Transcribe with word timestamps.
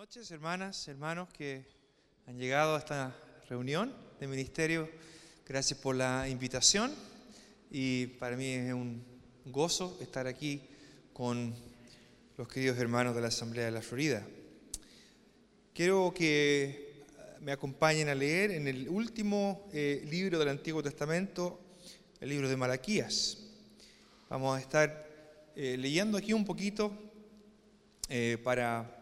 noches, 0.00 0.30
hermanas, 0.30 0.88
hermanos 0.88 1.28
que 1.28 1.62
han 2.26 2.38
llegado 2.38 2.74
a 2.74 2.78
esta 2.78 3.14
reunión 3.50 3.94
de 4.18 4.26
ministerio. 4.26 4.88
Gracias 5.46 5.78
por 5.78 5.94
la 5.94 6.26
invitación 6.26 6.90
y 7.70 8.06
para 8.06 8.34
mí 8.34 8.46
es 8.46 8.72
un 8.72 9.04
gozo 9.44 9.98
estar 10.00 10.26
aquí 10.26 10.62
con 11.12 11.54
los 12.38 12.48
queridos 12.48 12.78
hermanos 12.78 13.14
de 13.14 13.20
la 13.20 13.28
Asamblea 13.28 13.66
de 13.66 13.72
la 13.72 13.82
Florida. 13.82 14.26
Quiero 15.74 16.14
que 16.14 17.04
me 17.42 17.52
acompañen 17.52 18.08
a 18.08 18.14
leer 18.14 18.52
en 18.52 18.68
el 18.68 18.88
último 18.88 19.68
eh, 19.70 20.02
libro 20.10 20.38
del 20.38 20.48
Antiguo 20.48 20.82
Testamento, 20.82 21.60
el 22.22 22.30
libro 22.30 22.48
de 22.48 22.56
Malaquías. 22.56 23.36
Vamos 24.30 24.56
a 24.56 24.60
estar 24.62 25.06
eh, 25.54 25.76
leyendo 25.78 26.16
aquí 26.16 26.32
un 26.32 26.46
poquito 26.46 26.90
eh, 28.08 28.38
para 28.42 28.96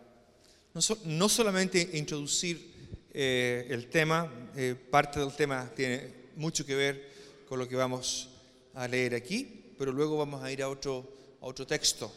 no, 0.74 1.28
solamente 1.28 1.90
introducir 1.94 2.72
eh, 3.12 3.66
el 3.70 3.88
tema, 3.88 4.30
eh, 4.54 4.74
parte 4.90 5.18
del 5.18 5.34
tema 5.34 5.70
tiene 5.74 6.12
mucho 6.36 6.64
que 6.64 6.74
ver 6.74 7.08
con 7.48 7.58
lo 7.58 7.66
que 7.66 7.74
vamos 7.74 8.28
a 8.74 8.86
leer 8.86 9.14
aquí, 9.14 9.72
pero 9.78 9.92
luego 9.92 10.18
vamos 10.18 10.42
a 10.42 10.52
ir 10.52 10.62
a 10.62 10.68
otro, 10.68 11.10
a 11.40 11.46
otro 11.46 11.66
texto. 11.66 12.12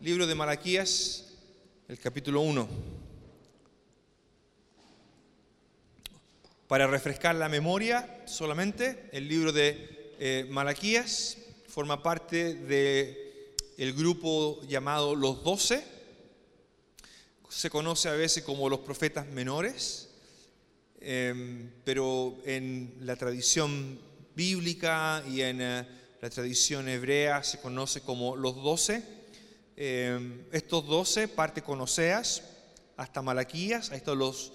Libro 0.00 0.26
de 0.26 0.34
Malaquías, 0.34 1.26
el 1.88 1.98
capítulo 1.98 2.40
1. 2.40 2.68
Para 6.66 6.86
refrescar 6.86 7.34
la 7.34 7.48
memoria 7.48 8.22
solamente, 8.26 9.08
el 9.12 9.28
libro 9.28 9.52
de 9.52 10.14
eh, 10.18 10.46
Malaquías 10.50 11.38
forma 11.66 12.02
parte 12.02 12.54
del 12.54 13.16
el 13.78 13.92
grupo 13.94 14.60
llamado 14.68 15.14
Los 15.14 15.42
Doce 15.42 15.99
se 17.50 17.68
conoce 17.68 18.08
a 18.08 18.12
veces 18.12 18.44
como 18.44 18.68
los 18.68 18.80
profetas 18.80 19.26
menores, 19.26 20.08
em, 21.00 21.68
pero 21.84 22.38
en 22.44 22.94
la 23.00 23.16
tradición 23.16 23.98
bíblica 24.36 25.24
y 25.28 25.42
en 25.42 25.60
eh, 25.60 25.86
la 26.20 26.30
tradición 26.30 26.88
hebrea 26.88 27.42
se 27.42 27.60
conoce 27.60 28.02
como 28.02 28.36
los 28.36 28.54
doce. 28.54 29.02
Em, 29.76 30.44
estos 30.52 30.86
doce 30.86 31.26
parte 31.26 31.62
con 31.62 31.80
Oseas 31.80 32.42
hasta 32.96 33.20
Malaquías, 33.20 33.90
estos 33.90 34.16
los, 34.16 34.52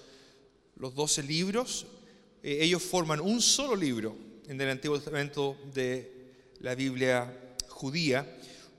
los 0.78 0.96
doce 0.96 1.22
libros. 1.22 1.88
Eh, 2.44 2.60
ellos 2.62 2.82
forman 2.82 3.20
un 3.20 3.42
solo 3.42 3.76
libro 3.76 4.16
en 4.48 4.62
el 4.62 4.70
Antiguo 4.70 4.98
Testamento 4.98 5.58
de 5.74 6.32
la 6.62 6.76
Biblia 6.76 7.56
judía, 7.68 8.26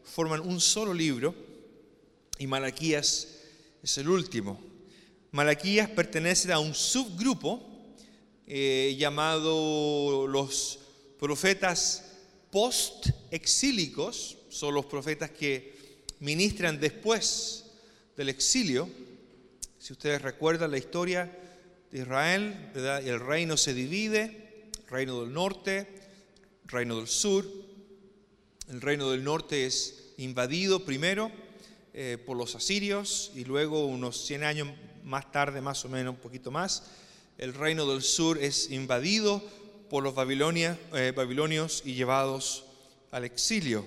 forman 0.04 0.40
un 0.40 0.58
solo 0.58 0.94
libro 0.94 1.34
y 2.38 2.46
Malaquías 2.46 3.35
es 3.86 3.98
el 3.98 4.08
último. 4.08 4.60
Malaquías 5.30 5.88
pertenece 5.88 6.52
a 6.52 6.58
un 6.58 6.74
subgrupo 6.74 7.62
eh, 8.44 8.96
llamado 8.98 10.26
los 10.26 10.80
profetas 11.20 12.04
post-exílicos, 12.50 14.38
son 14.48 14.74
los 14.74 14.86
profetas 14.86 15.30
que 15.30 16.02
ministran 16.18 16.80
después 16.80 17.66
del 18.16 18.28
exilio. 18.28 18.90
Si 19.78 19.92
ustedes 19.92 20.20
recuerdan 20.20 20.72
la 20.72 20.78
historia 20.78 21.30
de 21.92 22.00
Israel, 22.00 22.72
el 22.74 23.20
reino 23.20 23.56
se 23.56 23.72
divide, 23.72 24.68
reino 24.88 25.20
del 25.20 25.32
norte, 25.32 25.86
reino 26.64 26.96
del 26.96 27.06
sur. 27.06 27.46
El 28.68 28.80
reino 28.80 29.12
del 29.12 29.22
norte 29.22 29.64
es 29.64 30.12
invadido 30.16 30.84
primero 30.84 31.30
eh, 31.98 32.18
por 32.18 32.36
los 32.36 32.54
asirios 32.54 33.32
y 33.34 33.46
luego 33.46 33.86
unos 33.86 34.26
100 34.26 34.44
años 34.44 34.68
más 35.02 35.32
tarde, 35.32 35.62
más 35.62 35.82
o 35.86 35.88
menos, 35.88 36.14
un 36.14 36.20
poquito 36.20 36.50
más, 36.50 36.90
el 37.38 37.54
reino 37.54 37.86
del 37.90 38.02
sur 38.02 38.36
es 38.36 38.70
invadido 38.70 39.42
por 39.88 40.02
los 40.02 40.12
eh, 40.14 41.12
babilonios 41.16 41.82
y 41.86 41.94
llevados 41.94 42.66
al 43.12 43.24
exilio. 43.24 43.86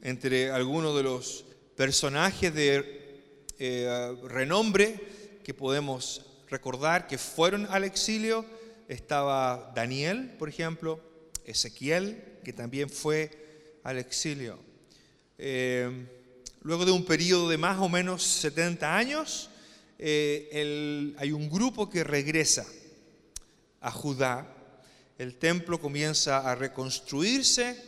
Entre 0.00 0.50
algunos 0.50 0.96
de 0.96 1.02
los 1.02 1.44
personajes 1.76 2.54
de 2.54 3.20
eh, 3.58 4.16
renombre 4.24 5.38
que 5.44 5.52
podemos 5.52 6.24
recordar 6.48 7.06
que 7.06 7.18
fueron 7.18 7.66
al 7.66 7.84
exilio, 7.84 8.46
estaba 8.88 9.70
Daniel, 9.76 10.34
por 10.38 10.48
ejemplo, 10.48 10.98
Ezequiel, 11.44 12.38
que 12.42 12.54
también 12.54 12.88
fue 12.88 13.80
al 13.84 13.98
exilio. 13.98 14.58
Luego 16.62 16.84
de 16.84 16.92
un 16.92 17.06
periodo 17.06 17.48
de 17.48 17.56
más 17.56 17.78
o 17.78 17.88
menos 17.88 18.22
70 18.22 18.94
años, 18.94 19.48
eh, 19.98 21.14
hay 21.16 21.32
un 21.32 21.48
grupo 21.48 21.88
que 21.88 22.04
regresa 22.04 22.66
a 23.80 23.90
Judá. 23.90 24.46
El 25.16 25.36
templo 25.36 25.80
comienza 25.80 26.50
a 26.50 26.54
reconstruirse. 26.54 27.82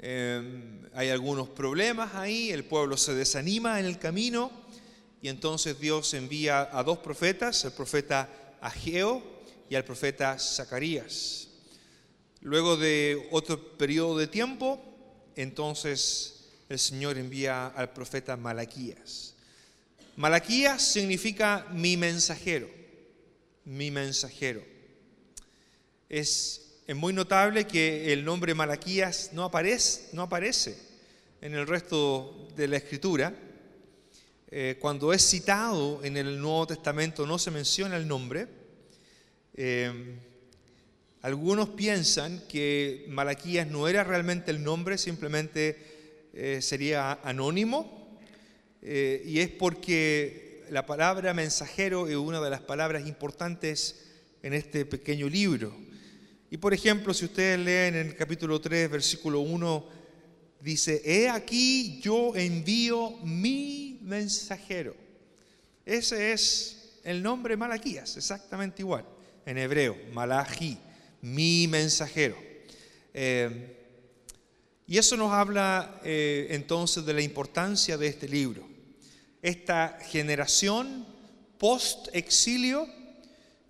Eh, 0.00 0.80
hay 0.94 1.10
algunos 1.10 1.48
problemas 1.50 2.16
ahí. 2.16 2.50
El 2.50 2.64
pueblo 2.64 2.96
se 2.96 3.14
desanima 3.14 3.78
en 3.78 3.86
el 3.86 4.00
camino. 4.00 4.50
Y 5.20 5.28
entonces 5.28 5.78
Dios 5.78 6.12
envía 6.14 6.76
a 6.76 6.82
dos 6.82 6.98
profetas, 6.98 7.64
el 7.64 7.72
profeta 7.72 8.28
Ageo 8.60 9.22
y 9.70 9.76
al 9.76 9.84
profeta 9.84 10.40
Zacarías. 10.40 11.46
Luego 12.40 12.76
de 12.76 13.28
otro 13.30 13.78
periodo 13.78 14.18
de 14.18 14.26
tiempo, 14.26 14.82
entonces 15.36 16.41
el 16.72 16.78
Señor 16.78 17.18
envía 17.18 17.66
al 17.68 17.92
profeta 17.92 18.36
Malaquías. 18.36 19.34
Malaquías 20.16 20.82
significa 20.82 21.66
mi 21.72 21.96
mensajero, 21.96 22.68
mi 23.64 23.90
mensajero. 23.90 24.62
Es, 26.08 26.58
muy 26.94 27.14
notable 27.14 27.66
que 27.66 28.12
el 28.12 28.22
nombre 28.22 28.54
Malaquías 28.54 29.30
no 29.32 29.44
aparece, 29.44 30.10
no 30.12 30.22
aparece 30.22 30.76
en 31.40 31.54
el 31.54 31.66
resto 31.66 32.48
de 32.54 32.68
la 32.68 32.76
escritura. 32.76 33.34
Eh, 34.50 34.76
cuando 34.78 35.14
es 35.14 35.26
citado 35.26 36.04
en 36.04 36.18
el 36.18 36.38
Nuevo 36.38 36.66
Testamento 36.66 37.26
no 37.26 37.38
se 37.38 37.50
menciona 37.50 37.96
el 37.96 38.06
nombre. 38.06 38.46
Eh, 39.54 40.18
algunos 41.22 41.70
piensan 41.70 42.42
que 42.48 43.06
Malaquías 43.08 43.66
no 43.68 43.88
era 43.88 44.04
realmente 44.04 44.50
el 44.50 44.62
nombre, 44.62 44.98
simplemente 44.98 45.91
eh, 46.32 46.60
sería 46.62 47.20
anónimo, 47.22 48.18
eh, 48.80 49.22
y 49.26 49.40
es 49.40 49.50
porque 49.50 50.64
la 50.70 50.86
palabra 50.86 51.34
mensajero 51.34 52.08
es 52.08 52.16
una 52.16 52.40
de 52.40 52.50
las 52.50 52.60
palabras 52.60 53.06
importantes 53.06 54.06
en 54.42 54.54
este 54.54 54.86
pequeño 54.86 55.28
libro. 55.28 55.76
Y 56.50 56.56
por 56.56 56.74
ejemplo, 56.74 57.12
si 57.14 57.26
ustedes 57.26 57.58
leen 57.58 57.94
en 57.94 58.06
el 58.08 58.16
capítulo 58.16 58.60
3, 58.60 58.90
versículo 58.90 59.40
1, 59.40 59.88
dice, 60.60 61.02
he 61.04 61.28
aquí 61.28 62.00
yo 62.00 62.34
envío 62.34 63.18
mi 63.22 64.00
mensajero. 64.02 64.96
Ese 65.84 66.32
es 66.32 67.00
el 67.04 67.22
nombre 67.22 67.56
Malaquías, 67.56 68.16
exactamente 68.16 68.82
igual, 68.82 69.04
en 69.44 69.58
hebreo, 69.58 69.96
Malachi, 70.12 70.78
mi 71.20 71.66
mensajero. 71.68 72.36
Eh, 73.12 73.81
y 74.86 74.98
eso 74.98 75.16
nos 75.16 75.32
habla 75.32 76.00
eh, 76.04 76.48
entonces 76.50 77.04
de 77.04 77.14
la 77.14 77.22
importancia 77.22 77.96
de 77.96 78.08
este 78.08 78.28
libro. 78.28 78.68
Esta 79.40 79.98
generación 80.08 81.06
post-exilio 81.58 82.88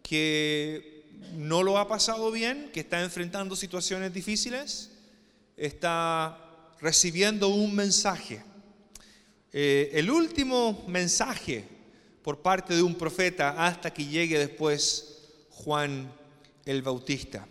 que 0.02 1.04
no 1.34 1.62
lo 1.62 1.78
ha 1.78 1.88
pasado 1.88 2.30
bien, 2.30 2.70
que 2.72 2.80
está 2.80 3.02
enfrentando 3.02 3.56
situaciones 3.56 4.12
difíciles, 4.12 4.90
está 5.56 6.38
recibiendo 6.80 7.48
un 7.48 7.74
mensaje. 7.74 8.42
Eh, 9.52 9.90
el 9.94 10.10
último 10.10 10.84
mensaje 10.88 11.64
por 12.22 12.40
parte 12.40 12.74
de 12.74 12.82
un 12.82 12.94
profeta 12.94 13.66
hasta 13.66 13.92
que 13.92 14.06
llegue 14.06 14.38
después 14.38 15.18
Juan 15.50 16.12
el 16.64 16.82
Bautista. 16.82 17.46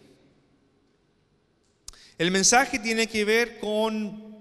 El 2.22 2.30
mensaje 2.30 2.78
tiene 2.78 3.08
que 3.08 3.26
ver 3.26 3.58
con 3.58 4.32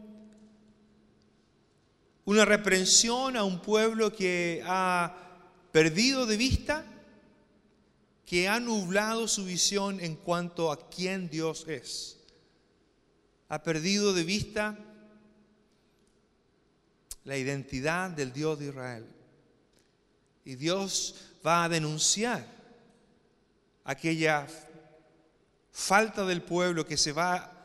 una 2.27 2.45
reprensión 2.45 3.39
a 3.39 3.45
un 3.45 3.63
pueblo 3.63 4.13
que 4.13 4.63
ha 4.67 5.17
perdido 5.73 6.27
de 6.27 6.37
vista, 6.37 6.85
que 8.27 8.49
ha 8.49 8.61
nublado 8.61 9.27
su 9.27 9.47
visión 9.47 9.99
en 10.01 10.17
cuanto 10.17 10.71
a 10.71 10.91
quién 10.91 11.31
Dios 11.31 11.67
es. 11.69 12.19
Ha 13.49 13.63
perdido 13.63 14.13
de 14.13 14.25
vista 14.25 14.79
la 17.25 17.39
identidad 17.39 18.11
del 18.11 18.31
Dios 18.35 18.59
de 18.59 18.67
Israel. 18.67 19.07
Y 20.45 20.57
Dios 20.57 21.15
va 21.47 21.65
a 21.65 21.71
denunciar 21.71 22.47
aquella 23.85 24.47
falta 25.73 26.27
del 26.27 26.43
pueblo 26.43 26.85
que 26.85 26.99
se 26.99 27.13
va 27.13 27.57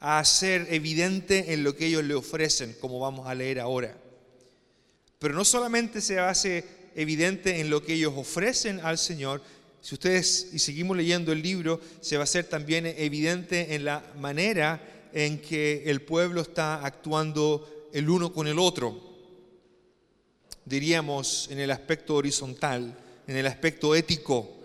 a 0.00 0.24
ser 0.24 0.66
evidente 0.70 1.52
en 1.52 1.64
lo 1.64 1.74
que 1.74 1.86
ellos 1.86 2.04
le 2.04 2.14
ofrecen, 2.14 2.76
como 2.80 3.00
vamos 3.00 3.26
a 3.26 3.34
leer 3.34 3.60
ahora. 3.60 3.96
Pero 5.18 5.34
no 5.34 5.44
solamente 5.44 6.00
se 6.00 6.18
hace 6.18 6.64
evidente 6.94 7.60
en 7.60 7.70
lo 7.70 7.84
que 7.84 7.94
ellos 7.94 8.12
ofrecen 8.16 8.80
al 8.80 8.98
Señor. 8.98 9.42
Si 9.80 9.94
ustedes, 9.94 10.50
y 10.52 10.58
seguimos 10.58 10.96
leyendo 10.96 11.32
el 11.32 11.42
libro, 11.42 11.80
se 12.00 12.16
va 12.16 12.22
a 12.22 12.24
hacer 12.24 12.44
también 12.44 12.86
evidente 12.86 13.74
en 13.74 13.84
la 13.84 14.04
manera 14.18 15.08
en 15.12 15.40
que 15.40 15.84
el 15.86 16.02
pueblo 16.02 16.42
está 16.42 16.84
actuando 16.84 17.88
el 17.92 18.08
uno 18.08 18.32
con 18.32 18.46
el 18.46 18.58
otro. 18.58 19.00
Diríamos 20.64 21.48
en 21.50 21.58
el 21.60 21.70
aspecto 21.70 22.14
horizontal, 22.14 22.96
en 23.26 23.36
el 23.36 23.46
aspecto 23.46 23.94
ético, 23.94 24.58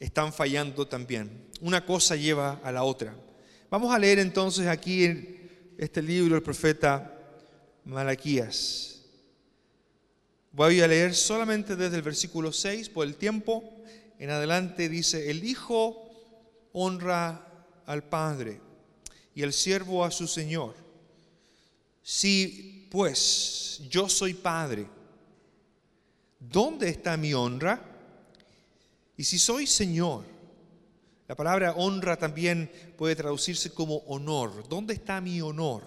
están 0.00 0.32
fallando 0.32 0.86
también. 0.86 1.30
Una 1.60 1.86
cosa 1.86 2.16
lleva 2.16 2.60
a 2.62 2.72
la 2.72 2.82
otra. 2.82 3.14
Vamos 3.74 3.92
a 3.92 3.98
leer 3.98 4.20
entonces 4.20 4.68
aquí 4.68 5.04
en 5.04 5.74
este 5.76 6.00
libro 6.00 6.34
del 6.34 6.44
profeta 6.44 7.12
Malaquías. 7.84 9.02
Voy 10.52 10.80
a 10.80 10.86
leer 10.86 11.12
solamente 11.12 11.74
desde 11.74 11.96
el 11.96 12.02
versículo 12.02 12.52
6 12.52 12.88
por 12.90 13.04
el 13.04 13.16
tiempo. 13.16 13.82
En 14.20 14.30
adelante 14.30 14.88
dice, 14.88 15.28
el 15.28 15.42
Hijo 15.42 16.08
honra 16.72 17.48
al 17.84 18.04
Padre 18.04 18.60
y 19.34 19.42
el 19.42 19.52
siervo 19.52 20.04
a 20.04 20.12
su 20.12 20.28
Señor. 20.28 20.76
Si 22.00 22.86
pues 22.92 23.80
yo 23.90 24.08
soy 24.08 24.34
Padre, 24.34 24.86
¿dónde 26.38 26.90
está 26.90 27.16
mi 27.16 27.34
honra? 27.34 27.82
Y 29.16 29.24
si 29.24 29.36
soy 29.36 29.66
Señor, 29.66 30.33
la 31.26 31.34
palabra 31.34 31.72
honra 31.72 32.18
también 32.18 32.70
puede 32.98 33.16
traducirse 33.16 33.70
como 33.70 33.98
honor. 34.06 34.68
¿Dónde 34.68 34.94
está 34.94 35.20
mi 35.20 35.40
honor? 35.40 35.82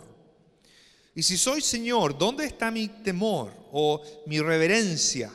Y 1.13 1.23
si 1.23 1.37
soy 1.37 1.61
Señor, 1.61 2.17
¿dónde 2.17 2.45
está 2.45 2.71
mi 2.71 2.87
temor 2.87 3.51
o 3.71 4.01
mi 4.25 4.39
reverencia? 4.39 5.31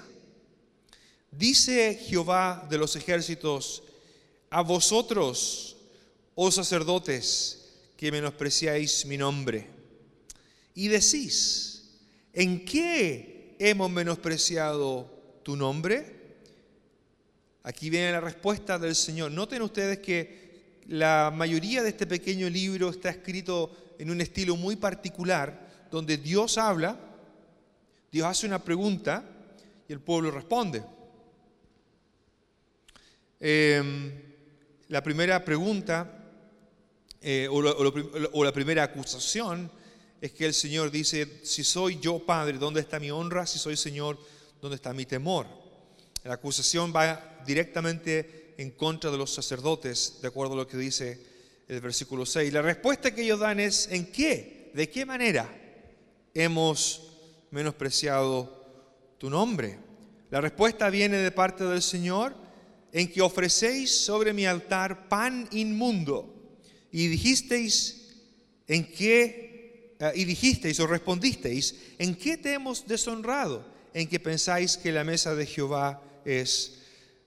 Dice 1.31 1.94
Jehová 1.94 2.66
de 2.69 2.78
los 2.78 2.94
ejércitos, 2.96 3.82
a 4.50 4.62
vosotros, 4.62 5.76
oh 6.34 6.50
sacerdotes, 6.50 7.70
que 7.96 8.12
menospreciáis 8.12 9.06
mi 9.06 9.16
nombre. 9.16 9.69
Y 10.75 10.88
decís, 10.88 11.84
¿en 12.32 12.64
qué 12.64 13.56
hemos 13.58 13.90
menospreciado 13.90 15.08
tu 15.43 15.56
nombre? 15.56 16.21
Aquí 17.64 17.90
viene 17.90 18.12
la 18.12 18.20
respuesta 18.20 18.78
del 18.78 18.94
Señor. 18.94 19.30
Noten 19.30 19.62
ustedes 19.62 19.98
que 20.00 20.80
la 20.88 21.32
mayoría 21.34 21.82
de 21.82 21.90
este 21.90 22.06
pequeño 22.06 22.48
libro 22.50 22.90
está 22.90 23.10
escrito 23.10 23.94
en 23.98 24.10
un 24.10 24.20
estilo 24.20 24.56
muy 24.56 24.76
particular, 24.76 25.86
donde 25.90 26.16
Dios 26.16 26.58
habla, 26.58 26.98
Dios 28.10 28.26
hace 28.26 28.46
una 28.46 28.62
pregunta 28.62 29.24
y 29.88 29.92
el 29.92 30.00
pueblo 30.00 30.30
responde. 30.30 30.82
Em, 33.38 34.12
la 34.88 35.02
primera 35.02 35.44
pregunta 35.44 36.18
eh, 37.20 37.46
o, 37.48 38.44
la 38.44 38.52
primera 38.52 38.82
acusación 38.82 39.70
es 40.20 40.32
que 40.32 40.46
el 40.46 40.54
Señor 40.54 40.90
dice, 40.90 41.40
si 41.44 41.62
soy 41.62 42.00
yo 42.00 42.18
Padre, 42.26 42.58
¿dónde 42.58 42.80
está 42.80 42.98
mi 42.98 43.12
honra? 43.12 43.46
Si 43.46 43.60
soy 43.60 43.76
Señor, 43.76 44.18
¿dónde 44.60 44.76
está 44.76 44.92
mi 44.92 45.06
temor? 45.06 45.61
La 46.24 46.34
acusación 46.34 46.92
va 46.94 47.42
directamente 47.44 48.54
en 48.56 48.70
contra 48.70 49.10
de 49.10 49.19
los 49.19 49.32
sacerdotes, 49.32 50.19
de 50.22 50.28
acuerdo 50.28 50.54
a 50.54 50.58
lo 50.58 50.66
que 50.69 50.76
dice 50.76 51.19
el 51.69 51.80
versículo 51.80 52.24
6. 52.24 52.52
La 52.52 52.62
respuesta 52.62 53.14
que 53.14 53.22
ellos 53.22 53.40
dan 53.40 53.58
es, 53.58 53.88
¿en 53.90 54.06
qué? 54.06 54.70
¿De 54.74 54.88
qué 54.88 55.04
manera 55.04 55.48
hemos 56.34 57.02
menospreciado 57.50 59.14
tu 59.19 59.28
nombre? 59.28 59.78
La 60.30 60.40
respuesta 60.40 60.90
viene 60.90 61.16
de 61.16 61.30
parte 61.32 61.64
del 61.64 61.82
Señor 61.82 62.34
en 62.92 63.10
que 63.10 63.20
ofrecéis 63.20 63.96
sobre 63.96 64.32
mi 64.32 64.46
altar 64.46 65.08
pan 65.08 65.48
inmundo 65.50 66.32
y 66.92 67.08
dijisteis, 67.08 68.14
¿en 68.69 68.84
qué? 68.92 69.96
Eh, 69.98 70.12
y 70.14 70.24
dijisteis 70.24 70.78
o 70.78 70.86
respondisteis, 70.86 71.74
¿en 71.98 72.14
qué 72.14 72.36
te 72.36 72.52
hemos 72.52 72.86
deshonrado? 72.86 73.64
En 73.94 74.08
que 74.08 74.20
pensáis 74.20 74.76
que 74.76 74.92
la 74.92 75.04
mesa 75.04 75.34
de 75.34 75.46
Jehová 75.46 76.02
es 76.24 76.82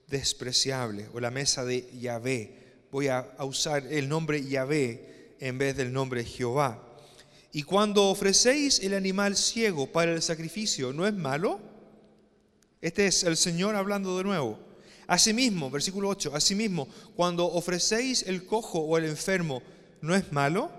despreciable, 0.08 1.08
o 1.12 1.20
la 1.20 1.30
mesa 1.30 1.64
de 1.64 1.88
Yahvé. 1.98 2.84
Voy 2.90 3.08
a 3.08 3.26
usar 3.40 3.86
el 3.86 4.08
nombre 4.08 4.44
Yahvé 4.44 5.34
en 5.40 5.58
vez 5.58 5.76
del 5.76 5.92
nombre 5.92 6.24
Jehová. 6.24 6.82
Y 7.52 7.62
cuando 7.62 8.04
ofrecéis 8.10 8.80
el 8.80 8.94
animal 8.94 9.36
ciego 9.36 9.90
para 9.90 10.12
el 10.12 10.22
sacrificio, 10.22 10.92
¿no 10.92 11.06
es 11.06 11.14
malo? 11.14 11.58
Este 12.80 13.06
es 13.06 13.24
el 13.24 13.36
Señor 13.36 13.74
hablando 13.74 14.18
de 14.18 14.24
nuevo. 14.24 14.58
Asimismo, 15.06 15.70
versículo 15.70 16.08
8, 16.08 16.32
asimismo, 16.34 16.88
cuando 17.14 17.46
ofrecéis 17.46 18.24
el 18.26 18.44
cojo 18.44 18.80
o 18.80 18.98
el 18.98 19.04
enfermo, 19.04 19.62
¿no 20.02 20.14
es 20.14 20.30
malo? 20.32 20.70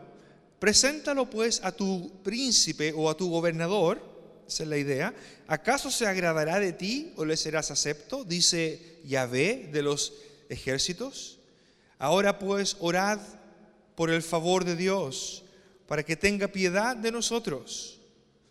Preséntalo 0.60 1.30
pues 1.30 1.62
a 1.64 1.72
tu 1.72 2.12
príncipe 2.24 2.94
o 2.96 3.10
a 3.10 3.18
tu 3.18 3.30
gobernador, 3.30 4.02
esa 4.48 4.64
es 4.64 4.70
la 4.70 4.78
idea. 4.78 5.14
¿Acaso 5.48 5.92
se 5.92 6.08
agradará 6.08 6.60
de 6.60 6.74
ti 6.74 7.14
o 7.18 7.26
le 7.26 7.36
serás 7.36 7.70
acepto? 7.70 8.24
Dice 8.24 9.00
Yahvé 9.04 9.70
de 9.72 9.82
los 9.82 10.14
ejércitos. 10.50 11.40
Ahora 12.00 12.40
pues 12.40 12.78
orad 12.80 13.20
por 13.96 14.10
el 14.10 14.22
favor 14.22 14.64
de 14.64 14.76
Dios, 14.76 15.44
para 15.88 16.04
que 16.04 16.16
tenga 16.16 16.48
piedad 16.48 16.96
de 16.96 17.12
nosotros. 17.12 18.00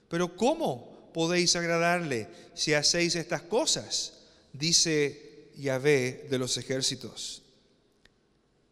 Pero 0.09 0.37
¿cómo 0.37 1.11
podéis 1.15 1.57
agradarle 1.57 2.29
si 2.55 2.75
hacéis 2.75 3.15
estas 3.15 3.43
cosas? 3.43 4.15
Dice 4.53 5.51
Yahvé 5.57 6.27
de 6.29 6.39
los 6.39 6.57
ejércitos. 6.57 7.43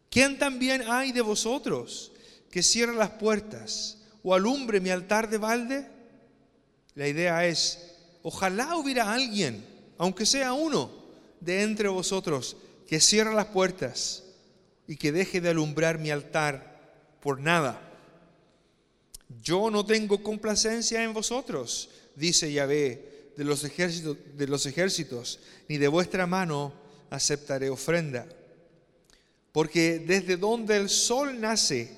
¿Quién 0.09 0.37
también 0.37 0.83
hay 0.89 1.11
de 1.11 1.21
vosotros 1.21 2.11
que 2.51 2.61
cierre 2.61 2.93
las 2.95 3.11
puertas 3.11 3.97
o 4.23 4.33
alumbre 4.33 4.79
mi 4.79 4.89
altar 4.89 5.29
de 5.29 5.37
balde? 5.37 5.94
La 6.95 7.09
idea 7.09 7.45
es, 7.45 7.91
ojalá 8.23 8.77
hubiera 8.77 9.13
alguien, 9.13 9.65
aunque 9.97 10.25
sea 10.25 10.53
uno, 10.53 10.89
de 11.41 11.61
entre 11.61 11.89
vosotros 11.89 12.55
que 12.87 13.01
cierre 13.01 13.33
las 13.33 13.47
puertas 13.47 14.23
y 14.87 14.95
que 14.95 15.11
deje 15.11 15.41
de 15.41 15.49
alumbrar 15.49 15.99
mi 15.99 16.09
altar 16.09 17.19
por 17.19 17.41
nada. 17.41 17.81
Yo 19.43 19.69
no 19.69 19.85
tengo 19.85 20.23
complacencia 20.23 21.03
en 21.03 21.13
vosotros, 21.13 21.89
dice 22.15 22.51
Yahvé 22.51 23.31
de 23.35 23.43
los 23.43 23.65
ejércitos, 23.65 24.17
de 24.33 24.47
los 24.47 24.65
ejércitos, 24.65 25.39
ni 25.67 25.77
de 25.77 25.89
vuestra 25.89 26.25
mano 26.25 26.73
aceptaré 27.09 27.69
ofrenda. 27.69 28.25
Porque 29.51 29.99
desde 29.99 30.37
donde 30.37 30.77
el 30.77 30.89
sol 30.89 31.41
nace 31.41 31.91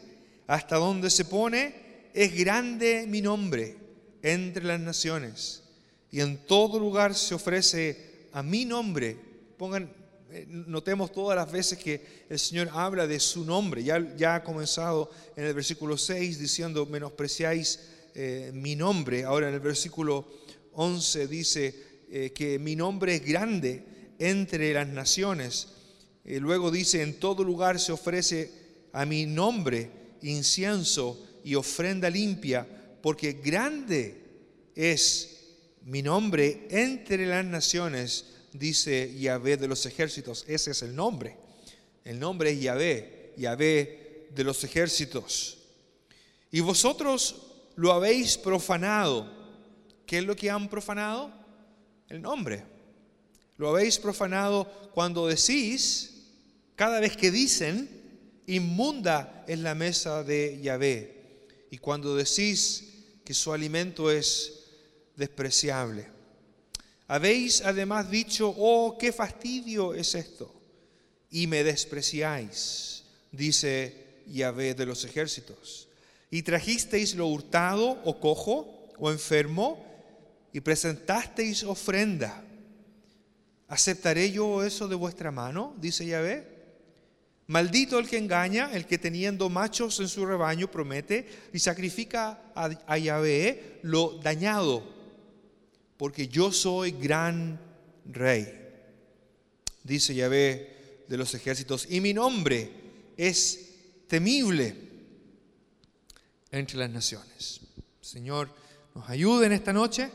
hasta 0.47 0.77
donde 0.77 1.11
se 1.11 1.25
pone, 1.25 2.09
es 2.13 2.35
grande 2.35 3.05
mi 3.07 3.21
nombre 3.21 3.86
entre 4.21 4.63
las 4.63 4.79
naciones. 4.79 5.63
Y 6.11 6.21
en 6.21 6.37
todo 6.45 6.79
lugar 6.79 7.15
se 7.15 7.35
ofrece 7.35 8.27
a 8.31 8.43
mi 8.43 8.65
nombre. 8.65 9.17
Pongan, 9.57 9.91
eh, 10.31 10.45
notemos 10.47 11.11
todas 11.11 11.35
las 11.35 11.51
veces 11.51 11.77
que 11.77 12.25
el 12.29 12.39
Señor 12.39 12.69
habla 12.71 13.07
de 13.07 13.19
su 13.19 13.45
nombre. 13.45 13.83
Ya, 13.83 14.15
ya 14.15 14.35
ha 14.35 14.43
comenzado 14.43 15.11
en 15.35 15.45
el 15.45 15.53
versículo 15.53 15.97
6 15.97 16.39
diciendo, 16.39 16.85
menospreciáis 16.85 17.79
eh, 18.15 18.51
mi 18.53 18.75
nombre. 18.75 19.23
Ahora 19.23 19.49
en 19.49 19.53
el 19.53 19.59
versículo 19.59 20.27
11 20.73 21.27
dice 21.27 21.87
eh, 22.09 22.31
que 22.33 22.57
mi 22.57 22.75
nombre 22.75 23.15
es 23.15 23.25
grande 23.25 23.83
entre 24.19 24.73
las 24.73 24.87
naciones. 24.87 25.67
Eh, 26.23 26.39
luego 26.39 26.71
dice, 26.71 27.01
en 27.01 27.19
todo 27.19 27.43
lugar 27.43 27.79
se 27.79 27.91
ofrece 27.91 28.51
a 28.93 29.05
mi 29.05 29.25
nombre 29.25 29.91
incienso 30.21 31.23
y 31.43 31.55
ofrenda 31.55 32.09
limpia, 32.09 32.67
porque 33.01 33.33
grande 33.33 34.23
es 34.75 35.55
mi 35.83 36.01
nombre 36.01 36.67
entre 36.69 37.25
las 37.25 37.45
naciones, 37.45 38.25
dice 38.53 39.13
Yahvé 39.17 39.57
de 39.57 39.67
los 39.67 39.85
ejércitos. 39.85 40.45
Ese 40.47 40.71
es 40.71 40.81
el 40.81 40.95
nombre. 40.95 41.37
El 42.03 42.19
nombre 42.19 42.51
es 42.51 42.61
Yahvé, 42.61 43.33
Yahvé 43.37 44.27
de 44.33 44.43
los 44.43 44.63
ejércitos. 44.63 45.57
Y 46.51 46.59
vosotros 46.59 47.43
lo 47.75 47.91
habéis 47.91 48.37
profanado 48.37 49.37
¿Qué 50.07 50.19
es 50.19 50.23
lo 50.23 50.35
que 50.37 50.49
han 50.49 50.69
profanado? 50.69 51.31
El 52.07 52.21
nombre. 52.21 52.63
Lo 53.57 53.69
habéis 53.69 53.99
profanado 53.99 54.65
cuando 54.93 55.27
decís, 55.27 56.31
cada 56.75 57.01
vez 57.01 57.17
que 57.17 57.29
dicen, 57.29 57.89
inmunda 58.47 59.43
es 59.47 59.59
la 59.59 59.75
mesa 59.75 60.23
de 60.23 60.59
Yahvé. 60.61 61.16
Y 61.69 61.77
cuando 61.77 62.15
decís 62.15 62.83
que 63.23 63.33
su 63.33 63.51
alimento 63.51 64.09
es 64.11 64.63
despreciable. 65.15 66.07
Habéis 67.07 67.61
además 67.61 68.09
dicho, 68.09 68.53
oh, 68.57 68.97
qué 68.97 69.11
fastidio 69.11 69.93
es 69.93 70.15
esto. 70.15 70.53
Y 71.29 71.47
me 71.47 71.63
despreciáis, 71.63 73.03
dice 73.31 74.23
Yahvé 74.27 74.73
de 74.73 74.85
los 74.85 75.03
ejércitos. 75.03 75.87
Y 76.29 76.43
trajisteis 76.43 77.15
lo 77.15 77.27
hurtado 77.27 78.01
o 78.03 78.19
cojo 78.19 78.89
o 78.97 79.11
enfermo 79.11 79.85
y 80.53 80.59
presentasteis 80.59 81.63
ofrenda 81.63 82.43
¿Aceptaré 83.67 84.31
yo 84.31 84.63
eso 84.63 84.87
de 84.87 84.95
vuestra 84.95 85.29
mano? 85.29 85.75
Dice 85.77 86.05
Yahvé. 86.05 86.56
Maldito 87.47 87.97
el 87.97 88.09
que 88.09 88.17
engaña, 88.17 88.71
el 88.73 88.85
que 88.85 88.97
teniendo 88.97 89.49
machos 89.49 89.99
en 90.01 90.09
su 90.09 90.25
rebaño 90.25 90.69
promete 90.69 91.49
y 91.53 91.59
sacrifica 91.59 92.51
a, 92.53 92.69
a 92.85 92.97
Yahvé 92.97 93.79
lo 93.83 94.19
dañado, 94.21 94.83
porque 95.95 96.27
yo 96.27 96.51
soy 96.51 96.91
gran 96.91 97.59
rey. 98.05 98.53
Dice 99.83 100.13
Yahvé 100.13 101.05
de 101.07 101.17
los 101.17 101.33
ejércitos, 101.33 101.87
y 101.89 102.01
mi 102.01 102.13
nombre 102.13 102.69
es 103.15 103.75
temible 104.07 104.75
entre 106.51 106.77
las 106.77 106.89
naciones. 106.89 107.61
Señor, 108.01 108.49
nos 108.93 109.09
ayude 109.09 109.45
en 109.45 109.53
esta 109.53 109.71
noche 109.71 110.11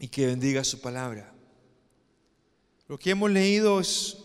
y 0.00 0.08
que 0.08 0.26
bendiga 0.26 0.64
su 0.64 0.80
palabra. 0.80 1.32
Lo 2.88 2.98
que 2.98 3.10
hemos 3.10 3.30
leído 3.30 3.80
es 3.80 4.16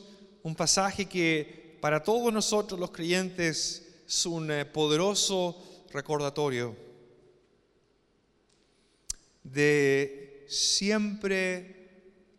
un 0.43 0.55
pasaje 0.55 1.05
que 1.05 1.77
para 1.81 2.03
todos 2.03 2.31
nosotros 2.31 2.79
los 2.79 2.91
creyentes 2.91 3.88
es 4.07 4.25
un 4.25 4.51
eh, 4.51 4.65
poderoso 4.65 5.86
recordatorio 5.91 6.75
de 9.43 10.45
siempre 10.48 11.81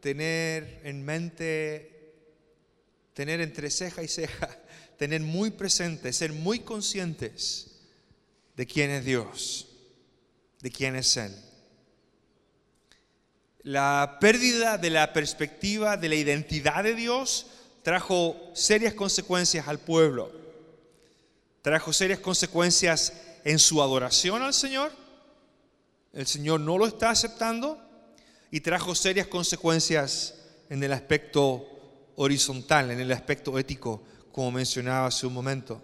tener 0.00 0.80
en 0.84 1.04
mente, 1.04 2.14
tener 3.14 3.40
entre 3.40 3.70
ceja 3.70 4.02
y 4.02 4.08
ceja, 4.08 4.48
tener 4.98 5.20
muy 5.20 5.50
presente, 5.50 6.12
ser 6.12 6.32
muy 6.32 6.60
conscientes 6.60 7.80
de 8.56 8.66
quién 8.66 8.90
es 8.90 9.04
Dios, 9.04 9.68
de 10.60 10.70
quién 10.70 10.96
es 10.96 11.16
Él. 11.16 11.34
La 13.62 14.18
pérdida 14.20 14.76
de 14.76 14.90
la 14.90 15.12
perspectiva 15.12 15.96
de 15.96 16.08
la 16.08 16.16
identidad 16.16 16.82
de 16.82 16.94
Dios 16.94 17.46
trajo 17.82 18.36
serias 18.54 18.94
consecuencias 18.94 19.68
al 19.68 19.78
pueblo. 19.78 20.30
Trajo 21.62 21.92
serias 21.92 22.20
consecuencias 22.20 23.12
en 23.44 23.58
su 23.58 23.82
adoración 23.82 24.42
al 24.42 24.54
Señor. 24.54 24.92
El 26.12 26.26
Señor 26.26 26.60
no 26.60 26.78
lo 26.78 26.86
está 26.86 27.10
aceptando 27.10 27.80
y 28.50 28.60
trajo 28.60 28.94
serias 28.94 29.26
consecuencias 29.26 30.34
en 30.68 30.82
el 30.82 30.92
aspecto 30.92 31.66
horizontal, 32.16 32.90
en 32.90 33.00
el 33.00 33.12
aspecto 33.12 33.58
ético, 33.58 34.02
como 34.30 34.52
mencionaba 34.52 35.06
hace 35.06 35.26
un 35.26 35.34
momento. 35.34 35.82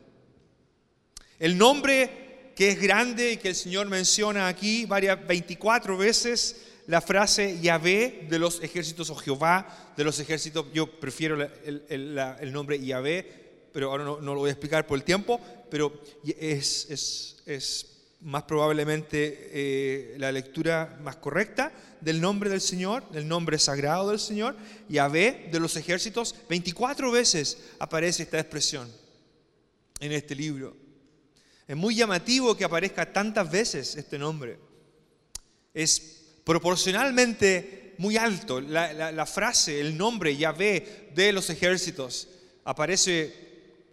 El 1.38 1.56
nombre 1.56 2.52
que 2.54 2.70
es 2.70 2.80
grande 2.80 3.32
y 3.32 3.36
que 3.36 3.48
el 3.48 3.54
Señor 3.54 3.86
menciona 3.86 4.48
aquí 4.48 4.84
varias 4.84 5.24
24 5.26 5.96
veces 5.96 6.56
la 6.88 7.02
frase 7.02 7.60
Yahvé 7.60 8.26
de 8.30 8.38
los 8.38 8.62
ejércitos 8.62 9.10
o 9.10 9.14
Jehová 9.14 9.92
de 9.94 10.04
los 10.04 10.18
ejércitos. 10.20 10.66
Yo 10.72 10.98
prefiero 10.98 11.36
el, 11.66 12.52
nombre 12.52 12.80
Yahvé, 12.80 13.68
pero 13.72 13.90
ahora 13.90 14.04
no, 14.04 14.20
lo 14.20 14.36
voy 14.36 14.48
a 14.48 14.52
explicar 14.52 14.86
por 14.86 14.96
el 14.96 15.04
tiempo, 15.04 15.38
pero 15.70 15.92
es, 16.24 17.94
más 18.22 18.44
probablemente 18.44 19.50
eh, 19.52 20.14
la 20.16 20.32
lectura 20.32 20.98
más 21.02 21.16
correcta 21.16 21.72
del 22.00 22.22
nombre 22.22 22.48
del 22.48 22.62
Señor, 22.62 23.06
del 23.10 23.28
nombre 23.28 23.58
sagrado 23.58 24.08
del 24.08 24.18
Señor, 24.18 24.56
Yahvé 24.88 25.50
de 25.52 25.60
los 25.60 25.76
ejércitos. 25.76 26.34
24 26.48 27.10
veces 27.10 27.58
aparece 27.78 28.22
esta 28.22 28.40
expresión 28.40 28.90
en 30.00 30.12
este 30.12 30.34
libro. 30.34 30.74
Es 31.66 31.76
muy 31.76 31.94
llamativo 31.94 32.56
que 32.56 32.64
aparezca 32.64 33.12
tantas 33.12 33.50
veces 33.50 33.94
este 33.94 34.18
nombre. 34.18 34.58
Es 35.74 36.17
proporcionalmente 36.48 37.92
muy 37.98 38.16
alto. 38.16 38.58
La, 38.58 39.26
frase, 39.26 39.82
el 39.82 39.98
nombre 39.98 40.34
Yahvé 40.34 41.10
de 41.14 41.30
los 41.30 41.50
ejércitos 41.50 42.26
aparece 42.64 43.34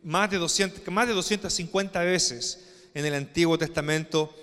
más 0.03 0.31
de, 0.31 0.37
200, 0.37 0.87
más 0.87 1.05
de 1.05 1.13
250 1.15 1.99
veces 2.03 2.63
en 2.93 3.05
el 3.05 3.13
Antiguo 3.13 3.57
Testamento, 3.57 4.33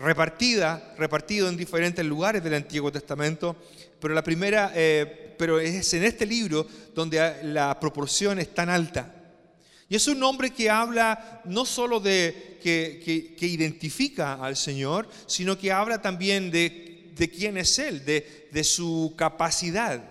repartida, 0.00 0.94
repartido 0.98 1.48
en 1.48 1.56
diferentes 1.56 2.04
lugares 2.04 2.42
del 2.42 2.54
Antiguo 2.54 2.90
Testamento, 2.90 3.54
pero 4.00 4.14
la 4.14 4.24
primera, 4.24 4.72
eh, 4.74 5.36
pero 5.38 5.60
es 5.60 5.94
en 5.94 6.02
este 6.02 6.26
libro 6.26 6.66
donde 6.92 7.36
la 7.44 7.78
proporción 7.78 8.40
es 8.40 8.52
tan 8.52 8.68
alta. 8.68 9.14
Y 9.88 9.94
es 9.94 10.08
un 10.08 10.18
nombre 10.18 10.50
que 10.50 10.68
habla 10.68 11.40
no 11.44 11.64
solo 11.64 12.00
de 12.00 12.58
que, 12.60 13.36
que 13.38 13.46
identifica 13.46 14.44
al 14.44 14.56
Señor, 14.56 15.08
sino 15.26 15.56
que 15.56 15.70
habla 15.70 16.02
también 16.02 16.50
de 16.50 16.89
de 17.20 17.28
quién 17.28 17.58
es 17.58 17.78
Él, 17.78 18.02
de, 18.06 18.64
su 18.64 19.12
capacidad. 19.14 20.02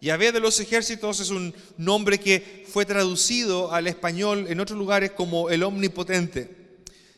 Yahvé 0.00 0.32
de 0.32 0.40
los 0.40 0.58
ejércitos 0.58 1.20
es 1.20 1.30
un 1.30 1.54
nombre 1.78 2.18
que 2.18 2.66
fue 2.68 2.84
traducido 2.84 3.72
al 3.72 3.86
español 3.86 4.46
en 4.48 4.58
otros 4.58 4.76
lugares 4.76 5.12
como 5.12 5.48
el 5.48 5.62
omnipotente. 5.62 6.50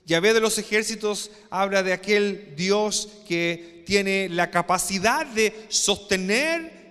Yahvé 0.05 0.35
de 0.35 0.41
los 0.41 0.59
ejércitos 0.59 1.31
habla 1.49 1.83
de 1.83 1.95
aquel 1.95 2.53
Dios 2.57 3.09
que 3.27 3.83
tiene 3.87 4.29
la 4.29 4.51
capacidad 4.51 5.25
de 5.25 5.65
sostener 5.71 6.83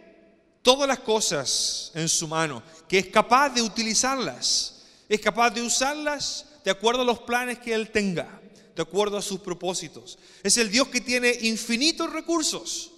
todas 0.64 0.88
las 0.88 1.00
cosas 1.00 1.92
en 1.94 2.10
su 2.10 2.28
mano, 2.28 2.64
que 2.88 2.98
es 2.98 3.08
capaz 3.08 3.50
de 3.50 3.62
utilizarlas, 3.62 4.82
es 5.08 5.22
capaz 5.22 5.52
de 5.52 5.62
usarlas 5.62 6.48
de 6.66 6.72
acuerdo 6.72 7.04
a 7.04 7.06
los 7.06 7.20
planes 7.20 7.60
que 7.60 7.72
Él 7.72 7.92
tenga 7.92 8.41
de 8.76 8.82
acuerdo 8.82 9.18
a 9.18 9.22
sus 9.22 9.40
propósitos. 9.40 10.18
Es 10.44 10.58
el 10.58 10.72
Dios 10.72 10.88
que 10.88 11.02
tiene 11.02 11.32
infinitos 11.42 12.12
recursos. 12.12 12.92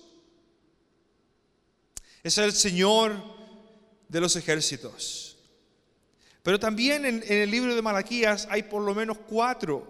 Es 2.23 2.37
el 2.37 2.53
Señor 2.53 3.21
de 4.07 4.21
los 4.21 4.35
ejércitos. 4.35 5.37
Pero 6.43 6.59
también 6.59 7.05
en, 7.05 7.23
el 7.25 7.49
libro 7.49 7.75
de 7.75 7.81
Malaquías 7.81 8.47
hay 8.49 8.63
por 8.63 8.81
lo 8.81 8.93
menos 8.93 9.17
cuatro 9.17 9.87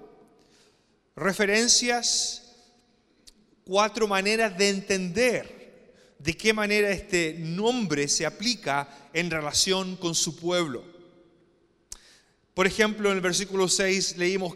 referencias, 1.15 2.55
cuatro 3.65 4.07
maneras 4.07 4.57
de 4.57 4.69
entender 4.69 5.63
de 6.19 6.37
qué 6.37 6.53
manera 6.53 6.89
este 6.89 7.35
nombre 7.37 8.07
se 8.07 8.25
aplica 8.25 9.09
en 9.13 9.29
relación 9.29 9.97
con 9.97 10.15
su 10.15 10.37
pueblo. 10.37 10.83
Por 12.53 12.65
ejemplo, 12.65 13.09
en 13.09 13.17
el 13.17 13.21
versículo 13.21 13.67
6 13.67 14.17
leímos 14.17 14.55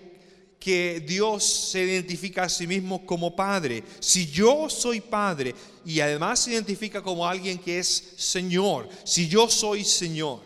que 0.59 1.03
Dios 1.05 1.43
se 1.43 1.83
identifica 1.83 2.43
a 2.43 2.49
sí 2.49 2.67
mismo 2.67 3.05
como 3.05 3.35
Padre. 3.35 3.83
Si 3.99 4.27
yo 4.27 4.69
soy 4.69 5.01
Padre 5.01 5.53
y 5.85 5.99
además 5.99 6.39
se 6.39 6.51
identifica 6.51 7.01
como 7.01 7.27
alguien 7.27 7.57
que 7.57 7.79
es 7.79 8.13
Señor, 8.17 8.89
si 9.03 9.27
yo 9.27 9.49
soy 9.49 9.83
Señor. 9.83 10.41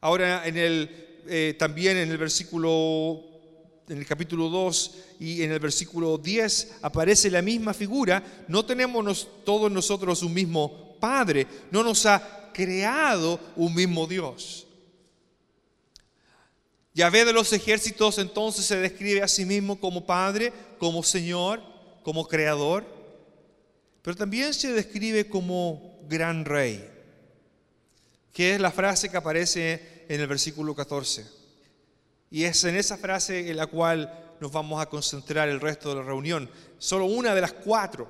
Ahora 0.00 0.46
en 0.46 0.56
el, 0.56 1.22
eh, 1.26 1.56
también 1.58 1.96
en 1.96 2.10
el 2.10 2.18
versículo, 2.18 3.24
en 3.88 3.98
el 3.98 4.06
capítulo 4.06 4.48
2 4.48 4.94
y 5.20 5.42
en 5.42 5.52
el 5.52 5.58
versículo 5.58 6.18
10 6.18 6.76
aparece 6.82 7.30
la 7.30 7.42
misma 7.42 7.74
figura. 7.74 8.44
No 8.48 8.64
tenemos 8.64 9.28
todos 9.44 9.70
nosotros 9.70 10.22
un 10.22 10.32
mismo 10.32 10.96
Padre, 11.00 11.46
no 11.70 11.82
nos 11.82 12.06
ha 12.06 12.50
creado 12.54 13.38
un 13.56 13.74
mismo 13.74 14.06
Dios. 14.06 14.65
Yahvé 16.96 17.26
de 17.26 17.34
los 17.34 17.52
ejércitos 17.52 18.16
entonces 18.16 18.64
se 18.64 18.78
describe 18.78 19.22
a 19.22 19.28
sí 19.28 19.44
mismo 19.44 19.78
como 19.78 20.06
Padre, 20.06 20.50
como 20.78 21.02
Señor, 21.02 21.60
como 22.02 22.26
Creador, 22.26 22.86
pero 24.00 24.16
también 24.16 24.54
se 24.54 24.72
describe 24.72 25.28
como 25.28 26.00
Gran 26.08 26.46
Rey, 26.46 26.88
que 28.32 28.54
es 28.54 28.60
la 28.60 28.70
frase 28.70 29.10
que 29.10 29.18
aparece 29.18 30.06
en 30.08 30.22
el 30.22 30.26
versículo 30.26 30.74
14. 30.74 31.26
Y 32.30 32.44
es 32.44 32.64
en 32.64 32.76
esa 32.76 32.96
frase 32.96 33.50
en 33.50 33.58
la 33.58 33.66
cual 33.66 34.34
nos 34.40 34.50
vamos 34.50 34.80
a 34.80 34.86
concentrar 34.86 35.50
el 35.50 35.60
resto 35.60 35.90
de 35.90 35.96
la 35.96 36.02
reunión. 36.02 36.50
Solo 36.78 37.04
una 37.04 37.34
de 37.34 37.42
las 37.42 37.52
cuatro. 37.52 38.08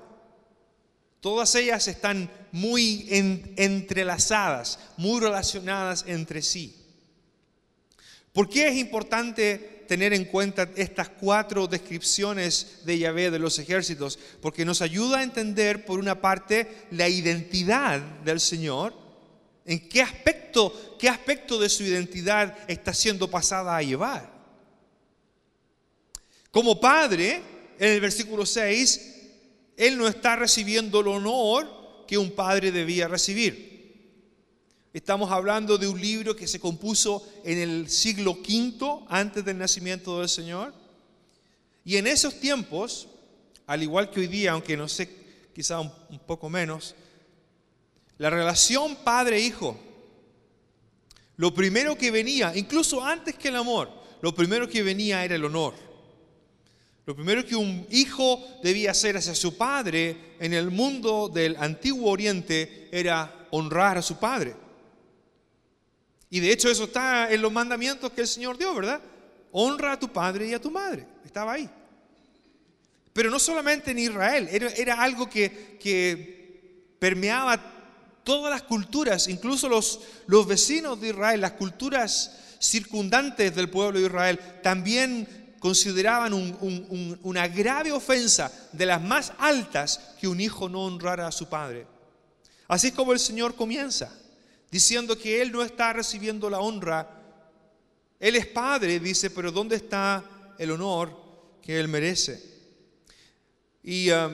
Todas 1.19 1.53
ellas 1.57 1.89
están 1.89 2.31
muy 2.53 3.09
entrelazadas, 3.57 4.79
muy 4.97 5.21
relacionadas 5.21 6.05
entre 6.07 6.41
sí. 6.41 6.86
¿Por 8.37 8.51
qué 8.51 8.69
es 8.69 8.77
importante 8.77 9.85
tener 9.89 10.13
en 10.13 10.27
cuenta 10.27 10.69
estas 10.77 11.09
cuatro 11.09 11.67
descripciones 11.67 12.81
de 12.85 12.99
Yahvé 12.99 13.31
de 13.31 13.39
los 13.39 13.59
ejércitos? 13.59 14.19
Porque 14.43 14.67
nos 14.67 14.83
ayuda 14.83 15.21
a 15.21 15.23
entender, 15.23 15.87
por 15.87 15.99
una 15.99 16.21
parte, 16.21 16.85
la 16.91 17.09
identidad 17.09 17.99
del 17.99 18.39
Señor, 18.39 18.93
en 19.65 19.89
qué 19.89 20.03
aspecto, 20.03 20.99
qué 20.99 21.09
aspecto 21.09 21.59
de 21.59 21.71
su 21.71 21.83
identidad 21.85 22.59
está 22.69 22.93
siendo 22.93 23.31
pasada 23.31 23.75
a 23.75 23.83
llevar. 23.83 24.31
Como 26.51 26.79
padre, 26.79 27.41
en 27.79 27.91
el 27.91 28.03
versículo 28.03 28.45
6, 28.45 29.15
Él 29.79 29.97
no 29.97 30.07
está 30.09 30.37
recibiendo 30.37 31.01
el 31.01 31.09
honor 31.09 32.05
que 32.07 32.19
un 32.19 32.33
padre 32.33 32.71
debía 32.71 33.09
recibir. 33.09 33.76
Estamos 34.97 35.31
hablando 35.31 35.77
de 35.77 35.87
un 35.87 36.01
libro 36.01 36.35
que 36.35 36.47
se 36.47 36.59
compuso 36.59 37.23
en 37.45 37.59
el 37.59 37.91
siglo 37.91 38.31
V 38.31 39.05
antes 39.11 39.45
del 39.45 39.59
nacimiento 39.59 40.21
del 40.21 40.29
Señor. 40.31 40.73
Y 41.85 41.99
en 41.99 42.07
esos 42.07 42.41
tiempos, 42.41 43.07
al 43.67 43.83
igual 43.83 44.11
que 44.11 44.21
hoy 44.21 44.27
día, 44.27 44.53
aunque 44.53 44.75
no 44.75 44.89
sé 44.89 45.11
quizá 45.55 45.81
un, 45.81 45.93
un 46.09 46.19
poco 46.21 46.49
menos. 46.49 46.95
La 48.17 48.31
relación 48.31 48.97
padre-hijo. 49.05 49.79
Lo 51.37 51.53
primero 51.53 51.99
que 51.99 52.11
venía, 52.11 52.57
incluso 52.57 53.05
antes 53.05 53.35
que 53.35 53.49
el 53.49 53.57
amor, 53.57 53.91
lo 54.23 54.35
primero 54.35 54.67
que 54.67 54.83
venía 54.83 55.23
era 55.27 55.35
el 55.35 55.45
honor. 55.45 55.75
Lo 57.05 57.15
primero 57.15 57.45
que 57.45 57.55
un 57.55 57.87
hijo 57.91 58.43
debía 58.63 58.93
hacer 58.93 59.19
hacia 59.19 59.35
su 59.35 59.59
padre 59.59 60.37
en 60.41 60.55
el 60.55 60.71
mundo 60.71 61.29
del 61.29 61.55
antiguo 61.57 62.11
oriente 62.11 62.89
era 62.91 63.47
honrar 63.51 63.99
a 63.99 64.03
su 64.03 64.17
padre. 64.17 64.65
Y 66.31 66.41
de 66.41 66.51
hecho 66.53 66.69
eso 66.69 66.85
está 66.85 67.33
en 67.33 67.41
los 67.41 67.53
mandamientos 67.53 68.13
que 68.13 68.23
el 68.23 68.29
Señor 68.29 68.59
dio, 68.59 68.75
¿verdad? 68.75 69.01
Honra 69.53 69.93
a 69.93 69.99
tu 69.99 70.13
padre 70.13 70.49
y 70.49 70.55
a 70.55 70.61
tu 70.61 70.71
madre. 70.71 71.07
Estaba 71.25 71.53
ahí. 71.53 71.69
Pero 73.13 73.31
no 73.31 73.39
solamente 73.39 73.93
en 73.93 73.99
Israel, 73.99 74.49
era, 74.51 75.01
algo 75.01 75.29
que, 75.29 76.95
permeaba 76.99 77.59
todas 78.25 78.51
las 78.51 78.63
culturas, 78.63 79.29
incluso 79.29 79.69
los, 79.69 80.01
los 80.27 80.47
vecinos 80.47 81.01
de 81.01 81.09
Israel, 81.09 81.41
las 81.41 81.53
culturas 81.53 82.57
circundantes 82.61 83.55
del 83.55 83.71
pueblo 83.71 84.01
de 84.01 84.07
Israel, 84.07 84.41
también 84.63 85.55
consideraban 85.61 86.33
una 87.23 87.49
grave 87.49 87.93
ofensa 87.93 88.53
de 88.73 88.87
las 88.87 89.03
más 89.03 89.33
altas 89.39 90.15
que 90.21 90.29
un 90.29 90.41
hijo 90.41 90.69
no 90.69 90.85
honrara 90.85 91.27
a 91.27 91.33
su 91.33 91.49
padre. 91.49 91.87
Así 92.69 92.89
es 92.89 92.93
como 92.93 93.13
el 93.13 93.19
Señor 93.19 93.55
comienza, 93.55 94.13
diciendo 94.71 95.17
que 95.19 95.41
Él 95.43 95.53
no 95.53 95.63
está 95.63 95.93
recibiendo 95.93 96.51
la 96.51 96.61
honra. 96.61 97.09
Él 98.19 98.37
es 98.37 98.47
padre, 98.47 98.99
dice, 99.01 99.31
pero 99.31 99.53
¿dónde 99.53 99.77
está 99.77 100.25
el 100.59 100.71
honor 100.71 101.17
que 101.63 101.79
Él 101.79 101.89
merece? 101.89 102.43
Y 103.83 104.11
um, 104.11 104.33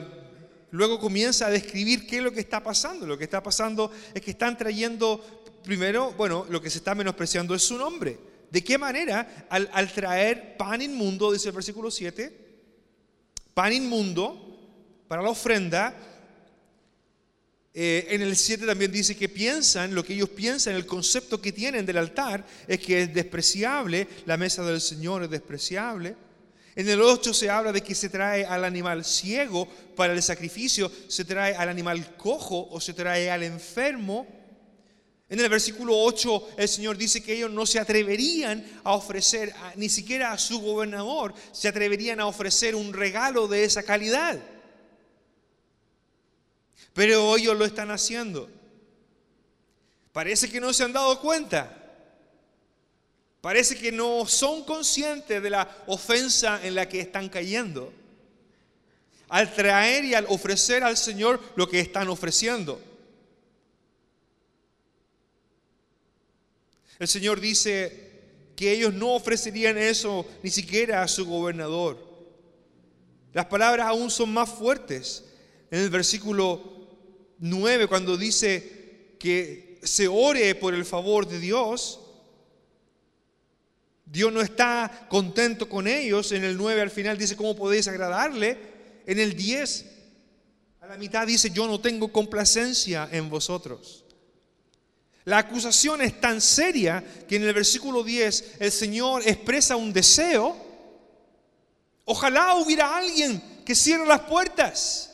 luego 0.71 0.99
comienza 0.99 1.47
a 1.47 1.51
describir 1.51 2.07
qué 2.07 2.17
es 2.17 2.23
lo 2.23 2.31
que 2.31 2.39
está 2.39 2.63
pasando. 2.63 3.05
Lo 3.05 3.17
que 3.17 3.25
está 3.25 3.43
pasando 3.43 3.91
es 4.13 4.21
que 4.21 4.31
están 4.31 4.57
trayendo, 4.57 5.23
primero, 5.63 6.11
bueno, 6.13 6.45
lo 6.49 6.61
que 6.61 6.69
se 6.69 6.79
está 6.79 6.95
menospreciando 6.95 7.53
es 7.53 7.63
su 7.63 7.77
nombre. 7.77 8.17
¿De 8.49 8.63
qué 8.63 8.77
manera? 8.77 9.47
Al, 9.49 9.91
traer 9.91 10.57
pan 10.57 10.81
inmundo, 10.81 11.31
dice 11.31 11.49
el 11.49 11.55
versículo 11.55 11.89
7, 11.89 12.31
pan 13.53 13.73
inmundo 13.73 15.05
para 15.07 15.23
la 15.23 15.29
ofrenda, 15.29 15.95
eh, 17.75 18.07
en 18.09 18.21
el 18.21 18.35
7 18.35 18.67
también 18.67 18.91
dice 18.91 19.15
que 19.15 19.29
piensan, 19.29 19.95
lo 19.95 20.05
que 20.05 20.13
ellos 20.13 20.29
piensan, 20.29 20.75
el 20.75 20.85
concepto 20.85 21.41
que 21.41 21.51
tienen 21.51 21.87
del 21.87 21.97
altar 21.97 22.45
es 22.67 22.79
que 22.79 23.01
es 23.01 23.13
despreciable, 23.13 24.07
la 24.25 24.37
mesa 24.37 24.63
del 24.63 24.79
Señor 24.79 25.23
es 25.23 25.29
despreciable. 25.31 26.15
En 26.75 26.87
el 26.87 27.01
8 27.01 27.33
se 27.33 27.49
habla 27.49 27.71
de 27.71 27.81
que 27.81 27.95
se 27.95 28.09
trae 28.09 28.45
al 28.45 28.63
animal 28.63 29.03
ciego 29.03 29.67
para 29.95 30.13
el 30.13 30.21
sacrificio, 30.21 30.91
se 31.07 31.25
trae 31.25 31.55
al 31.55 31.69
animal 31.69 32.15
cojo 32.15 32.67
o 32.69 32.79
se 32.79 32.93
trae 32.93 33.31
al 33.31 33.41
enfermo. 33.41 34.27
En 35.29 35.39
el 35.39 35.49
versículo 35.49 35.97
8 35.97 36.49
el 36.57 36.67
Señor 36.67 36.95
dice 36.95 37.23
que 37.23 37.33
ellos 37.33 37.49
no 37.49 37.65
se 37.65 37.79
atreverían 37.79 38.63
a 38.83 38.93
ofrecer, 38.93 39.51
ni 39.77 39.89
siquiera 39.89 40.31
a 40.31 40.37
su 40.37 40.59
gobernador, 40.61 41.33
se 41.51 41.67
atreverían 41.67 42.19
a 42.19 42.27
ofrecer 42.27 42.75
un 42.75 42.93
regalo 42.93 43.47
de 43.47 43.63
esa 43.63 43.81
calidad. 43.81 44.39
Pero 46.93 47.35
ellos 47.35 47.57
lo 47.57 47.65
están 47.65 47.91
haciendo. 47.91 48.49
Parece 50.11 50.49
que 50.49 50.61
no 50.61 50.71
se 50.71 50.83
han 50.83 50.93
dado 50.93 51.19
cuenta. 51.19 51.79
Parece 53.41 53.75
que 53.75 53.91
no 53.91 54.25
son 54.25 54.63
conscientes 54.63 55.41
de 55.41 55.49
la 55.49 55.83
ofensa 55.87 56.65
en 56.65 56.75
la 56.75 56.87
que 56.87 57.01
están 57.01 57.27
cayendo. 57.29 57.91
Al 59.27 59.53
traer 59.53 60.05
y 60.05 60.13
al 60.13 60.25
ofrecer 60.29 60.83
al 60.83 60.95
Señor 60.95 61.41
lo 61.55 61.67
que 61.67 61.79
están 61.79 62.07
ofreciendo. 62.07 62.79
El 66.99 67.07
Señor 67.07 67.41
dice 67.41 68.11
que 68.55 68.71
ellos 68.71 68.93
no 68.93 69.15
ofrecerían 69.15 69.77
eso 69.77 70.25
ni 70.43 70.51
siquiera 70.51 71.01
a 71.01 71.07
su 71.07 71.25
gobernador. 71.25 71.97
Las 73.33 73.47
palabras 73.47 73.87
aún 73.87 74.11
son 74.11 74.31
más 74.31 74.49
fuertes. 74.49 75.25
En 75.71 75.79
el 75.79 75.89
versículo 75.89 76.72
9, 77.45 77.87
cuando 77.87 78.15
dice 78.15 79.17
que 79.19 79.77
se 79.83 80.07
ore 80.07 80.55
por 80.55 80.73
el 80.73 80.85
favor 80.85 81.27
de 81.27 81.39
Dios, 81.39 81.99
Dios 84.05 84.31
no 84.31 84.39
está 84.39 85.07
contento 85.09 85.67
con 85.67 85.85
ellos. 85.87 86.31
En 86.31 86.45
el 86.45 86.55
9 86.55 86.79
al 86.79 86.89
final 86.89 87.17
dice, 87.17 87.35
¿cómo 87.35 87.53
podéis 87.53 87.89
agradarle? 87.89 88.57
En 89.05 89.19
el 89.19 89.35
10 89.35 89.85
a 90.79 90.87
la 90.87 90.97
mitad 90.97 91.27
dice, 91.27 91.49
yo 91.49 91.67
no 91.67 91.81
tengo 91.81 92.13
complacencia 92.13 93.09
en 93.11 93.29
vosotros. 93.29 94.05
La 95.25 95.39
acusación 95.39 96.01
es 96.01 96.21
tan 96.21 96.39
seria 96.39 97.03
que 97.27 97.35
en 97.35 97.43
el 97.43 97.53
versículo 97.53 98.03
10 98.03 98.55
el 98.59 98.71
Señor 98.71 99.21
expresa 99.27 99.75
un 99.75 99.91
deseo. 99.91 100.55
Ojalá 102.05 102.55
hubiera 102.55 102.95
alguien 102.95 103.41
que 103.65 103.75
cierre 103.75 104.05
las 104.05 104.21
puertas. 104.21 105.12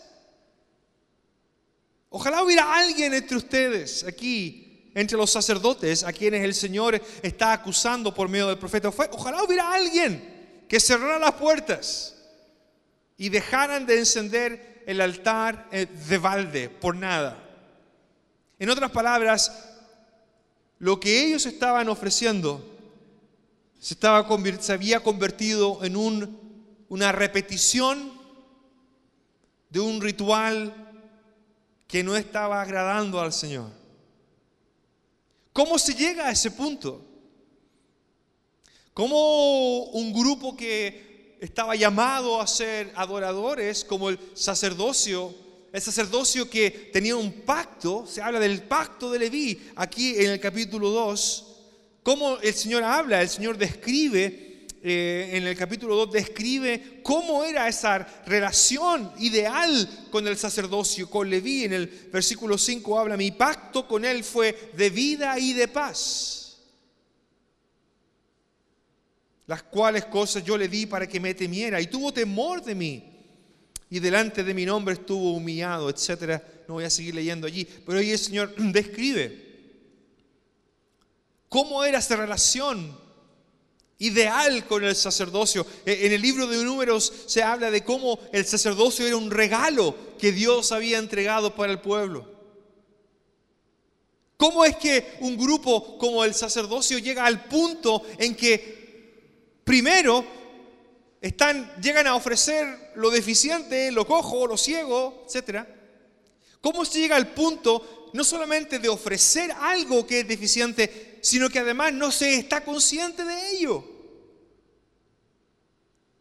Ojalá 2.09 2.43
hubiera 2.43 2.73
alguien 2.75 3.13
entre 3.13 3.37
ustedes 3.37 4.03
aquí 4.03 4.91
entre 4.95 5.17
los 5.17 5.31
sacerdotes 5.31 6.03
a 6.03 6.11
quienes 6.11 6.43
el 6.43 6.53
Señor 6.53 7.01
está 7.21 7.53
acusando 7.53 8.13
por 8.13 8.27
medio 8.27 8.47
del 8.47 8.57
profeta. 8.57 8.89
Ojalá 8.89 9.43
hubiera 9.43 9.71
alguien 9.73 10.65
que 10.67 10.79
cerrara 10.79 11.19
las 11.19 11.33
puertas 11.33 12.15
y 13.17 13.29
dejaran 13.29 13.85
de 13.85 13.99
encender 13.99 14.83
el 14.87 15.01
altar 15.01 15.67
eh, 15.71 15.85
de 15.85 16.17
balde 16.17 16.69
por 16.69 16.95
nada. 16.95 17.37
En 18.57 18.69
otras 18.69 18.91
palabras, 18.91 19.69
lo 20.79 20.99
que 20.99 21.25
ellos 21.25 21.45
estaban 21.45 21.87
ofreciendo 21.89 22.65
se, 23.79 23.93
estaba, 23.93 24.27
se 24.59 24.73
había 24.73 25.01
convertido 25.01 25.83
en 25.83 25.95
un, 25.95 26.85
una 26.89 27.11
repetición 27.11 28.11
de 29.69 29.79
un 29.79 30.01
ritual 30.01 30.88
que 31.89 32.03
no 32.03 32.15
estaba 32.15 32.61
agradando 32.61 33.19
al 33.19 33.33
Señor. 33.33 33.71
¿Cómo 35.51 35.79
se 35.79 35.95
llega 35.95 36.27
a 36.27 36.31
ese 36.31 36.51
punto? 36.51 37.03
¿Cómo 38.93 39.85
un 39.85 40.13
grupo 40.13 40.55
que 40.55 41.35
estaba 41.41 41.75
llamado 41.75 42.39
a 42.39 42.45
ser 42.45 42.93
adoradores, 42.95 43.83
como 43.83 44.09
el 44.09 44.19
sacerdocio, 44.35 45.33
el 45.73 45.81
sacerdocio 45.81 46.47
que 46.47 46.69
tenía 46.93 47.15
un 47.15 47.41
pacto, 47.41 48.05
se 48.05 48.21
habla 48.21 48.39
del 48.39 48.61
pacto 48.61 49.11
de 49.11 49.17
Leví, 49.17 49.71
aquí 49.75 50.15
en 50.15 50.29
el 50.29 50.39
capítulo 50.39 50.91
2, 50.91 51.45
cómo 52.03 52.37
el 52.37 52.53
Señor 52.53 52.83
habla, 52.83 53.23
el 53.23 53.29
Señor 53.29 53.57
describe 53.57 54.48
eh, 54.81 55.31
en 55.33 55.45
el 55.45 55.57
capítulo 55.57 55.95
2 55.95 56.11
describe 56.11 57.01
cómo 57.03 57.43
era 57.43 57.67
esa 57.67 57.97
relación 58.25 59.11
ideal 59.19 60.07
con 60.09 60.25
el 60.25 60.37
sacerdocio, 60.37 61.09
con 61.09 61.29
Leví. 61.29 61.65
En 61.65 61.73
el 61.73 61.87
versículo 62.11 62.57
5 62.57 62.97
habla, 62.99 63.17
mi 63.17 63.31
pacto 63.31 63.87
con 63.87 64.05
él 64.05 64.23
fue 64.23 64.71
de 64.77 64.89
vida 64.89 65.37
y 65.37 65.51
de 65.53 65.67
paz. 65.67 66.59
Las 69.47 69.63
cuales 69.63 70.05
cosas 70.05 70.43
yo 70.45 70.57
le 70.57 70.69
di 70.69 70.85
para 70.85 71.07
que 71.07 71.19
me 71.19 71.33
temiera 71.33 71.81
y 71.81 71.87
tuvo 71.87 72.13
temor 72.13 72.63
de 72.63 72.75
mí. 72.75 73.03
Y 73.89 73.99
delante 73.99 74.43
de 74.43 74.53
mi 74.53 74.65
nombre 74.65 74.93
estuvo 74.93 75.33
humillado, 75.33 75.89
etcétera. 75.89 76.41
No 76.67 76.75
voy 76.75 76.85
a 76.85 76.89
seguir 76.89 77.15
leyendo 77.15 77.47
allí, 77.47 77.67
pero 77.85 77.97
ahí 77.97 78.11
el 78.11 78.19
Señor 78.19 78.55
describe 78.57 79.49
cómo 81.49 81.83
era 81.83 81.97
esa 81.97 82.15
relación 82.15 83.08
ideal 83.99 84.65
con 84.65 84.83
el 84.83 84.95
sacerdocio. 84.95 85.65
E, 85.85 86.07
en 86.07 86.13
el 86.13 86.21
libro 86.21 86.47
de 86.47 86.63
números 86.63 87.13
se 87.27 87.43
habla 87.43 87.69
de 87.69 87.83
cómo 87.83 88.19
el 88.31 88.45
sacerdocio 88.45 89.05
era 89.05 89.17
un 89.17 89.29
regalo 89.29 89.95
que 90.17 90.31
Dios 90.31 90.71
había 90.71 90.97
entregado 90.97 91.53
para 91.53 91.71
el 91.71 91.79
pueblo. 91.79 92.39
¿Cómo 94.37 94.63
es 94.63 94.77
que 94.77 95.17
un 95.19 95.37
grupo 95.37 95.97
como 95.97 96.23
el 96.23 96.33
sacerdocio 96.33 96.97
llega 96.97 97.25
al 97.25 97.43
punto 97.45 98.03
en 98.17 98.35
que 98.35 99.59
primero 99.65 100.25
están, 101.21 101.73
llegan 101.81 102.07
a 102.07 102.15
ofrecer 102.15 102.93
lo 102.95 103.09
deficiente, 103.09 103.91
lo 103.91 104.07
cojo, 104.07 104.47
lo 104.47 104.55
ciego, 104.55 105.23
etcétera? 105.27 105.67
¿Cómo 106.61 106.85
se 106.85 106.99
llega 106.99 107.17
al 107.17 107.33
punto 107.33 108.09
no 108.13 108.23
solamente 108.23 108.79
de 108.79 108.89
ofrecer 108.89 109.51
algo 109.51 110.05
que 110.07 110.21
es 110.21 110.27
deficiente, 110.27 111.08
sino 111.21 111.49
que 111.49 111.59
además 111.59 111.93
no 111.93 112.11
se 112.11 112.35
está 112.35 112.63
consciente 112.63 113.23
de 113.23 113.51
ello. 113.51 113.83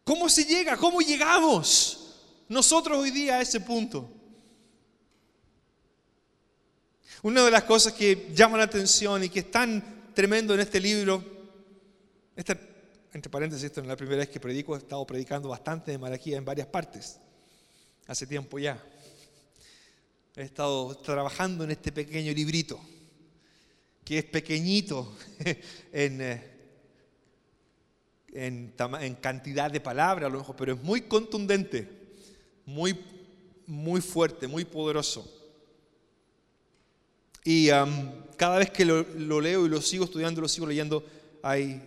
¿Cómo 0.05 0.29
se 0.29 0.45
llega? 0.45 0.77
¿Cómo 0.77 1.01
llegamos 1.01 2.17
nosotros 2.49 2.99
hoy 2.99 3.11
día 3.11 3.37
a 3.37 3.43
ese 3.43 3.61
punto? 3.61 4.09
Una 7.23 7.45
de 7.45 7.51
las 7.51 7.65
cosas 7.65 7.93
que 7.93 8.31
llama 8.33 8.59
la 8.59 8.65
atención 8.65 9.25
y 9.25 9.29
que 9.29 9.41
es 9.41 9.51
tan 9.51 10.13
tremendo 10.15 10.55
en 10.55 10.61
este 10.61 10.81
libro, 10.81 11.23
entre 12.37 13.31
paréntesis, 13.31 13.65
esto 13.65 13.81
es 13.81 13.87
la 13.87 13.97
primera 13.97 14.19
vez 14.19 14.29
que 14.29 14.41
predico, 14.41 14.77
he 14.77 14.79
estado 14.79 15.05
predicando 15.07 15.49
bastante 15.49 15.91
de 15.91 15.99
Malaquía 15.99 16.39
en 16.39 16.45
varias 16.45 16.69
partes, 16.69 17.19
hace 18.07 18.27
tiempo 18.27 18.59
ya. 18.59 18.83
he 20.37 20.43
estado 20.43 20.97
trabajando 20.99 21.65
en 21.65 21.73
este 21.73 21.91
pequeño 21.91 22.33
librito, 22.33 22.81
que 24.09 24.21
es 24.21 24.25
pequeñito 24.25 25.15
en, 25.93 26.23
eh, 26.23 26.43
en, 28.33 28.73
cantidad 29.21 29.71
de 29.71 29.83
palabras, 29.83 30.31
a 30.31 30.33
lo 30.33 30.39
mejor, 30.39 30.57
pero 30.57 30.73
es 30.73 30.83
muy 30.83 31.03
contundente, 31.03 31.87
muy, 32.65 32.99
muy 33.67 34.01
fuerte, 34.01 34.49
muy 34.49 34.65
poderoso. 34.65 35.31
Y 37.45 37.69
cada 38.39 38.57
vez 38.57 38.71
que 38.71 38.87
lo, 38.87 39.03
lo, 39.03 39.43
leo 39.43 39.67
y 39.67 39.69
lo 39.69 39.83
sigo 39.83 40.07
estudiando, 40.07 40.41
lo 40.41 40.49
sigo 40.49 40.67
leyendo, 40.67 41.05
hay 41.43 41.79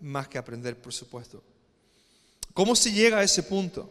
más 0.00 0.28
que 0.28 0.38
aprender, 0.38 0.80
por 0.80 0.92
supuesto. 0.92 1.42
¿Cómo 2.52 2.76
se 2.76 2.92
llega 2.92 3.18
a 3.18 3.24
ese 3.24 3.42
punto? 3.42 3.90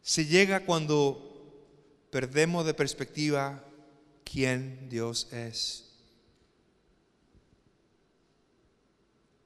Se 0.00 0.24
llega 0.24 0.64
cuando 0.64 1.52
perdemos 2.10 2.64
de 2.64 2.72
perspectiva 2.72 3.62
quién 4.24 4.88
Dios 4.88 5.30
es. 5.34 5.86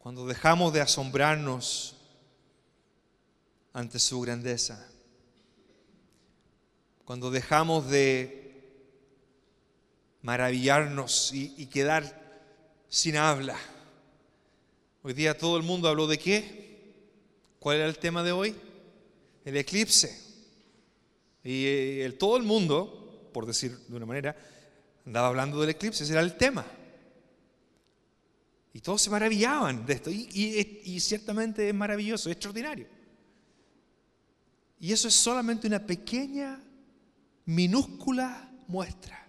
Cuando 0.01 0.27
dejamos 0.27 0.73
de 0.73 0.81
asombrarnos 0.81 1.95
ante 3.75 3.99
su 3.99 4.19
grandeza. 4.23 4.89
Cuando 7.05 7.31
dejamos 7.31 7.91
de 7.91 8.41
maravillarnos 10.23 11.33
y, 11.35 11.67
quedar 11.67 12.19
sin 12.89 13.19
habla. 13.19 13.59
Hoy 15.03 15.13
día 15.13 15.37
todo 15.37 15.59
el 15.59 15.65
mundo 15.65 15.87
habló 15.87 16.07
de 16.07 16.19
qué? 16.19 16.95
¿Cuál 17.59 17.77
era 17.77 17.87
el 17.87 17.99
tema 17.99 18.23
de 18.23 18.33
hoy? 18.33 18.57
El 19.45 19.59
eclipse. 19.59 20.19
Y 21.45 21.67
eh, 21.67 22.05
el, 22.07 22.17
todo 22.17 22.39
el 22.39 22.43
mundo, 22.43 23.29
por 23.35 23.45
decir 23.45 23.77
de 23.87 23.97
una 23.97 24.07
manera, 24.07 24.35
andaba 25.05 25.29
hablando 25.29 25.61
del 25.61 25.71
eclipse, 25.71 26.05
ese 26.05 26.15
era 26.15 26.23
el 26.23 26.39
tema. 26.39 26.65
Y 28.73 28.81
todos 28.81 29.03
se 29.03 29.11
maravillaban 29.11 29.85
de 29.85 29.93
esto. 29.95 30.11
Y, 30.11 31.01
ciertamente 31.01 31.69
es 31.69 31.75
maravilloso, 31.75 32.29
es 32.29 32.37
extraordinario. 32.37 32.87
Y 34.79 34.93
eso 34.93 35.09
es 35.09 35.15
solamente 35.15 35.67
una 35.67 35.85
pequeña, 35.85 36.63
minúscula 37.47 38.51
muestra 38.69 39.29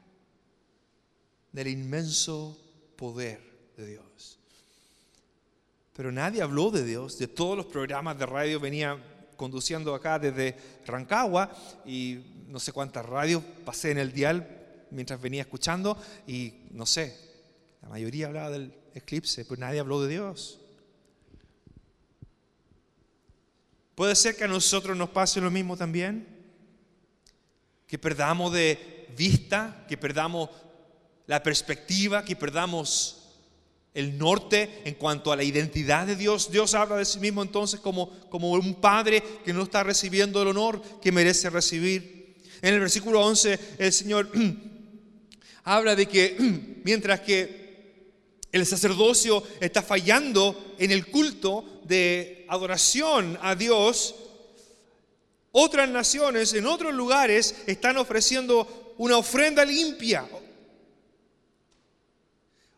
del 1.52 1.68
inmenso 1.68 2.58
poder 2.96 3.72
de 3.76 3.88
Dios. 3.88 4.40
Pero 5.94 6.12
nadie 6.12 6.42
habló 6.42 6.72
de 6.72 6.86
Dios. 6.86 7.18
De 7.18 7.28
todos 7.28 7.58
los 7.58 7.66
programas 7.66 8.18
de 8.18 8.26
radio 8.26 8.60
venía 8.60 8.98
conduciendo 9.36 9.96
acá 9.96 10.20
desde 10.20 10.56
Rancagua 10.86 11.52
y 11.84 12.20
no 12.48 12.60
sé 12.60 12.72
cuántas 12.72 13.06
radios 13.06 13.44
pasé 13.66 13.92
en 13.92 13.98
el 13.98 14.14
dial 14.14 14.86
mientras 14.92 15.20
venía 15.20 15.42
escuchando 15.42 15.98
y 16.28 16.54
no 16.72 16.86
sé, 16.86 17.18
la 17.82 17.90
mayoría 17.90 18.28
hablaba 18.28 18.52
del 18.52 18.72
eclipse, 18.94 19.46
pues 19.46 19.60
nadie 19.60 19.80
habló 19.80 20.02
de 20.02 20.10
Dios. 20.10 20.60
Puede 23.96 24.16
ser 24.16 24.36
que 24.36 24.46
a 24.46 24.48
nosotros 24.48 24.98
nos 24.98 25.10
pase 25.10 25.42
lo 25.42 25.52
mismo 25.52 25.78
también, 25.78 26.28
que 27.88 28.00
perdamos 28.00 28.54
de 28.54 29.08
vista, 29.16 29.86
que 29.88 29.98
perdamos 29.98 30.50
la 31.28 31.44
perspectiva, 31.44 32.26
que 32.26 32.36
perdamos 32.36 33.18
el 33.94 34.18
norte 34.18 34.82
en 34.86 34.96
cuanto 34.96 35.32
a 35.32 35.36
la 35.36 35.44
identidad 35.44 36.08
de 36.08 36.16
Dios. 36.16 36.52
Dios 36.52 36.74
habla 36.74 36.98
de 36.98 37.06
sí 37.06 37.20
mismo 37.20 37.42
entonces 37.42 37.80
como, 37.80 38.10
como 38.30 38.52
un 38.52 38.76
padre 38.76 39.22
que 39.44 39.54
no 39.54 39.64
está 39.64 39.84
recibiendo 39.84 40.42
el 40.42 40.48
honor 40.48 40.82
que 41.02 41.12
merece 41.12 41.50
recibir. 41.50 42.38
En 42.62 42.74
el 42.74 42.80
versículo 42.80 43.22
11 43.22 43.60
el 43.78 43.94
Señor 43.94 44.32
habla 45.64 45.96
de 45.96 46.06
que 46.06 46.38
mientras 46.84 47.20
que 47.20 47.61
el 48.52 48.66
sacerdocio 48.66 49.44
está 49.60 49.82
fallando 49.82 50.76
en 50.78 50.92
el 50.92 51.08
culto 51.08 51.82
de 51.84 52.46
adoración 52.50 53.38
a 53.42 53.56
Dios. 53.56 54.16
Otras 55.52 55.90
naciones 55.90 56.54
en 56.54 56.66
otros 56.66 56.94
lugares 56.94 57.56
están 57.66 57.98
ofreciendo 57.98 58.94
una 58.98 59.18
ofrenda 59.18 59.64
limpia. 59.64 60.28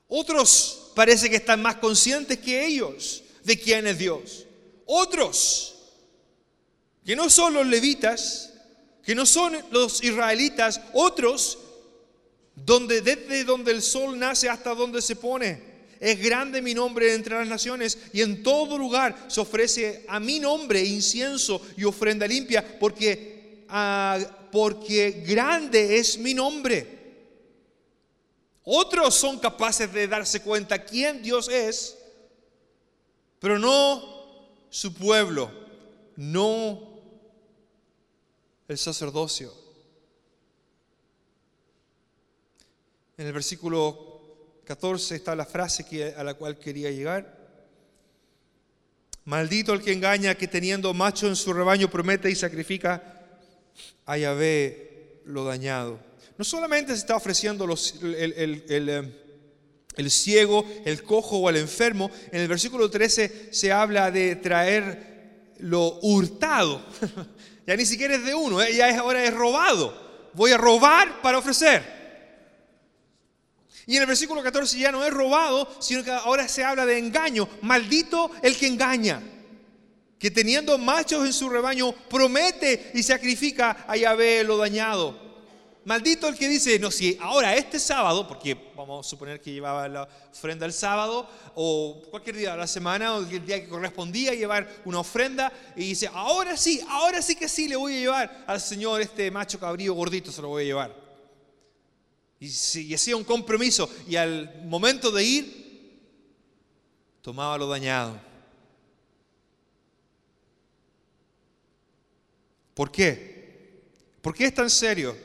Otros 0.07 0.91
parece 0.95 1.29
que 1.29 1.37
están 1.37 1.61
más 1.61 1.77
conscientes 1.77 2.37
que 2.37 2.65
ellos 2.65 3.23
de 3.43 3.59
quién 3.59 3.87
es 3.87 3.97
Dios. 3.97 4.45
Otros, 4.85 5.75
que 7.03 7.15
no 7.15 7.29
son 7.29 7.55
los 7.55 7.65
levitas, 7.65 8.53
que 9.03 9.15
no 9.15 9.25
son 9.25 9.57
los 9.71 10.03
israelitas, 10.03 10.81
otros 10.93 11.57
donde 12.55 13.01
desde 13.01 13.43
donde 13.43 13.71
el 13.71 13.81
sol 13.81 14.17
nace 14.17 14.49
hasta 14.49 14.75
donde 14.75 15.01
se 15.01 15.15
pone. 15.15 15.73
Es 15.99 16.19
grande 16.19 16.61
mi 16.61 16.73
nombre 16.73 17.13
entre 17.13 17.35
las 17.37 17.47
naciones 17.47 17.97
y 18.11 18.21
en 18.21 18.43
todo 18.43 18.77
lugar 18.77 19.25
se 19.29 19.39
ofrece 19.39 20.03
a 20.07 20.19
mi 20.19 20.39
nombre 20.39 20.83
incienso 20.83 21.61
y 21.77 21.85
ofrenda 21.85 22.27
limpia 22.27 22.77
porque, 22.77 23.63
ah, 23.69 24.19
porque 24.51 25.23
grande 25.25 25.97
es 25.97 26.17
mi 26.17 26.33
nombre. 26.33 27.01
Otros 28.65 29.15
son 29.15 29.39
capaces 29.39 29.91
de 29.93 30.07
darse 30.07 30.41
cuenta 30.41 30.83
quién 30.83 31.21
Dios 31.21 31.49
es, 31.49 31.97
pero 33.39 33.57
no 33.59 34.49
su 34.69 34.93
pueblo, 34.93 35.51
no 36.15 37.01
el 38.67 38.77
sacerdocio. 38.77 39.62
En 43.15 43.27
el 43.27 43.33
versículo 43.33 44.61
14 44.65 45.15
está 45.15 45.35
la 45.35 45.45
frase 45.45 46.15
a 46.17 46.23
la 46.23 46.33
cual 46.33 46.57
quería 46.57 46.89
llegar. 46.89 47.43
Maldito 49.25 49.71
el 49.73 49.81
que 49.81 49.93
engaña, 49.93 50.35
que 50.35 50.47
teniendo 50.47 50.93
macho 50.93 51.27
en 51.27 51.35
su 51.35 51.53
rebaño 51.53 51.89
promete 51.89 52.29
y 52.31 52.35
sacrifica 52.35 53.21
a 54.05 54.17
Yahvé 54.17 55.21
lo 55.25 55.45
dañado. 55.45 55.99
No 56.37 56.43
solamente 56.43 56.93
se 56.93 56.99
está 56.99 57.15
ofreciendo 57.15 57.65
el, 57.65 58.65
eh, 58.67 59.13
el, 59.95 60.11
ciego, 60.11 60.65
el 60.83 61.03
cojo 61.03 61.37
o 61.37 61.49
el 61.49 61.57
enfermo. 61.57 62.09
En 62.31 62.41
el 62.41 62.47
versículo 62.47 62.89
13 62.89 63.49
se 63.51 63.71
habla 63.71 64.09
de 64.09 64.37
traer 64.37 65.53
lo 65.59 65.99
hurtado. 66.01 66.83
ya 67.67 67.75
ni 67.75 67.85
siquiera 67.85 68.15
es 68.15 68.25
de 68.25 68.33
uno, 68.33 68.59
¿eh? 68.59 68.75
ya 68.75 68.99
ahora 68.99 69.23
es 69.23 69.33
robado. 69.33 70.31
Voy 70.33 70.51
a 70.51 70.57
robar 70.57 71.21
para 71.21 71.37
ofrecer. 71.37 72.02
Y 73.85 73.95
en 73.95 74.01
el 74.01 74.07
versículo 74.07 74.41
14 74.41 74.77
ya 74.77 74.91
no 74.91 75.03
es 75.03 75.13
robado, 75.13 75.67
sino 75.79 76.03
que 76.03 76.11
ahora 76.11 76.47
se 76.47 76.63
habla 76.63 76.85
de 76.85 76.97
engaño. 76.97 77.47
Maldito 77.61 78.31
el 78.41 78.57
que 78.57 78.67
engaña, 78.67 79.21
que 80.17 80.31
teniendo 80.31 80.77
machos 80.77 81.25
en 81.25 81.33
su 81.33 81.49
rebaño 81.49 81.91
promete 82.09 82.91
y 82.93 83.03
sacrifica 83.03 83.85
a 83.87 83.97
Yahvé 83.97 84.43
lo 84.43 84.57
dañado. 84.57 85.23
Maldito 85.85 86.29
el 86.29 86.37
que 86.37 86.47
dice, 86.47 86.79
no, 86.79 86.89
si 86.91 87.17
ahora 87.19 87.57
este 87.57 87.77
sábado, 87.77 88.25
porque 88.25 88.71
vamos 88.73 89.05
a 89.05 89.09
suponer 89.09 89.41
que 89.41 89.51
llevaba 89.51 89.89
la 89.89 90.07
ofrenda 90.31 90.65
el 90.65 90.71
sábado, 90.71 91.27
o 91.55 92.01
cualquier 92.09 92.37
día 92.37 92.51
de 92.53 92.57
la 92.57 92.67
semana, 92.67 93.15
o 93.15 93.19
el 93.19 93.45
día 93.45 93.61
que 93.61 93.67
correspondía 93.67 94.33
llevar 94.33 94.65
una 94.85 94.99
ofrenda, 94.99 95.51
y 95.75 95.89
dice, 95.89 96.09
ahora 96.13 96.55
sí, 96.55 96.79
ahora 96.87 97.21
sí 97.21 97.35
que 97.35 97.49
sí 97.49 97.67
le 97.67 97.75
voy 97.75 97.97
a 97.97 97.99
llevar 97.99 98.45
al 98.47 98.61
Señor 98.61 99.01
este 99.01 99.29
macho 99.29 99.59
cabrío 99.59 99.93
gordito, 99.93 100.31
se 100.31 100.41
lo 100.41 100.47
voy 100.47 100.63
a 100.63 100.67
llevar. 100.67 101.02
Y, 102.43 102.93
hacía 102.93 103.15
un 103.15 103.23
compromiso. 103.23 103.89
Y 104.05 104.17
al 104.17 104.65
momento 104.65 105.11
de 105.11 105.23
ir, 105.23 105.99
tomaba 107.21 107.57
lo 107.57 107.67
dañado. 107.67 108.19
¿Por 112.73 112.91
qué? 112.91 113.81
¿Por 114.21 114.35
qué 114.35 114.47
es 114.47 114.53
tan 114.53 114.69
serio? 114.69 115.15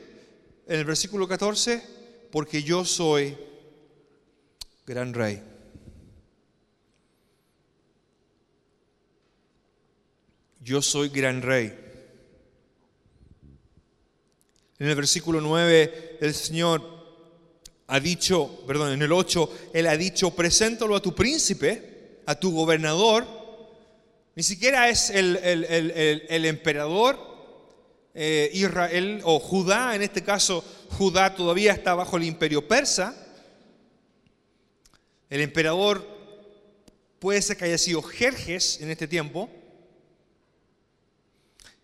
En 0.65 0.79
el 0.79 0.85
versículo 0.85 1.27
14, 1.27 1.83
porque 2.31 2.63
yo 2.63 2.85
soy 2.85 3.37
gran 4.85 5.13
rey. 5.13 5.43
Yo 10.61 10.81
soy 10.81 11.09
gran 11.09 11.41
rey. 11.41 11.77
En 14.77 14.87
el 14.87 14.95
versículo 14.95 15.41
9, 15.41 16.19
el 16.21 16.33
Señor 16.33 16.98
ha 17.91 17.99
dicho, 17.99 18.63
perdón, 18.67 18.93
en 18.93 19.01
el 19.01 19.11
8, 19.11 19.71
él 19.73 19.87
ha 19.87 19.97
dicho, 19.97 20.29
preséntalo 20.31 20.95
a 20.95 21.01
tu 21.01 21.15
príncipe, 21.15 22.21
a 22.27 22.35
tu 22.35 22.51
gobernador. 22.51 23.25
Ni 24.35 24.43
siquiera 24.43 24.89
es 24.89 25.09
el, 25.09 26.45
emperador 26.45 27.19
eh, 28.13 28.51
Israel 28.53 29.21
o 29.23 29.39
Judá, 29.39 29.95
en 29.95 30.03
este 30.03 30.23
caso 30.23 30.63
Judá 30.91 31.33
todavía 31.33 31.73
está 31.73 31.95
bajo 31.95 32.17
el 32.17 32.25
imperio 32.25 32.67
persa. 32.67 33.15
El 35.27 35.41
emperador 35.41 36.05
puede 37.17 37.41
ser 37.41 37.57
que 37.57 37.65
haya 37.65 37.77
sido 37.79 38.03
Jerjes 38.03 38.81
en 38.81 38.91
este 38.91 39.07
tiempo. 39.07 39.49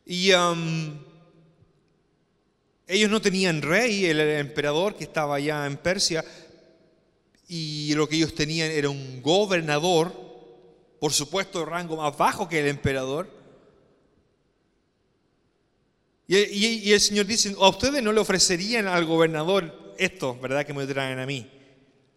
Y 0.06 0.32
um, 0.34 1.00
Ellos 2.88 3.10
no 3.10 3.22
tenían 3.22 3.62
rey, 3.62 4.06
el 4.06 4.20
emperador 4.20 4.96
que 4.96 5.06
estaba 5.06 5.36
allá 5.36 5.66
en 5.66 5.78
Persia, 5.78 6.24
y 7.48 7.94
lo 7.96 8.08
que 8.08 8.16
ellos 8.16 8.36
tenían 8.36 8.72
era 8.72 8.90
un 8.90 9.22
gobernador, 9.22 10.14
por 11.00 11.14
supuesto 11.14 11.60
de 11.60 11.66
rango 11.66 11.98
más 11.98 12.16
bajo 12.18 12.48
que 12.48 12.60
el 12.60 12.68
emperador. 12.68 13.30
Y, 16.28 16.92
el 16.92 17.02
Señor 17.02 17.28
dice, 17.28 17.56
a 17.60 17.70
ustedes 17.70 18.02
no 18.02 18.12
le 18.12 18.20
ofrecerían 18.20 18.88
al 18.88 19.06
gobernador 19.06 19.94
esto, 19.98 20.38
¿verdad? 20.40 20.66
Que 20.66 20.74
me 20.74 20.88
traen 20.88 21.20
a 21.20 21.26
mí. 21.26 21.50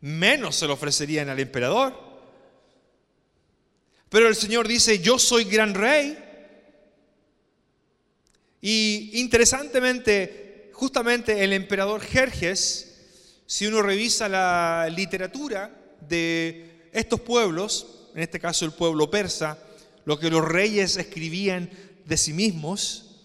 Menos 0.01 0.57
se 0.57 0.67
lo 0.67 0.75
ofrecerían 0.75 1.29
al 1.29 1.41
emperador. 1.41 1.95
Pero 4.09 4.29
el 4.29 4.35
Señor 4.35 4.67
dice, 4.67 5.01
yo 5.01 5.19
soy 5.19 5.45
gran 5.45 5.75
rey. 5.75 6.17
Y 8.63 9.21
interesantemente, 9.21 10.48
justamente 10.79 11.43
el 11.43 11.53
emperador 11.55 12.01
Jerjes, 12.01 13.01
si 13.47 13.67
uno 13.67 13.83
revisa 13.83 14.29
la 14.29 14.89
literatura 14.89 15.77
de 16.09 16.89
estos 16.93 17.21
pueblos, 17.21 18.11
en 18.15 18.23
este 18.23 18.39
caso 18.39 18.65
el 18.65 18.71
pueblo 18.71 19.11
persa, 19.11 19.59
lo 20.05 20.21
que 20.21 20.31
los 20.31 20.45
reyes 20.45 20.97
escribían 20.97 21.69
de 22.05 22.17
sí 22.17 22.33
mismos, 22.33 23.25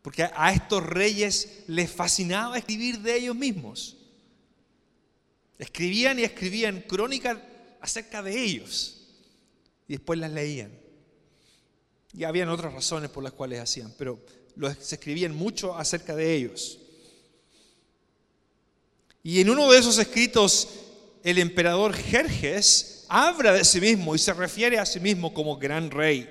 porque 0.00 0.30
a 0.34 0.50
estos 0.54 0.82
reyes 0.82 1.64
les 1.66 1.90
fascinaba 1.90 2.56
escribir 2.56 3.00
de 3.00 3.16
ellos 3.16 3.36
mismos. 3.36 3.98
Escribían 5.58 6.18
y 6.18 6.22
escribían 6.22 6.80
crónicas 6.88 7.36
acerca 7.82 8.22
de 8.22 8.42
ellos 8.42 9.08
y 9.86 9.92
después 9.92 10.18
las 10.18 10.30
leían. 10.30 10.72
Y 12.14 12.24
habían 12.24 12.48
otras 12.48 12.72
razones 12.72 13.10
por 13.10 13.22
las 13.22 13.34
cuales 13.34 13.60
hacían, 13.60 13.92
pero 13.98 14.24
se 14.80 14.94
escribían 14.96 15.34
mucho 15.34 15.76
acerca 15.76 16.16
de 16.16 16.34
ellos. 16.34 16.78
Y 19.22 19.40
en 19.40 19.50
uno 19.50 19.70
de 19.70 19.78
esos 19.78 19.98
escritos, 19.98 20.68
el 21.22 21.38
emperador 21.38 21.94
Jerjes 21.94 23.04
habla 23.08 23.52
de 23.52 23.64
sí 23.64 23.80
mismo 23.80 24.14
y 24.14 24.18
se 24.18 24.32
refiere 24.32 24.78
a 24.78 24.86
sí 24.86 25.00
mismo 25.00 25.32
como 25.34 25.56
gran 25.56 25.90
rey. 25.90 26.28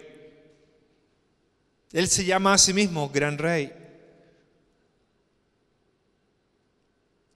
Él 1.93 2.07
se 2.07 2.25
llama 2.25 2.53
a 2.53 2.57
sí 2.57 2.73
mismo 2.73 3.09
gran 3.09 3.37
rey. 3.37 3.71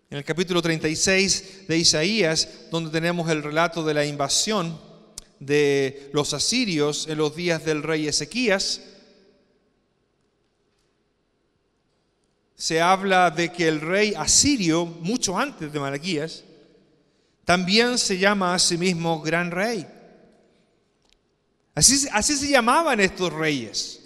En 0.09 0.17
el 0.17 0.25
capítulo 0.25 0.61
36 0.61 1.67
de 1.67 1.77
Isaías, 1.77 2.49
donde 2.69 2.91
tenemos 2.91 3.29
el 3.29 3.41
relato 3.41 3.83
de 3.83 3.93
la 3.93 4.05
invasión 4.05 4.77
de 5.39 6.09
los 6.11 6.33
asirios 6.33 7.07
en 7.07 7.17
los 7.17 7.35
días 7.35 7.63
del 7.63 7.81
rey 7.81 8.07
Ezequías, 8.07 8.81
se 12.61 12.79
habla 12.79 13.31
de 13.31 13.51
que 13.51 13.67
el 13.67 13.81
rey 13.81 14.13
asirio, 14.15 14.85
mucho 14.85 15.35
antes 15.35 15.73
de 15.73 15.79
Malaquías, 15.79 16.43
también 17.43 17.97
se 17.97 18.19
llama 18.19 18.53
a 18.53 18.59
sí 18.59 18.77
mismo 18.77 19.19
gran 19.19 19.49
rey. 19.49 19.87
Así, 21.73 22.07
así 22.11 22.35
se 22.37 22.49
llamaban 22.49 22.99
estos 22.99 23.33
reyes 23.33 24.01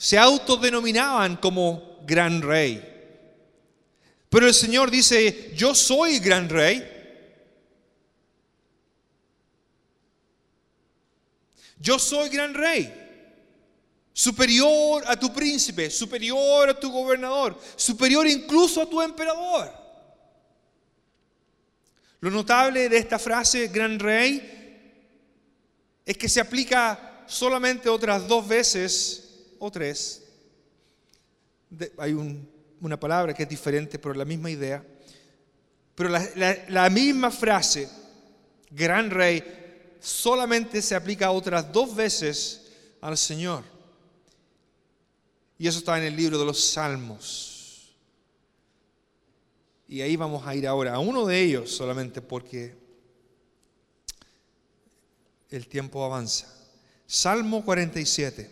se 0.00 0.16
autodenominaban 0.16 1.36
como 1.36 1.98
gran 2.06 2.40
rey. 2.40 2.82
Pero 4.30 4.46
el 4.46 4.54
Señor 4.54 4.90
dice, 4.90 5.52
yo 5.54 5.74
soy 5.74 6.18
gran 6.20 6.48
rey. 6.48 6.82
Yo 11.78 11.98
soy 11.98 12.30
gran 12.30 12.54
rey. 12.54 12.99
Superior 14.12 15.04
a 15.06 15.16
tu 15.16 15.32
príncipe, 15.32 15.88
superior 15.90 16.68
a 16.68 16.78
tu 16.78 16.90
gobernador, 16.90 17.58
superior 17.76 18.26
incluso 18.26 18.82
a 18.82 18.86
tu 18.86 19.00
emperador. 19.00 19.72
Lo 22.20 22.30
notable 22.30 22.88
de 22.88 22.98
esta 22.98 23.18
frase, 23.18 23.68
gran 23.68 23.98
rey, 23.98 24.60
es 26.04 26.16
que 26.18 26.28
se 26.28 26.40
aplica 26.40 27.24
solamente 27.26 27.88
otras 27.88 28.26
dos 28.26 28.46
veces 28.46 29.46
o 29.58 29.70
tres. 29.70 30.22
hay 31.98 32.12
una 32.80 32.98
palabra 32.98 33.32
que 33.32 33.44
es 33.44 33.48
diferente, 33.48 33.98
pero 33.98 34.14
la 34.14 34.24
misma 34.24 34.50
idea. 34.50 34.84
Pero 35.94 36.10
la, 36.68 36.90
misma 36.90 37.30
frase, 37.30 37.88
gran 38.70 39.10
rey, 39.10 39.44
solamente 40.00 40.82
se 40.82 40.94
aplica 40.94 41.30
otras 41.30 41.70
dos 41.72 41.94
veces 41.94 42.68
al 43.00 43.16
Señor. 43.16 43.64
Y 45.60 45.68
eso 45.68 45.80
está 45.80 45.98
en 45.98 46.04
el 46.04 46.16
libro 46.16 46.38
de 46.38 46.46
los 46.46 46.58
Salmos. 46.58 47.94
Y 49.86 50.00
ahí 50.00 50.16
vamos 50.16 50.46
a 50.46 50.54
ir 50.54 50.66
ahora 50.66 50.94
a 50.94 50.98
uno 51.00 51.26
de 51.26 51.38
ellos 51.38 51.70
solamente 51.70 52.22
porque 52.22 52.74
el 55.50 55.66
tiempo 55.66 56.02
avanza. 56.02 56.46
Salmo 57.06 57.62
47. 57.62 58.50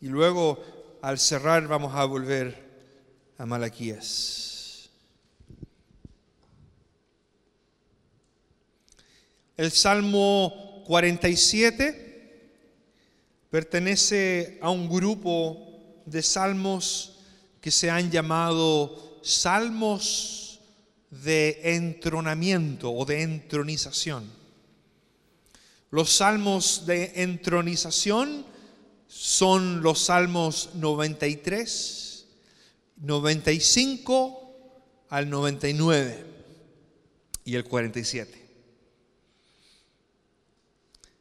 Y 0.00 0.06
luego, 0.06 0.64
al 1.02 1.18
cerrar, 1.18 1.66
vamos 1.66 1.92
a 1.96 2.04
volver 2.04 2.62
a 3.36 3.44
Malaquías. 3.44 4.88
El 9.56 9.72
Salmo 9.72 10.84
47 10.86 12.50
pertenece 13.50 14.60
a 14.62 14.70
un 14.70 14.88
grupo 14.88 15.71
de 16.06 16.22
salmos 16.22 17.18
que 17.60 17.70
se 17.70 17.90
han 17.90 18.10
llamado 18.10 19.20
salmos 19.22 20.60
de 21.10 21.60
entronamiento 21.76 22.90
o 22.92 23.04
de 23.04 23.22
entronización. 23.22 24.30
Los 25.90 26.16
salmos 26.16 26.86
de 26.86 27.12
entronización 27.22 28.46
son 29.06 29.82
los 29.82 30.06
salmos 30.06 30.70
93, 30.74 32.26
95 32.96 34.42
al 35.10 35.28
99 35.28 36.26
y 37.44 37.54
el 37.54 37.64
47. 37.64 38.42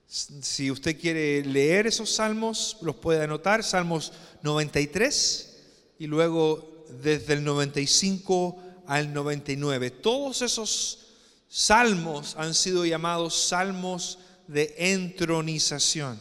Si 0.07 0.71
usted 0.71 0.99
quiere 0.99 1.43
leer 1.43 1.87
esos 1.87 2.09
salmos, 2.09 2.77
los 2.81 2.95
puede 2.95 3.23
anotar, 3.23 3.63
salmos 3.63 4.13
93 4.43 5.57
y 5.99 6.07
luego 6.07 6.85
desde 7.01 7.33
el 7.33 7.43
95 7.43 8.57
al 8.87 9.13
99. 9.13 9.91
Todos 9.91 10.41
esos 10.41 10.99
salmos 11.47 12.35
han 12.37 12.53
sido 12.53 12.85
llamados 12.85 13.35
salmos 13.35 14.19
de 14.47 14.73
entronización 14.77 16.19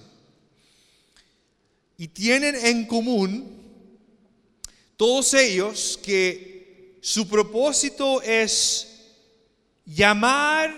y 1.97 2.09
tienen 2.09 2.55
en 2.55 2.87
común 2.87 3.61
todos 4.97 5.35
ellos 5.35 5.99
que 6.03 6.99
su 7.03 7.29
propósito 7.29 8.23
es 8.23 8.87
llamar 9.85 10.75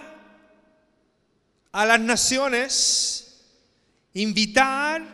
a 1.70 1.86
las 1.86 2.00
naciones, 2.00 3.40
invitar 4.14 5.11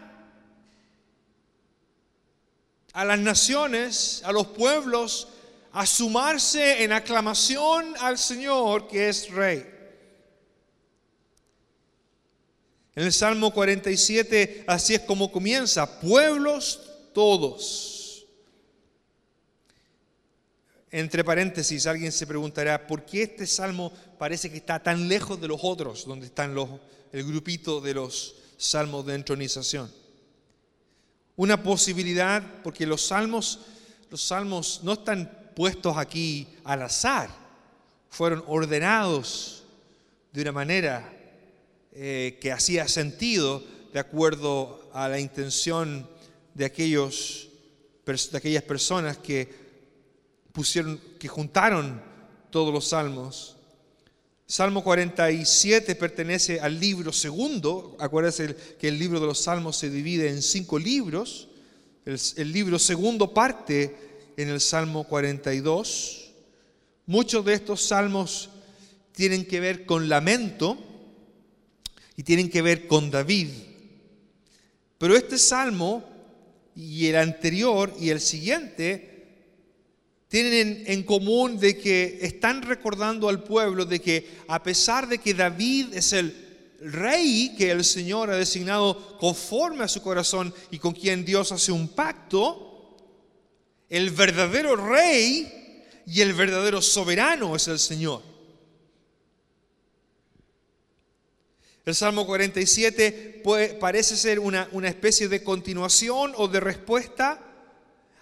a 2.98 3.04
las 3.04 3.20
naciones, 3.20 4.22
a 4.24 4.32
los 4.32 4.48
pueblos, 4.48 5.28
a 5.70 5.87
sumarse 5.87 6.82
en 6.82 6.90
aclamación 6.90 7.94
al 8.00 8.18
Señor 8.18 8.88
que 8.88 9.08
es 9.08 9.30
Rey. 9.30 9.64
En 12.96 13.04
el 13.04 13.12
Salmo 13.12 13.54
47 13.54 14.64
así 14.66 14.96
es 14.96 15.02
como 15.02 15.30
comienza, 15.30 16.00
pueblos 16.00 16.80
todos. 17.14 18.26
Entre 20.90 21.22
paréntesis, 21.22 21.87
alguien 21.87 22.11
se 22.11 22.26
preguntará, 22.26 22.88
¿por 22.88 23.06
qué 23.06 23.22
este 23.22 23.46
salmo 23.46 23.92
parece 24.18 24.50
que 24.50 24.56
está 24.56 24.82
tan 24.82 25.06
lejos 25.06 25.40
de 25.40 25.46
los 25.46 25.61
otros, 25.62 26.04
donde 26.04 26.26
están 26.26 26.52
los, 26.52 26.68
el 27.12 27.24
grupito 27.24 27.80
de 27.80 27.94
los 27.94 28.34
salmos 28.56 29.06
de 29.06 29.14
entronización? 29.14 29.88
Una 31.38 31.62
posibilidad, 31.62 32.42
porque 32.64 32.85
los 32.85 33.01
salmos, 33.07 33.61
los 34.11 34.20
salmos 34.20 34.81
no 34.83 34.94
están 34.94 35.53
puestos 35.55 35.96
aquí 35.96 36.48
al 36.64 36.83
azar, 36.83 37.31
fueron 38.11 38.42
ordenados 38.48 39.62
de 40.33 40.42
una 40.42 40.51
manera 40.51 41.12
eh, 41.92 42.38
que 42.40 42.51
hacía 42.51 42.88
sentido 42.88 43.62
de 43.92 44.01
acuerdo 44.01 44.90
a 44.92 45.09
la 45.09 45.20
intención 45.20 46.11
de, 46.55 46.64
aquellos, 46.64 47.51
de 48.05 48.37
aquellas 48.37 48.64
personas 48.64 49.16
que 49.18 49.48
pusieron, 50.51 51.01
que 51.20 51.29
juntaron 51.29 52.03
todos 52.51 52.74
los 52.74 52.88
salmos. 52.88 53.57
Salmo 54.50 54.82
47 54.82 55.94
pertenece 55.94 56.58
al 56.58 56.80
libro 56.80 57.12
segundo. 57.12 57.94
Acuérdense 58.00 58.56
que 58.80 58.88
el 58.88 58.98
libro 58.98 59.20
de 59.20 59.26
los 59.26 59.40
salmos 59.40 59.76
se 59.76 59.90
divide 59.90 60.30
en 60.30 60.40
cinco 60.40 60.78
libros. 60.78 61.48
El, 62.06 62.18
el 62.37 62.50
libro 62.50 62.78
segundo 62.78 63.34
parte 63.34 63.94
en 64.38 64.48
el 64.48 64.62
Salmo 64.62 65.04
42. 65.04 66.30
Muchos 67.04 67.44
de 67.44 67.52
estos 67.52 67.82
salmos 67.82 68.48
tienen 69.12 69.44
que 69.44 69.61
ver 69.61 69.84
con 69.84 70.08
lamento 70.08 70.78
y 72.16 72.22
tienen 72.22 72.48
que 72.48 72.62
ver 72.62 72.87
con 72.87 73.11
David. 73.11 73.48
Pero 74.96 75.14
este 75.14 75.37
salmo 75.37 76.08
y 76.74 77.04
el 77.08 77.16
anterior 77.16 77.94
y 78.00 78.08
el 78.08 78.20
siguiente 78.20 79.07
tienen 80.28 80.84
en 80.86 81.02
común 81.04 81.58
de 81.58 81.78
que 81.78 82.18
están 82.20 82.62
recordando 82.62 83.28
al 83.28 83.42
pueblo 83.42 83.86
de 83.86 84.00
que 84.00 84.28
a 84.46 84.62
pesar 84.62 85.08
de 85.08 85.18
que 85.18 85.32
David 85.32 85.94
es 85.94 86.12
el 86.12 86.48
rey 86.80 87.54
que 87.56 87.70
el 87.70 87.84
Señor 87.84 88.30
ha 88.30 88.36
designado 88.36 89.18
conforme 89.18 89.84
a 89.84 89.88
su 89.88 90.02
corazón 90.02 90.54
y 90.70 90.78
con 90.78 90.92
quien 90.92 91.24
Dios 91.24 91.50
hace 91.50 91.72
un 91.72 91.88
pacto, 91.88 92.96
el 93.88 94.10
verdadero 94.10 94.76
rey 94.76 95.82
y 96.06 96.20
el 96.20 96.34
verdadero 96.34 96.82
soberano 96.82 97.56
es 97.56 97.66
el 97.68 97.78
Señor. 97.78 98.22
El 101.86 101.94
Salmo 101.94 102.26
47 102.26 103.42
parece 103.80 104.14
ser 104.14 104.38
una, 104.40 104.68
una 104.72 104.88
especie 104.88 105.26
de 105.26 105.42
continuación 105.42 106.34
o 106.36 106.46
de 106.46 106.60
respuesta 106.60 107.47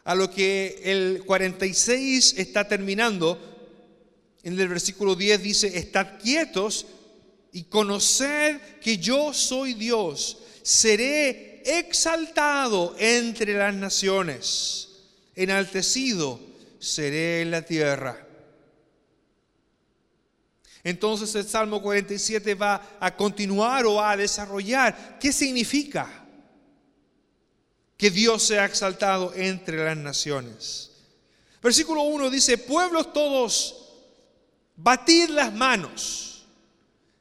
a 0.06 0.14
lo 0.14 0.30
que 0.30 0.80
el 0.84 1.24
46 1.26 2.36
está 2.38 2.66
terminando. 2.66 3.38
En 4.44 4.58
el 4.58 4.68
versículo 4.68 5.16
10 5.16 5.42
dice, 5.42 5.76
estad 5.76 6.20
quietos 6.22 6.86
y 7.52 7.64
conoced 7.64 8.60
que 8.80 8.98
yo 8.98 9.34
soy 9.34 9.74
Dios. 9.74 10.38
Seré 10.62 11.60
exaltado 11.66 12.94
entre 12.98 13.54
las 13.54 13.74
naciones, 13.74 14.90
enaltecido 15.34 16.38
seré 16.78 17.42
en 17.42 17.50
la 17.50 17.62
tierra. 17.62 18.24
Entonces 20.84 21.34
el 21.34 21.48
Salmo 21.48 21.82
47 21.82 22.54
va 22.54 22.96
a 23.00 23.16
continuar 23.16 23.84
o 23.86 24.00
a 24.00 24.16
desarrollar. 24.16 25.18
¿Qué 25.18 25.32
significa? 25.32 26.25
Que 27.96 28.10
Dios 28.10 28.42
sea 28.42 28.64
exaltado 28.66 29.32
entre 29.34 29.84
las 29.84 29.96
naciones. 29.96 30.90
Versículo 31.62 32.02
1 32.02 32.30
dice, 32.30 32.58
pueblos 32.58 33.12
todos, 33.12 33.74
batid 34.76 35.30
las 35.30 35.52
manos. 35.52 36.44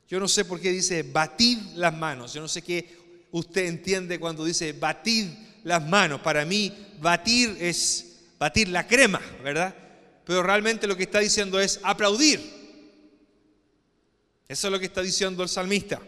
Yo 0.08 0.20
no 0.20 0.28
sé 0.28 0.46
por 0.46 0.60
qué 0.60 0.72
dice 0.72 1.04
batid 1.04 1.58
las 1.76 1.94
manos. 1.94 2.34
Yo 2.34 2.42
no 2.42 2.48
sé 2.48 2.62
qué 2.62 2.96
usted 3.32 3.66
entiende 3.66 4.20
cuando 4.20 4.46
dice 4.46 4.74
batid 4.74 5.28
las 5.64 5.86
manos. 5.88 6.22
Para 6.22 6.46
mí, 6.46 6.72
batir 7.00 7.58
es 7.60 8.18
batir 8.38 8.70
la 8.70 8.88
crema, 8.88 9.22
¿verdad? 9.44 9.76
Pero 10.26 10.44
realmente 10.44 10.88
lo 10.88 10.96
que 10.96 11.04
está 11.04 11.20
diciendo 11.20 11.60
es 11.60 11.80
aplaudir. 11.84 12.40
Eso 14.48 14.68
es 14.68 14.72
lo 14.72 14.80
que 14.80 14.86
está 14.86 15.02
diciendo 15.02 15.42
el 15.42 15.50
salmista. 15.50 16.00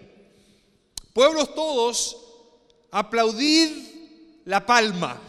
Pueblos 1.13 1.55
todos, 1.55 2.17
aplaudid 2.91 3.96
la 4.47 4.65
palma. 4.65 5.19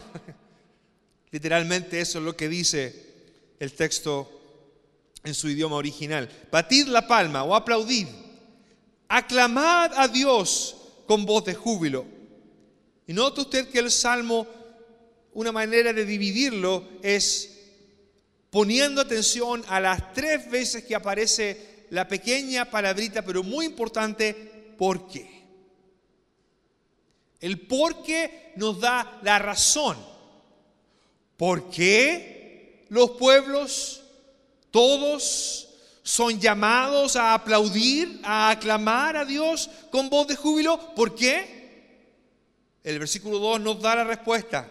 Literalmente 1.31 1.99
eso 1.99 2.19
es 2.19 2.25
lo 2.25 2.35
que 2.35 2.49
dice 2.49 3.07
el 3.59 3.73
texto 3.73 4.31
en 5.23 5.33
su 5.33 5.49
idioma 5.49 5.75
original. 5.75 6.29
Batid 6.51 6.87
la 6.87 7.05
palma 7.05 7.43
o 7.43 7.53
aplaudid. 7.53 8.07
Aclamad 9.09 9.91
a 9.95 10.07
Dios 10.07 10.75
con 11.05 11.25
voz 11.25 11.45
de 11.45 11.53
júbilo. 11.53 12.05
Y 13.07 13.13
nota 13.13 13.41
usted 13.41 13.67
que 13.69 13.79
el 13.79 13.91
salmo, 13.91 14.47
una 15.33 15.51
manera 15.51 15.91
de 15.91 16.05
dividirlo 16.05 16.87
es 17.01 17.57
poniendo 18.49 19.01
atención 19.01 19.63
a 19.67 19.79
las 19.79 20.13
tres 20.13 20.49
veces 20.49 20.85
que 20.85 20.95
aparece 20.95 21.85
la 21.89 22.07
pequeña 22.07 22.69
palabrita, 22.69 23.23
pero 23.23 23.43
muy 23.43 23.65
importante, 23.65 24.33
¿por 24.77 25.07
qué? 25.07 25.38
El 27.39 27.59
por 27.61 28.03
qué 28.03 28.53
nos 28.55 28.79
da 28.79 29.19
la 29.23 29.39
razón. 29.39 29.97
¿Por 31.37 31.69
qué 31.69 32.85
los 32.89 33.11
pueblos, 33.11 34.03
todos, 34.71 35.69
son 36.03 36.39
llamados 36.39 37.15
a 37.15 37.33
aplaudir, 37.33 38.19
a 38.23 38.49
aclamar 38.49 39.15
a 39.15 39.25
Dios 39.25 39.69
con 39.89 40.09
voz 40.09 40.27
de 40.27 40.35
júbilo? 40.35 40.93
¿Por 40.95 41.15
qué? 41.15 41.59
El 42.83 42.99
versículo 42.99 43.39
2 43.39 43.61
nos 43.61 43.81
da 43.81 43.95
la 43.95 44.03
respuesta. 44.03 44.69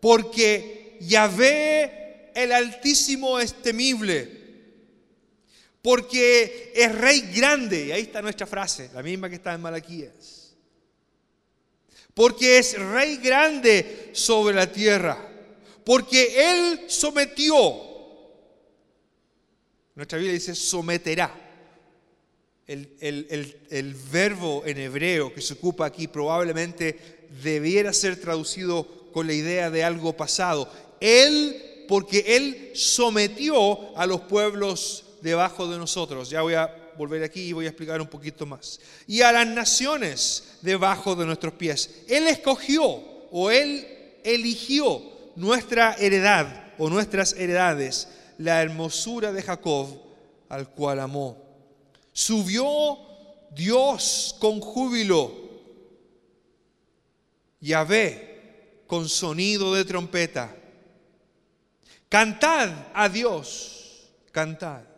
Porque 0.00 0.96
Yahvé 1.00 2.30
el 2.34 2.52
Altísimo 2.52 3.38
es 3.38 3.54
temible 3.62 4.42
porque 5.82 6.72
es 6.74 6.94
rey 6.94 7.32
grande. 7.34 7.86
Y 7.86 7.92
ahí 7.92 8.02
está 8.02 8.22
nuestra 8.22 8.46
frase, 8.46 8.90
la 8.94 9.02
misma 9.02 9.28
que 9.28 9.34
está 9.34 9.52
en 9.52 9.60
Malaquías. 9.60 10.41
Porque 12.14 12.58
es 12.58 12.78
rey 12.78 13.16
grande 13.16 14.10
sobre 14.12 14.54
la 14.54 14.70
tierra. 14.70 15.30
Porque 15.84 16.34
él 16.36 16.80
sometió. 16.88 17.90
Nuestra 19.94 20.18
Biblia 20.18 20.34
dice 20.34 20.54
someterá. 20.54 21.38
El, 22.66 23.56
el, 23.70 23.94
verbo 24.10 24.62
en 24.64 24.78
hebreo 24.78 25.34
que 25.34 25.42
se 25.42 25.54
ocupa 25.54 25.84
aquí 25.84 26.06
probablemente 26.06 27.28
debiera 27.42 27.92
ser 27.92 28.18
traducido 28.18 29.10
con 29.12 29.26
la 29.26 29.34
idea 29.34 29.70
de 29.70 29.84
algo 29.84 30.16
pasado. 30.16 30.72
Él, 31.00 31.84
porque 31.88 32.24
él 32.28 32.70
sometió 32.74 33.96
a 33.98 34.06
los 34.06 34.22
pueblos 34.22 35.04
debajo 35.20 35.66
de 35.66 35.76
nosotros. 35.76 36.30
Ya 36.30 36.40
voy 36.40 36.54
a 36.54 36.81
volver 36.96 37.22
aquí 37.22 37.48
y 37.48 37.52
voy 37.52 37.66
a 37.66 37.68
explicar 37.68 38.00
un 38.00 38.06
poquito 38.06 38.46
más. 38.46 38.80
Y 39.06 39.22
a 39.22 39.32
las 39.32 39.46
naciones 39.46 40.58
debajo 40.62 41.14
de 41.14 41.26
nuestros 41.26 41.54
pies. 41.54 42.02
Él 42.08 42.26
escogió 42.28 42.84
o 43.30 43.50
Él 43.50 43.86
eligió 44.24 45.02
nuestra 45.36 45.94
heredad 45.94 46.72
o 46.78 46.88
nuestras 46.88 47.32
heredades, 47.34 48.08
la 48.38 48.62
hermosura 48.62 49.32
de 49.32 49.42
Jacob, 49.42 49.88
al 50.48 50.68
cual 50.70 51.00
amó. 51.00 51.36
Subió 52.12 52.98
Dios 53.50 54.36
con 54.38 54.60
júbilo, 54.60 55.32
Yahvé 57.60 58.84
con 58.86 59.08
sonido 59.08 59.74
de 59.74 59.84
trompeta. 59.84 60.54
Cantad 62.08 62.70
a 62.92 63.08
Dios, 63.08 64.10
cantad. 64.32 64.91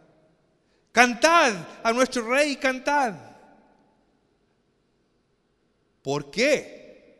Cantad 0.94 1.54
a 1.83 1.92
nuestro 1.92 2.24
rey, 2.28 2.54
cantad. 2.54 3.14
¿Por 6.00 6.30
qué? 6.30 7.18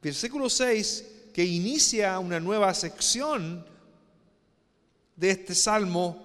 Versículo 0.00 0.48
6, 0.48 1.04
que 1.34 1.44
inicia 1.44 2.20
una 2.20 2.38
nueva 2.38 2.72
sección 2.72 3.66
de 5.16 5.30
este 5.30 5.56
salmo, 5.56 6.24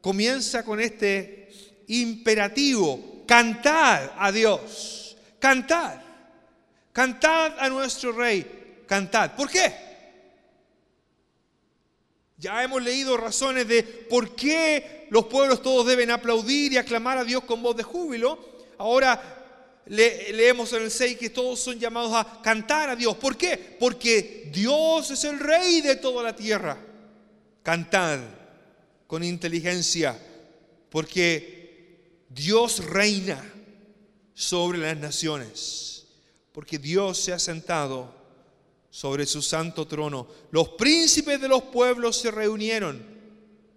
comienza 0.00 0.64
con 0.64 0.78
este 0.78 1.82
imperativo, 1.88 3.24
cantad 3.26 4.12
a 4.16 4.30
Dios, 4.30 5.16
cantad, 5.40 6.00
cantad 6.92 7.58
a 7.58 7.68
nuestro 7.68 8.12
rey, 8.12 8.84
cantad. 8.86 9.34
¿Por 9.34 9.50
qué? 9.50 9.89
Ya 12.40 12.64
hemos 12.64 12.82
leído 12.82 13.18
razones 13.18 13.68
de 13.68 13.82
por 13.82 14.34
qué 14.34 15.06
los 15.10 15.26
pueblos 15.26 15.60
todos 15.60 15.86
deben 15.86 16.10
aplaudir 16.10 16.72
y 16.72 16.78
aclamar 16.78 17.18
a 17.18 17.24
Dios 17.24 17.44
con 17.44 17.62
voz 17.62 17.76
de 17.76 17.82
júbilo. 17.82 18.38
Ahora 18.78 19.82
leemos 19.84 20.72
en 20.72 20.84
el 20.84 20.90
6 20.90 21.18
que 21.18 21.28
todos 21.28 21.60
son 21.60 21.78
llamados 21.78 22.14
a 22.14 22.40
cantar 22.40 22.88
a 22.88 22.96
Dios. 22.96 23.14
¿Por 23.16 23.36
qué? 23.36 23.76
Porque 23.78 24.48
Dios 24.50 25.10
es 25.10 25.22
el 25.24 25.38
rey 25.38 25.82
de 25.82 25.96
toda 25.96 26.22
la 26.22 26.34
tierra. 26.34 26.78
Cantad 27.62 28.20
con 29.06 29.22
inteligencia, 29.22 30.18
porque 30.88 32.22
Dios 32.30 32.86
reina 32.86 33.44
sobre 34.32 34.78
las 34.78 34.96
naciones, 34.96 36.06
porque 36.52 36.78
Dios 36.78 37.18
se 37.18 37.34
ha 37.34 37.38
sentado 37.38 38.14
sobre 38.90 39.24
su 39.24 39.40
santo 39.40 39.86
trono. 39.86 40.26
Los 40.50 40.70
príncipes 40.70 41.40
de 41.40 41.48
los 41.48 41.62
pueblos 41.64 42.16
se 42.16 42.30
reunieron 42.30 43.02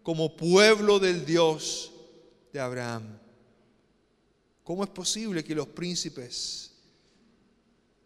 como 0.02 0.36
pueblo 0.36 1.00
del 1.00 1.26
Dios 1.26 1.92
de 2.52 2.60
Abraham. 2.60 3.20
¿Cómo 4.64 4.84
es 4.84 4.90
posible 4.90 5.44
que 5.44 5.56
los 5.56 5.68
príncipes 5.68 6.72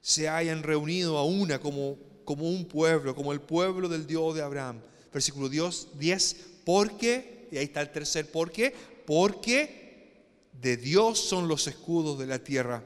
se 0.01 0.27
hayan 0.27 0.63
reunido 0.63 1.17
a 1.17 1.25
una 1.25 1.59
como, 1.59 1.97
como 2.25 2.49
un 2.49 2.65
pueblo, 2.65 3.15
como 3.15 3.31
el 3.31 3.41
pueblo 3.41 3.87
del 3.87 4.05
Dios 4.05 4.35
de 4.35 4.41
Abraham? 4.41 4.81
Versículo 5.13 5.49
10, 5.49 6.35
porque, 6.65 7.47
y 7.51 7.57
ahí 7.57 7.65
está 7.65 7.81
el 7.81 7.91
tercer 7.91 8.29
porque, 8.31 8.73
porque 9.05 9.87
de 10.51 10.77
Dios 10.77 11.19
son 11.19 11.47
los 11.47 11.67
escudos 11.67 12.19
de 12.19 12.25
la 12.25 12.39
tierra. 12.39 12.83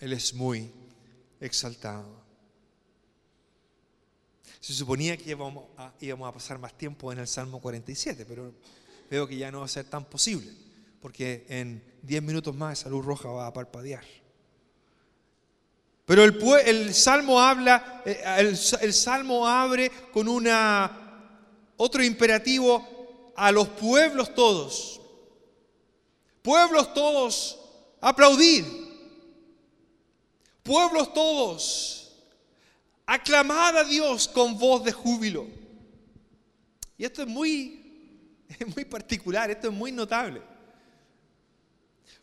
Él 0.00 0.12
es 0.12 0.34
muy 0.34 0.70
exaltado. 1.40 2.25
Se 4.66 4.72
suponía 4.72 5.16
que 5.16 5.30
íbamos 5.30 5.64
a, 5.76 6.32
pasar 6.32 6.58
más 6.58 6.76
tiempo 6.76 7.12
en 7.12 7.20
el 7.20 7.28
Salmo 7.28 7.60
47, 7.60 8.26
pero 8.26 8.52
veo 9.08 9.24
que 9.28 9.36
ya 9.36 9.52
no 9.52 9.60
va 9.60 9.66
a 9.66 9.68
ser 9.68 9.84
tan 9.84 10.04
posible, 10.04 10.50
porque 11.00 11.46
en 11.48 11.80
10 12.02 12.20
minutos 12.24 12.52
más 12.52 12.80
esa 12.80 12.88
luz 12.88 13.04
roja 13.04 13.28
va 13.28 13.46
a 13.46 13.52
parpadear. 13.52 14.02
Pero 16.04 16.24
el, 16.24 16.92
Salmo 16.94 17.40
habla, 17.40 18.02
eh, 18.04 18.20
el 18.80 18.92
Salmo 18.92 19.46
abre 19.46 19.88
con 20.12 20.26
una, 20.26 21.30
otro 21.76 22.02
imperativo 22.02 23.32
a 23.36 23.52
los 23.52 23.68
pueblos 23.68 24.34
todos. 24.34 25.00
Pueblos 26.42 26.92
todos, 26.92 27.56
aplaudid. 28.00 28.64
Pueblos 30.64 31.14
todos, 31.14 32.05
aclamad 33.06 33.78
a 33.78 33.84
Dios 33.84 34.28
con 34.28 34.58
voz 34.58 34.84
de 34.84 34.92
júbilo. 34.92 35.46
Y 36.98 37.04
esto 37.04 37.22
es 37.22 37.28
muy, 37.28 38.34
es 38.58 38.74
muy 38.74 38.84
particular, 38.84 39.50
esto 39.50 39.68
es 39.68 39.74
muy 39.74 39.92
notable. 39.92 40.42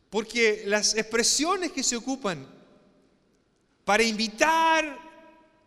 Porque 0.09 0.63
las 0.67 0.95
expresiones 0.95 1.71
que 1.71 1.81
se 1.81 1.95
ocupan 1.95 2.47
para 3.83 4.03
invitar, 4.03 4.99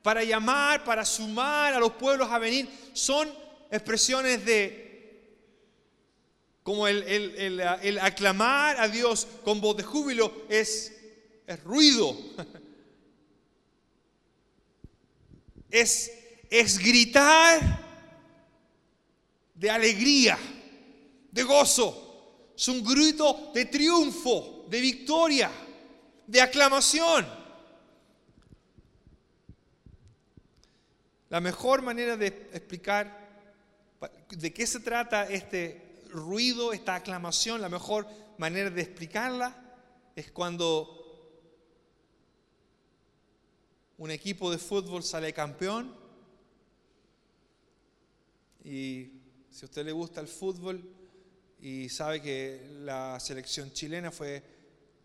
para 0.02 0.22
llamar, 0.22 0.84
para 0.84 1.04
sumar 1.04 1.74
a 1.74 1.80
los 1.80 1.92
pueblos 1.92 2.30
a 2.30 2.38
venir, 2.38 2.68
son 2.92 3.28
expresiones 3.70 4.44
de, 4.44 4.86
como 6.62 6.86
el, 6.86 7.98
aclamar 8.00 8.80
a 8.80 8.88
Dios 8.88 9.26
con 9.44 9.60
voz 9.60 9.76
de 9.76 9.82
júbilo 9.82 10.32
es, 10.48 10.92
es 11.46 11.62
ruido, 11.64 12.16
es, 15.70 16.12
es 16.50 16.78
gritar 16.78 17.60
de 19.54 19.70
alegría, 19.70 20.38
de 21.30 21.42
gozo, 21.42 22.52
es 22.56 22.68
un 22.68 22.82
grito 22.84 23.50
de 23.54 23.66
triunfo, 23.66 24.66
de 24.68 24.80
victoria, 24.80 25.50
de 26.26 26.40
aclamación. 26.40 27.26
La 31.28 31.40
mejor 31.40 31.82
manera 31.82 32.16
de 32.16 32.26
explicar 32.26 33.26
de 34.30 34.52
qué 34.52 34.66
se 34.66 34.80
trata 34.80 35.28
este 35.28 36.00
ruido, 36.10 36.72
esta 36.72 36.94
aclamación, 36.94 37.60
la 37.60 37.68
mejor 37.68 38.06
manera 38.38 38.70
de 38.70 38.82
explicarla 38.82 39.54
es 40.14 40.30
cuando 40.30 40.95
un 43.98 44.10
equipo 44.10 44.50
de 44.50 44.58
fútbol 44.58 45.02
sale 45.02 45.32
campeón 45.32 45.94
y 48.64 49.10
si 49.50 49.64
usted 49.64 49.84
le 49.84 49.92
gusta 49.92 50.20
el 50.20 50.28
fútbol 50.28 50.82
y 51.60 51.88
sabe 51.88 52.20
que 52.20 52.66
la 52.82 53.18
selección 53.20 53.72
chilena 53.72 54.10
fue 54.10 54.42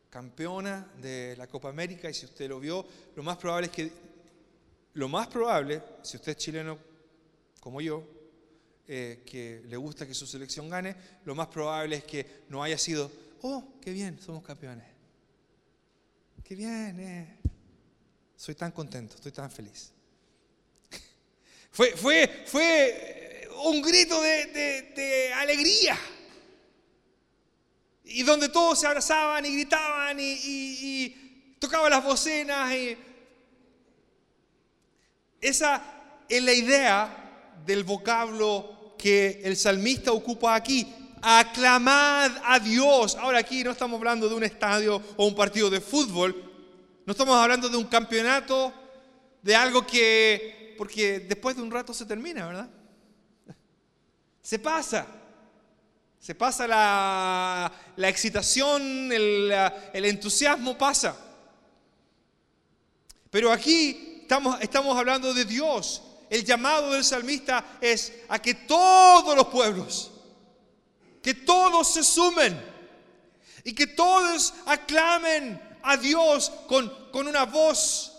campeona 0.09 0.91
de 1.01 1.35
la 1.37 1.47
Copa 1.47 1.69
América 1.69 2.09
y 2.09 2.13
si 2.13 2.25
usted 2.25 2.49
lo 2.49 2.59
vio, 2.59 2.85
lo 3.15 3.23
más 3.23 3.37
probable 3.37 3.67
es 3.67 3.71
que 3.71 3.91
lo 4.93 5.07
más 5.07 5.27
probable, 5.27 5.81
si 6.01 6.17
usted 6.17 6.33
es 6.33 6.37
chileno 6.37 6.77
como 7.61 7.79
yo, 7.79 8.03
eh, 8.87 9.23
que 9.25 9.63
le 9.67 9.77
gusta 9.77 10.05
que 10.05 10.13
su 10.13 10.27
selección 10.27 10.69
gane, 10.69 10.95
lo 11.23 11.33
más 11.33 11.47
probable 11.47 11.97
es 11.97 12.03
que 12.03 12.43
no 12.49 12.61
haya 12.61 12.77
sido, 12.77 13.09
oh, 13.43 13.63
qué 13.79 13.91
bien, 13.91 14.19
somos 14.19 14.43
campeones. 14.43 14.85
Qué 16.43 16.55
bien, 16.55 16.99
eh. 16.99 17.40
Soy 18.41 18.55
tan 18.55 18.71
contento, 18.71 19.13
estoy 19.13 19.31
tan 19.31 19.51
feliz. 19.51 19.91
fue, 21.71 21.95
fue, 21.95 22.43
fue 22.47 23.47
un 23.65 23.83
grito 23.83 24.19
de, 24.19 25.31
alegría. 25.35 25.95
Y 28.03 28.23
donde 28.23 28.49
todos 28.49 28.79
se 28.79 28.87
abrazaban 28.87 29.45
y 29.45 29.53
gritaban 29.53 30.19
y, 30.19 30.39
y 30.43 31.55
tocaban 31.59 31.91
las 31.91 32.03
bocinas 32.03 32.73
y 32.73 32.97
esa 35.39 35.83
es 36.27 36.41
la 36.41 36.53
idea 36.53 37.53
del 37.63 37.83
vocablo 37.83 38.95
que 38.97 39.39
el 39.43 39.55
salmista 39.55 40.13
ocupa 40.13 40.55
aquí. 40.55 40.91
Aclamad 41.21 42.31
a 42.43 42.59
Dios. 42.59 43.15
Ahora 43.17 43.37
aquí 43.37 43.63
no 43.63 43.69
estamos 43.69 43.99
hablando 43.99 44.27
de 44.27 44.33
un 44.33 44.43
estadio 44.43 44.99
o 45.15 45.27
un 45.27 45.35
partido 45.35 45.69
de 45.69 45.79
fútbol. 45.79 46.50
No 47.05 47.11
estamos 47.11 47.35
hablando 47.35 47.69
de 47.69 47.77
un 47.77 47.85
campeonato, 47.85 48.73
de 49.41 49.55
algo 49.55 49.85
que, 49.85 50.75
porque 50.77 51.19
después 51.19 51.55
de 51.55 51.61
un 51.61 51.71
rato 51.71 51.93
se 51.93 52.05
termina, 52.05 52.47
¿verdad? 52.47 52.69
Se 54.41 54.59
pasa. 54.59 55.07
Se 56.19 56.35
pasa 56.35 56.67
la, 56.67 57.71
excitación, 58.07 59.11
el, 59.11 59.51
el 59.93 60.05
entusiasmo 60.05 60.77
pasa. 60.77 61.17
Pero 63.31 63.51
aquí 63.51 64.11
Estamos, 64.61 64.97
hablando 64.97 65.33
de 65.33 65.43
Dios. 65.43 66.01
El 66.29 66.45
llamado 66.45 66.93
del 66.93 67.03
salmista 67.03 67.77
es 67.81 68.13
a 68.29 68.39
que 68.39 68.53
todos 68.53 69.35
los 69.35 69.47
pueblos, 69.47 70.11
que 71.21 71.33
todos 71.33 71.93
se 71.93 72.01
sumen 72.01 72.57
y 73.65 73.73
que 73.73 73.87
todos 73.87 74.53
aclamen 74.65 75.61
a 75.83 75.97
Dios 75.97 76.51
con, 76.67 76.91
con 77.11 77.27
una 77.27 77.45
voz. 77.45 78.13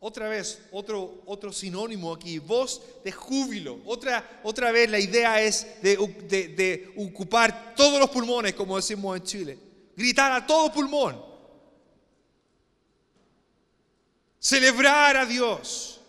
Otra 0.00 0.28
vez, 0.28 0.60
otro, 0.70 1.22
otro 1.26 1.52
sinónimo 1.52 2.12
aquí, 2.12 2.38
voz 2.38 2.80
de 3.04 3.10
júbilo. 3.10 3.80
Otra, 3.84 4.40
otra 4.44 4.70
vez 4.70 4.88
la 4.88 5.00
idea 5.00 5.42
es 5.42 5.82
de, 5.82 5.96
de, 6.28 6.48
de 6.48 6.94
ocupar 6.96 7.74
todos 7.74 7.98
los 7.98 8.10
pulmones, 8.10 8.54
como 8.54 8.76
decimos 8.76 9.16
en 9.16 9.24
Chile. 9.24 9.58
Gritar 9.96 10.30
a 10.30 10.46
todo 10.46 10.72
pulmón. 10.72 11.28
celebrar 14.38 15.16
a 15.16 15.26
Dios. 15.26 16.00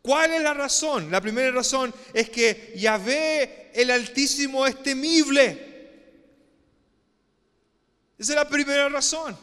¿Cuál 0.00 0.34
es 0.34 0.42
la 0.42 0.54
razón? 0.54 1.10
La 1.10 1.20
primera 1.20 1.50
razón 1.50 1.94
es 2.12 2.28
que 2.28 2.72
Yahvé 2.76 3.70
el 3.74 3.90
Altísimo 3.90 4.66
es 4.66 4.82
temible. 4.82 5.71
Esa 8.22 8.34
es 8.34 8.36
la 8.36 8.48
primera 8.48 8.88
razón. 8.88 9.36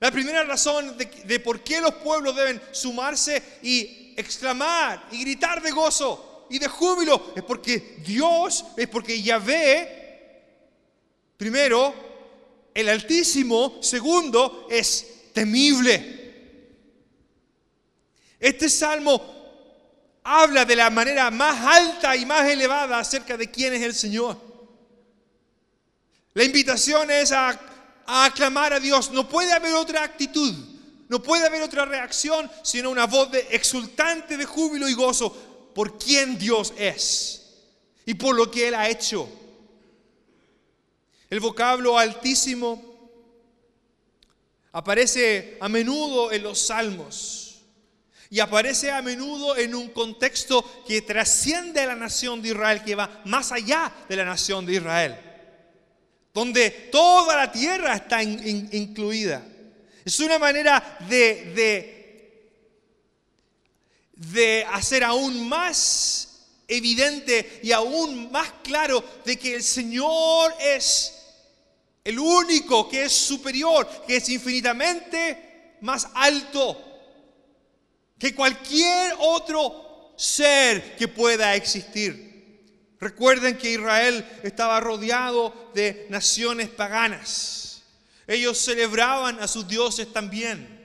La 0.00 0.10
primera 0.10 0.42
razón 0.42 0.96
de, 0.96 1.40
por 1.40 1.62
qué 1.62 1.78
los 1.82 1.92
pueblos 1.96 2.34
deben 2.34 2.58
sumarse 2.72 3.42
y 3.62 4.14
exclamar 4.16 5.08
y 5.12 5.20
gritar 5.20 5.60
de 5.60 5.70
gozo 5.70 6.46
y 6.48 6.58
de 6.58 6.68
júbilo 6.68 7.34
es 7.36 7.42
porque 7.42 7.98
Dios, 7.98 8.64
es 8.78 8.88
porque 8.88 9.20
Yahvé, 9.20 10.46
primero, 11.36 11.92
el 12.72 12.88
Altísimo, 12.88 13.82
segundo, 13.82 14.68
es 14.70 15.32
temible. 15.34 16.64
Este 18.40 18.70
salmo 18.70 19.20
habla 20.24 20.64
de 20.64 20.76
la 20.76 20.88
manera 20.88 21.30
más 21.30 21.62
alta 21.62 22.16
y 22.16 22.24
más 22.24 22.48
elevada 22.48 22.98
acerca 22.98 23.36
de 23.36 23.50
quién 23.50 23.74
es 23.74 23.82
el 23.82 23.94
Señor. 23.94 24.47
La 26.38 26.44
invitación 26.44 27.10
es 27.10 27.32
a, 27.32 27.58
aclamar 28.06 28.72
a 28.72 28.78
Dios. 28.78 29.10
No 29.10 29.28
puede 29.28 29.50
haber 29.50 29.74
otra 29.74 30.04
actitud, 30.04 30.54
no 31.08 31.20
puede 31.20 31.44
haber 31.44 31.62
otra 31.62 31.84
reacción, 31.84 32.48
sino 32.62 32.90
una 32.90 33.08
voz 33.08 33.32
de 33.32 33.44
exultante 33.50 34.36
de 34.36 34.44
júbilo 34.44 34.88
y 34.88 34.94
gozo 34.94 35.32
por 35.74 35.98
quién 35.98 36.38
Dios 36.38 36.72
es 36.78 37.64
y 38.06 38.14
por 38.14 38.36
lo 38.36 38.48
que 38.52 38.68
Él 38.68 38.76
ha 38.76 38.88
hecho. 38.88 39.28
El 41.28 41.40
vocablo 41.40 41.98
altísimo 41.98 42.84
aparece 44.70 45.58
a 45.60 45.68
menudo 45.68 46.30
en 46.30 46.44
los 46.44 46.68
salmos 46.68 47.62
y 48.30 48.38
aparece 48.38 48.92
a 48.92 49.02
menudo 49.02 49.56
en 49.56 49.74
un 49.74 49.88
contexto 49.88 50.84
que 50.86 51.02
trasciende 51.02 51.80
a 51.80 51.86
la 51.86 51.96
nación 51.96 52.40
de 52.40 52.50
Israel, 52.50 52.84
que 52.84 52.94
va 52.94 53.22
más 53.24 53.50
allá 53.50 53.92
de 54.08 54.14
la 54.14 54.24
nación 54.24 54.64
de 54.64 54.74
Israel, 54.74 55.27
donde 56.32 56.70
toda 56.70 57.36
la 57.36 57.50
tierra 57.50 57.96
está 57.96 58.22
incluida. 58.22 59.44
Es 60.04 60.20
una 60.20 60.38
manera 60.38 60.98
de, 61.08 61.52
de, 61.54 62.52
de 64.14 64.64
hacer 64.70 65.04
aún 65.04 65.48
más 65.48 66.46
evidente 66.66 67.60
y 67.62 67.72
aún 67.72 68.30
más 68.30 68.52
claro 68.62 69.02
de 69.24 69.38
que 69.38 69.54
el 69.54 69.62
Señor 69.62 70.54
es 70.60 71.14
el 72.04 72.18
único 72.18 72.88
que 72.88 73.04
es 73.04 73.12
superior, 73.12 73.86
que 74.06 74.16
es 74.16 74.28
infinitamente 74.28 75.76
más 75.80 76.08
alto 76.14 76.84
que 78.18 78.34
cualquier 78.34 79.14
otro 79.18 80.14
ser 80.16 80.96
que 80.96 81.06
pueda 81.06 81.54
existir. 81.54 82.27
Recuerden 83.00 83.56
que 83.56 83.72
Israel 83.72 84.26
estaba 84.42 84.80
rodeado 84.80 85.70
de 85.74 86.06
naciones 86.10 86.68
paganas. 86.68 87.82
Ellos 88.26 88.58
celebraban 88.58 89.38
a 89.40 89.48
sus 89.48 89.66
dioses 89.66 90.12
también. 90.12 90.76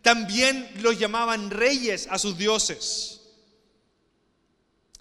también 0.00 0.70
los 0.80 0.98
llamaban 0.98 1.50
reyes 1.50 2.06
a 2.10 2.18
sus 2.18 2.38
dioses. 2.38 3.20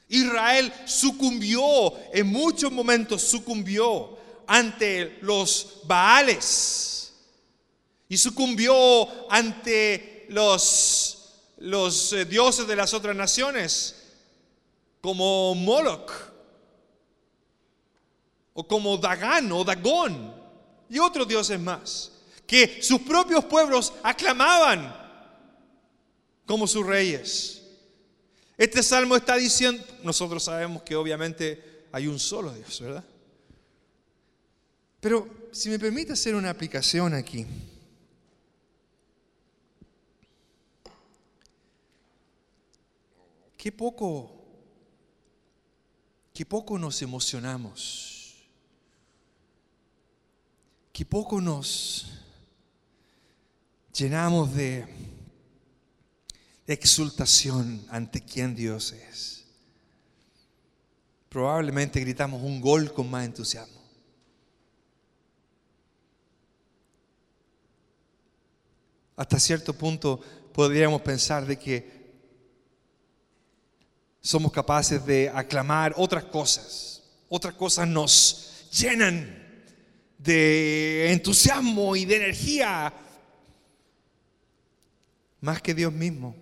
Israel 0.09 0.73
sucumbió, 0.85 1.93
en 2.13 2.27
muchos 2.27 2.71
momentos 2.71 3.21
sucumbió 3.21 4.17
ante 4.47 5.17
los 5.21 5.81
Baales 5.83 7.13
y 8.09 8.17
sucumbió 8.17 9.31
ante 9.31 10.25
los, 10.29 11.33
los 11.57 12.13
eh, 12.13 12.25
dioses 12.25 12.67
de 12.67 12.75
las 12.75 12.93
otras 12.93 13.15
naciones, 13.15 13.95
como 15.01 15.53
Moloch, 15.55 16.11
o 18.59 18.67
como 18.67 18.97
Dagán 18.97 19.51
o 19.51 19.63
Dagón, 19.63 20.33
y 20.89 20.97
otros 20.97 21.27
dioses 21.27 21.59
más, 21.59 22.11
que 22.47 22.81
sus 22.81 23.01
propios 23.01 23.45
pueblos 23.45 23.93
aclamaban 24.01 24.95
como 26.43 26.65
sus 26.65 26.83
reyes. 26.83 27.61
Este 28.57 28.81
salmo 28.81 29.15
está 29.15 29.35
diciendo, 29.35 29.85
nosotros 30.01 30.43
sabemos 30.43 30.81
que 30.81 30.95
obviamente 30.95 31.85
hay 31.91 32.07
un 32.07 32.17
solo 32.17 32.51
Dios, 32.51 32.81
¿verdad? 32.81 33.03
Pero 35.01 35.49
si 35.51 35.69
me 35.69 35.77
permite 35.77 36.13
hacer 36.13 36.33
una 36.33 36.49
aplicación 36.49 37.13
aquí. 37.13 37.45
Qué 43.55 43.71
poco, 43.71 44.31
qué 46.33 46.43
poco 46.43 46.79
nos 46.79 46.99
emocionamos. 47.03 48.16
Qué 50.97 51.05
poco 51.05 51.39
nos 51.39 52.07
llenamos 53.93 54.55
de 54.55 54.83
exultación 56.65 57.85
ante 57.91 58.19
quien 58.21 58.55
Dios 58.55 58.93
es. 58.93 59.45
Probablemente 61.29 61.99
gritamos 61.99 62.41
un 62.41 62.59
gol 62.59 62.91
con 62.95 63.11
más 63.11 63.25
entusiasmo. 63.25 63.79
Hasta 69.17 69.39
cierto 69.39 69.73
punto 69.73 70.19
podríamos 70.51 71.03
pensar 71.03 71.45
de 71.45 71.59
que 71.59 72.11
somos 74.19 74.51
capaces 74.51 75.05
de 75.05 75.29
aclamar 75.29 75.93
otras 75.95 76.23
cosas. 76.23 77.03
Otras 77.29 77.53
cosas 77.53 77.87
nos 77.87 78.67
llenan 78.71 79.45
de 80.17 81.11
entusiasmo 81.11 81.95
y 81.95 82.05
de 82.05 82.15
energía 82.15 82.93
más 85.41 85.61
que 85.61 85.73
Dios 85.73 85.93
mismo. 85.93 86.35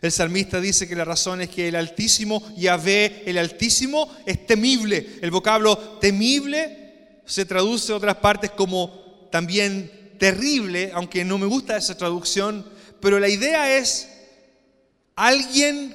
El 0.00 0.12
salmista 0.12 0.60
dice 0.60 0.86
que 0.86 0.94
la 0.94 1.04
razón 1.04 1.40
es 1.40 1.48
que 1.48 1.68
el 1.68 1.76
Altísimo, 1.76 2.42
Yahvé, 2.56 3.22
el 3.26 3.38
Altísimo, 3.38 4.14
es 4.26 4.46
temible. 4.46 5.18
El 5.22 5.30
vocablo 5.30 5.76
temible 6.00 7.22
se 7.26 7.44
traduce 7.44 7.92
en 7.92 7.96
otras 7.96 8.16
partes 8.16 8.50
como 8.52 9.28
también 9.30 10.14
terrible, 10.18 10.90
aunque 10.94 11.24
no 11.24 11.38
me 11.38 11.46
gusta 11.46 11.76
esa 11.76 11.96
traducción, 11.96 12.66
pero 13.00 13.18
la 13.18 13.28
idea 13.28 13.76
es 13.76 14.08
alguien 15.14 15.94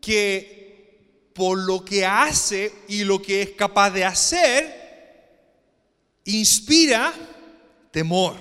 que 0.00 1.30
por 1.34 1.58
lo 1.58 1.84
que 1.84 2.04
hace 2.04 2.72
y 2.88 3.04
lo 3.04 3.20
que 3.20 3.42
es 3.42 3.50
capaz 3.50 3.90
de 3.90 4.04
hacer, 4.04 4.61
inspira 6.24 7.12
temor. 7.90 8.36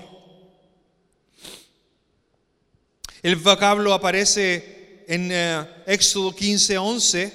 El 3.22 3.36
vocablo 3.36 3.94
aparece 3.94 5.04
en 5.08 5.30
eh, 5.32 5.68
Éxodo 5.86 6.36
15, 6.36 6.78
11. 6.78 7.34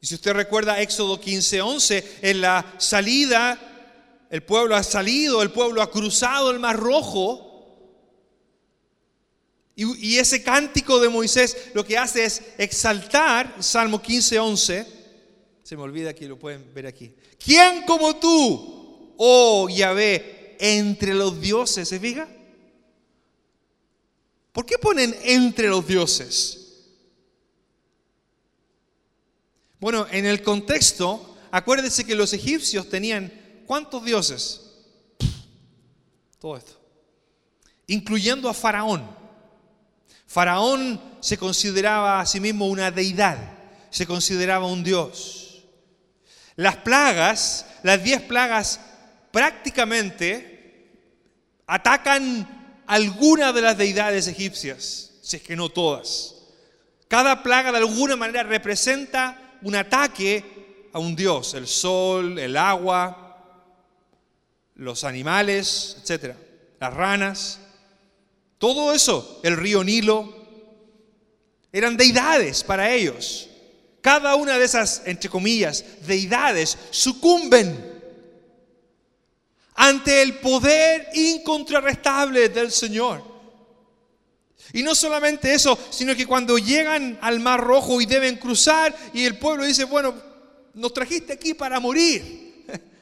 Y 0.00 0.06
si 0.06 0.14
usted 0.14 0.32
recuerda 0.32 0.80
Éxodo 0.80 1.18
15, 1.18 1.62
11, 1.62 2.18
en 2.22 2.40
la 2.40 2.74
salida, 2.78 3.58
el 4.28 4.42
pueblo 4.42 4.76
ha 4.76 4.82
salido, 4.82 5.42
el 5.42 5.52
pueblo 5.52 5.80
ha 5.80 5.90
cruzado 5.90 6.50
el 6.50 6.58
Mar 6.58 6.76
Rojo. 6.76 7.48
Y, 9.74 10.14
y 10.14 10.18
ese 10.18 10.42
cántico 10.42 11.00
de 11.00 11.08
Moisés 11.08 11.56
lo 11.72 11.84
que 11.84 11.96
hace 11.96 12.24
es 12.24 12.42
exaltar, 12.58 13.56
Salmo 13.60 14.02
15, 14.02 14.38
11. 14.38 14.86
Se 15.62 15.76
me 15.76 15.82
olvida 15.82 16.12
que 16.12 16.28
lo 16.28 16.38
pueden 16.38 16.74
ver 16.74 16.86
aquí. 16.86 17.14
¿Quién 17.42 17.84
como 17.86 18.16
tú, 18.16 18.81
oh 19.24 19.68
Yahvé, 19.68 20.56
entre 20.58 21.14
los 21.14 21.40
dioses? 21.40 21.88
¿Se 21.88 22.00
fija? 22.00 22.28
¿Por 24.50 24.66
qué 24.66 24.78
ponen 24.78 25.16
entre 25.22 25.68
los 25.68 25.86
dioses? 25.86 26.58
Bueno, 29.78 30.08
en 30.10 30.26
el 30.26 30.42
contexto, 30.42 31.36
acuérdense 31.52 32.04
que 32.04 32.16
los 32.16 32.32
egipcios 32.32 32.88
tenían 32.88 33.32
¿cuántos 33.64 34.04
dioses? 34.04 34.60
Todo 36.40 36.56
esto. 36.56 36.80
Incluyendo 37.86 38.48
a 38.48 38.54
Faraón. 38.54 39.08
Faraón 40.26 41.00
se 41.20 41.38
consideraba 41.38 42.20
a 42.20 42.26
sí 42.26 42.40
mismo 42.40 42.66
una 42.66 42.90
deidad, 42.90 43.38
se 43.90 44.04
consideraba 44.04 44.66
un 44.66 44.82
dios. 44.82 45.62
Las 46.56 46.76
plagas, 46.78 47.66
las 47.84 48.02
diez 48.02 48.20
plagas, 48.20 48.80
prácticamente 49.32 50.52
atacan 51.66 52.84
alguna 52.86 53.52
de 53.52 53.62
las 53.62 53.78
deidades 53.78 54.28
egipcias, 54.28 55.12
si 55.22 55.36
es 55.36 55.42
que 55.42 55.56
no 55.56 55.70
todas. 55.70 56.36
Cada 57.08 57.42
plaga 57.42 57.72
de 57.72 57.78
alguna 57.78 58.16
manera 58.16 58.42
representa 58.42 59.58
un 59.62 59.74
ataque 59.74 60.88
a 60.92 60.98
un 60.98 61.16
dios, 61.16 61.54
el 61.54 61.66
sol, 61.66 62.38
el 62.38 62.56
agua, 62.56 63.18
los 64.74 65.04
animales, 65.04 65.96
etcétera, 66.02 66.36
las 66.78 66.94
ranas, 66.94 67.60
todo 68.58 68.92
eso, 68.92 69.40
el 69.42 69.56
río 69.56 69.82
Nilo, 69.82 70.42
eran 71.72 71.96
deidades 71.96 72.62
para 72.62 72.90
ellos. 72.92 73.48
Cada 74.02 74.34
una 74.34 74.58
de 74.58 74.64
esas, 74.64 75.02
entre 75.06 75.30
comillas, 75.30 75.84
deidades 76.06 76.76
sucumben 76.90 77.91
ante 79.74 80.22
el 80.22 80.38
poder 80.38 81.08
incontrarrestable 81.14 82.48
del 82.48 82.70
Señor. 82.70 83.32
Y 84.72 84.82
no 84.82 84.94
solamente 84.94 85.52
eso, 85.52 85.78
sino 85.90 86.14
que 86.16 86.26
cuando 86.26 86.56
llegan 86.56 87.18
al 87.20 87.40
Mar 87.40 87.60
Rojo 87.60 88.00
y 88.00 88.06
deben 88.06 88.36
cruzar 88.36 88.94
y 89.12 89.24
el 89.24 89.38
pueblo 89.38 89.64
dice, 89.64 89.84
bueno, 89.84 90.14
nos 90.74 90.94
trajiste 90.94 91.32
aquí 91.34 91.54
para 91.54 91.80
morir. 91.80 92.64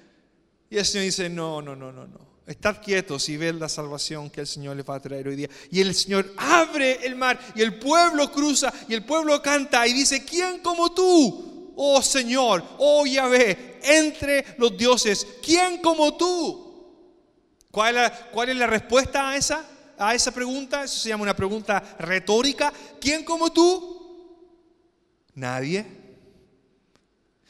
Y 0.73 0.79
el 0.79 0.87
Señor 0.87 1.07
dice, 1.07 1.29
no, 1.29 1.61
no, 1.61 1.75
no, 1.75 1.91
no, 1.91 2.07
no. 2.07 2.31
Estad 2.47 2.81
quietos 2.81 3.29
y 3.29 3.37
ved 3.37 3.55
la 3.55 3.69
salvación 3.69 4.31
que 4.31 4.41
el 4.41 4.47
Señor 4.47 4.77
les 4.77 4.89
va 4.89 4.95
a 4.95 5.01
traer 5.01 5.27
hoy 5.27 5.35
día. 5.35 5.51
Y 5.69 5.81
el 5.81 5.93
Señor 5.97 6.33
abre 6.37 7.05
el 7.05 7.17
mar 7.17 7.41
y 7.57 7.63
el 7.63 7.79
pueblo 7.81 8.31
cruza 8.31 8.73
y 8.89 8.95
el 8.95 9.05
pueblo 9.05 9.43
canta 9.43 9.85
y 9.89 9.93
dice, 9.93 10.25
¿quién 10.25 10.59
como 10.61 10.93
tú? 10.93 11.50
Oh 11.83 12.03
Señor, 12.03 12.63
oh 12.77 13.07
Yahvé, 13.07 13.79
entre 13.83 14.45
los 14.59 14.77
dioses. 14.77 15.27
¿Quién 15.43 15.79
como 15.79 16.15
tú? 16.15 16.93
¿Cuál 17.71 17.97
es, 17.97 18.57
la, 18.57 18.67
respuesta 18.67 19.31
a 19.31 19.37
esa, 19.37 19.65
a 19.97 20.15
esa 20.15 20.31
pregunta? 20.31 20.85
Eso 20.85 20.99
se 20.99 21.09
llama 21.09 21.23
una 21.23 21.35
pregunta 21.35 21.83
retórica. 21.99 22.71
¿Quién 23.01 23.25
como 23.25 23.51
tú? 23.51 24.45
Nadie. 25.37 25.87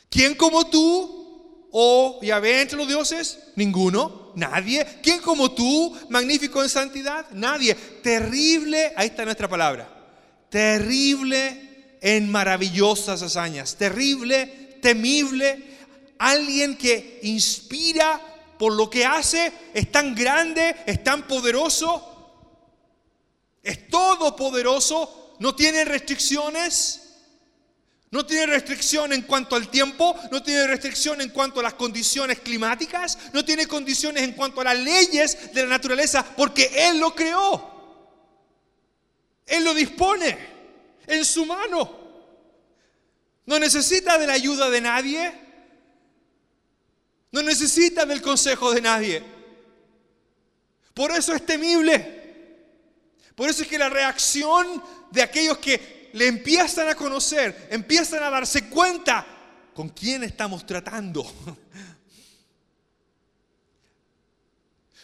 ¿Quién 0.09 0.37
como 0.37 0.65
tú? 0.69 1.67
¿O 1.73 2.21
Yahvé 2.23 2.63
entre 2.63 2.79
los 2.79 2.87
dioses? 2.87 3.37
Ninguno. 3.57 4.31
Nadie. 4.37 4.87
¿Quién 5.03 5.21
como 5.21 5.51
tú? 5.51 5.99
Magnífico 6.09 6.63
en 6.63 6.69
santidad? 6.69 7.27
Nadie. 7.33 7.75
Terrible, 7.75 8.93
ahí 8.95 9.09
está 9.09 9.25
nuestra 9.25 9.49
palabra. 9.49 9.89
Terrible 10.49 11.70
en 12.01 12.31
maravillosas 12.31 13.23
hazañas. 13.23 13.77
Terrible, 13.77 14.79
temible, 14.81 15.79
alguien 16.19 16.77
que 16.77 17.21
inspira 17.23 18.21
por 18.59 18.75
lo 18.75 18.91
que 18.91 19.05
hace, 19.05 19.53
es 19.73 19.91
tan 19.91 20.15
grande, 20.15 20.77
es 20.87 21.03
tan 21.03 21.27
poderoso, 21.27 22.07
es 23.63 23.89
todopoderoso, 23.89 25.37
no 25.39 25.55
tiene 25.55 25.85
restricciones. 25.85 27.07
No 28.13 28.27
tiene 28.27 28.47
restricción 28.47 29.13
en 29.13 29.23
cuanto 29.23 29.55
al 29.55 29.69
tiempo, 29.69 30.17
no 30.33 30.43
tiene 30.43 30.67
restricción 30.67 31.21
en 31.21 31.31
cuanto 31.31 31.61
a 31.61 31.63
las 31.63 31.75
condiciones 31.75 32.41
climáticas, 32.41 33.17
no 33.33 33.45
tiene 33.45 33.69
condiciones 33.69 34.25
en 34.25 34.33
cuanto 34.33 34.61
a 34.61 34.65
las 34.65 34.79
leyes 34.81 35.55
de 35.55 35.63
la 35.63 35.69
naturaleza, 35.69 36.27
porque 36.37 36.73
Él 36.75 36.99
lo 36.99 37.15
creó. 37.15 37.71
Él 39.47 39.63
lo 39.63 39.73
dispone 39.75 40.50
en 41.11 41.25
su 41.25 41.45
mano. 41.45 41.99
No 43.47 43.59
necesita 43.59 44.17
de 44.17 44.27
la 44.27 44.35
ayuda 44.35 44.71
de 44.71 44.81
nadie. 44.81 45.33
No 47.33 47.43
necesita 47.43 48.07
del 48.07 48.23
consejo 48.23 48.73
de 48.73 48.81
nadie. 48.81 49.23
Por 50.95 51.11
eso 51.11 51.35
es 51.35 51.45
temible. 51.45 52.19
Por 53.35 53.49
eso 53.49 53.63
es 53.63 53.69
que 53.69 53.79
la 53.79 53.89
reacción 53.89 54.83
de 55.11 55.23
aquellos 55.23 55.59
que 55.59 56.11
le 56.13 56.27
empiezan 56.27 56.89
a 56.89 56.95
conocer, 56.95 57.69
empiezan 57.71 58.23
a 58.23 58.31
darse 58.31 58.69
cuenta 58.69 59.27
con 59.75 59.89
quién 59.89 60.25
estamos 60.25 60.67
tratando. 60.67 61.25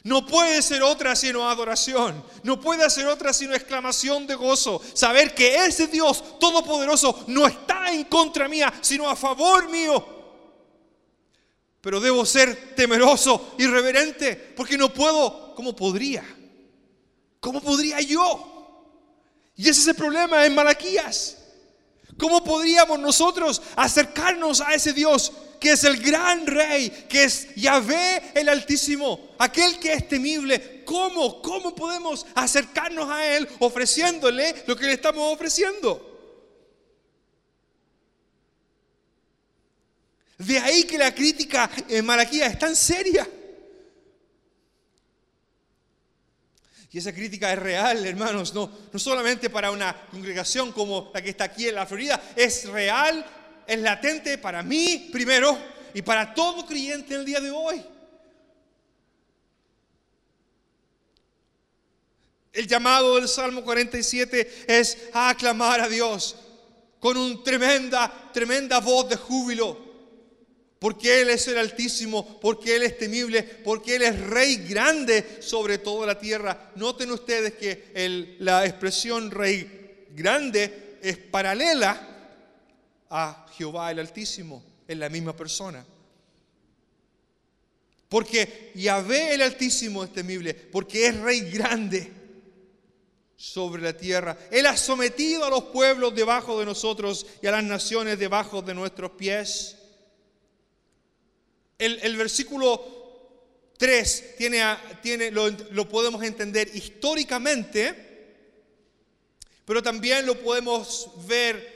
No 0.06 0.24
puede 0.24 0.62
ser 0.62 0.84
otra 0.84 1.16
sino 1.16 1.50
adoración. 1.50 2.22
No 2.44 2.60
puede 2.60 2.88
ser 2.90 3.08
otra 3.08 3.32
sino 3.32 3.56
exclamación 3.56 4.24
de 4.24 4.36
gozo. 4.36 4.80
Saber 4.94 5.34
que 5.34 5.56
ese 5.66 5.88
Dios 5.88 6.38
todopoderoso 6.38 7.24
no 7.26 7.44
está 7.44 7.90
en 7.90 8.04
contra 8.04 8.46
mía, 8.46 8.72
sino 8.82 9.10
a 9.10 9.16
favor 9.16 9.68
mío. 9.68 10.06
Pero 11.80 11.98
debo 11.98 12.24
ser 12.24 12.76
temeroso 12.76 13.54
y 13.58 13.66
reverente 13.66 14.36
porque 14.56 14.78
no 14.78 14.94
puedo. 14.94 15.56
¿Cómo 15.56 15.74
podría? 15.74 16.24
¿Cómo 17.40 17.60
podría 17.60 18.00
yo? 18.00 18.92
Y 19.56 19.68
ese 19.68 19.80
es 19.80 19.88
el 19.88 19.96
problema 19.96 20.46
en 20.46 20.54
Malaquías. 20.54 21.36
¿Cómo 22.16 22.44
podríamos 22.44 23.00
nosotros 23.00 23.60
acercarnos 23.74 24.60
a 24.60 24.72
ese 24.72 24.92
Dios 24.92 25.32
que 25.60 25.72
es 25.72 25.84
el 25.84 25.98
gran 25.98 26.46
rey, 26.46 26.90
que 27.08 27.24
es 27.24 27.54
Yahvé 27.54 28.32
el 28.34 28.48
Altísimo, 28.48 29.34
aquel 29.38 29.78
que 29.78 29.92
es 29.92 30.08
temible? 30.08 30.84
¿Cómo? 30.84 31.42
¿Cómo 31.42 31.74
podemos 31.74 32.26
acercarnos 32.34 33.10
a 33.10 33.36
Él 33.36 33.48
ofreciéndole 33.58 34.64
lo 34.66 34.76
que 34.76 34.86
le 34.86 34.92
estamos 34.92 35.32
ofreciendo? 35.32 36.12
De 40.38 40.58
ahí 40.58 40.84
que 40.84 40.98
la 40.98 41.14
crítica 41.14 41.70
en 41.88 42.04
Malaquías 42.04 42.52
es 42.52 42.58
tan 42.58 42.76
seria. 42.76 43.26
Y 46.96 46.98
esa 46.98 47.12
crítica 47.12 47.52
es 47.52 47.58
real, 47.58 48.06
hermanos, 48.06 48.54
no, 48.54 48.70
no 48.90 48.98
solamente 48.98 49.50
para 49.50 49.70
una 49.70 50.08
congregación 50.10 50.72
como 50.72 51.10
la 51.12 51.20
que 51.20 51.28
está 51.28 51.44
aquí 51.44 51.68
en 51.68 51.74
la 51.74 51.84
Florida, 51.84 52.18
es 52.34 52.66
real, 52.68 53.22
es 53.66 53.78
latente 53.78 54.38
para 54.38 54.62
mí 54.62 55.08
primero 55.12 55.58
y 55.94 56.02
para 56.02 56.34
todo 56.34 56.66
creyente 56.66 57.14
en 57.14 57.20
el 57.20 57.26
día 57.26 57.40
de 57.40 57.50
hoy. 57.50 57.82
El 62.52 62.66
llamado 62.66 63.16
del 63.16 63.28
Salmo 63.28 63.62
47 63.62 64.64
es 64.66 64.98
a 65.12 65.30
aclamar 65.30 65.80
a 65.80 65.88
Dios 65.88 66.36
con 66.98 67.16
una 67.16 67.42
tremenda, 67.42 68.30
tremenda 68.32 68.80
voz 68.80 69.08
de 69.08 69.16
júbilo 69.16 69.86
porque 70.78 71.22
Él 71.22 71.30
es 71.30 71.48
el 71.48 71.58
Altísimo, 71.58 72.38
porque 72.40 72.76
Él 72.76 72.82
es 72.82 72.98
temible, 72.98 73.42
porque 73.42 73.96
Él 73.96 74.02
es 74.02 74.20
Rey 74.20 74.56
grande 74.68 75.38
sobre 75.40 75.78
toda 75.78 76.06
la 76.06 76.18
tierra. 76.18 76.70
Noten 76.76 77.10
ustedes 77.10 77.54
que 77.54 78.36
la 78.40 78.64
expresión 78.64 79.30
Rey 79.30 80.06
grande 80.10 80.98
es 81.02 81.16
paralela 81.18 82.15
a 83.10 83.46
Jehová 83.56 83.90
el 83.90 84.00
Altísimo, 84.00 84.62
en 84.88 85.00
la 85.00 85.08
misma 85.08 85.34
persona. 85.34 85.84
Porque 88.08 88.72
Yahvé 88.74 89.34
el 89.34 89.42
Altísimo 89.42 90.04
es 90.04 90.12
temible, 90.12 90.54
porque 90.54 91.08
es 91.08 91.20
Rey 91.20 91.40
grande 91.50 92.12
sobre 93.36 93.82
la 93.82 93.96
tierra. 93.96 94.36
Él 94.50 94.66
ha 94.66 94.76
sometido 94.76 95.44
a 95.44 95.50
los 95.50 95.64
pueblos 95.64 96.14
debajo 96.14 96.58
de 96.58 96.66
nosotros 96.66 97.26
y 97.42 97.46
a 97.46 97.52
las 97.52 97.64
naciones 97.64 98.18
debajo 98.18 98.62
de 98.62 98.74
nuestros 98.74 99.12
pies. 99.12 99.76
El, 101.78 102.16
versículo 102.16 103.72
3 103.76 104.36
tiene, 104.38 104.62
tiene, 105.02 105.30
lo, 105.30 105.50
lo 105.50 105.88
podemos 105.88 106.22
entender 106.22 106.70
históricamente, 106.74 108.04
pero 109.66 109.82
también 109.82 110.24
lo 110.24 110.38
podemos 110.40 111.10
ver 111.26 111.75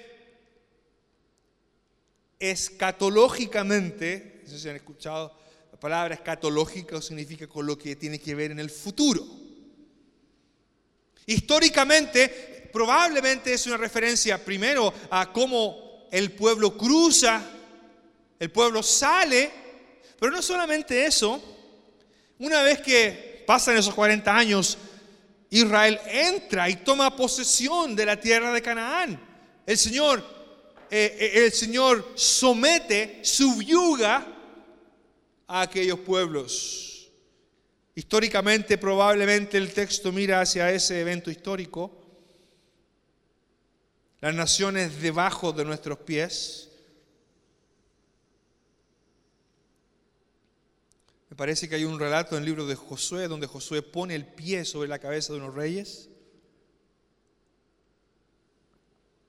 escatológicamente. 2.41 4.41
No 4.43 4.51
sé 4.51 4.59
si 4.59 4.69
han 4.69 4.77
escuchado 4.77 5.33
la 5.71 5.79
palabra 5.79 6.15
escatológica, 6.15 7.01
significa 7.01 7.47
con 7.47 7.67
lo 7.67 7.79
que 7.79 7.95
tiene 7.95 8.19
que 8.19 8.35
ver 8.35 8.51
en 8.51 8.59
el 8.59 8.71
futuro. 8.71 9.25
Históricamente, 11.27 12.69
probablemente 12.73 13.53
es 13.53 13.67
una 13.67 13.77
referencia 13.77 14.45
primero 14.45 14.93
a 15.11 15.33
cómo 15.33 16.09
el 16.11 16.33
pueblo 16.33 16.77
cruza, 16.77 17.41
el 18.41 18.51
pueblo 18.51 18.83
sale 18.83 19.61
pero 20.21 20.33
no 20.33 20.43
solamente 20.43 21.07
eso, 21.07 21.43
una 22.39 22.63
vez 22.63 22.83
que 22.83 23.43
pasan 23.47 23.79
esos 23.79 23.95
40 23.95 24.37
años, 24.37 24.77
Israel 25.49 25.99
entra 26.07 26.69
y 26.69 26.77
toma 26.77 27.17
posesión 27.17 27.97
de 27.97 28.05
la 28.05 28.21
tierra 28.21 28.53
de 28.53 28.61
Canaán. 28.61 29.19
El 29.65 29.79
Señor, 29.79 30.23
eh, 30.91 31.17
eh, 31.19 31.45
el 31.45 31.53
Señor 31.53 32.13
somete, 32.17 33.21
subyuga 33.23 34.27
a 35.47 35.63
aquellos 35.63 36.01
pueblos. 36.01 37.11
Históricamente, 37.95 38.77
probablemente 38.77 39.57
el 39.57 39.73
texto 39.73 40.11
mira 40.11 40.41
hacia 40.41 40.71
ese 40.71 41.01
evento 41.01 41.31
histórico. 41.31 41.97
Las 44.21 44.35
naciones 44.35 45.01
debajo 45.01 45.53
de 45.53 45.65
nuestros 45.65 45.99
pies. 45.99 46.69
Me 51.31 51.37
parece 51.37 51.69
que 51.69 51.77
hay 51.77 51.85
un 51.85 51.99
relato 51.99 52.37
en 52.37 52.43
el 52.43 52.47
libro 52.47 52.67
de 52.67 52.75
Josué 52.75 53.29
donde 53.29 53.47
Josué 53.47 53.83
pone 53.83 54.15
el 54.15 54.27
pie 54.27 54.65
sobre 54.65 54.89
la 54.89 54.99
cabeza 54.99 55.33
de 55.33 55.39
unos 55.39 55.55
reyes. 55.55 56.10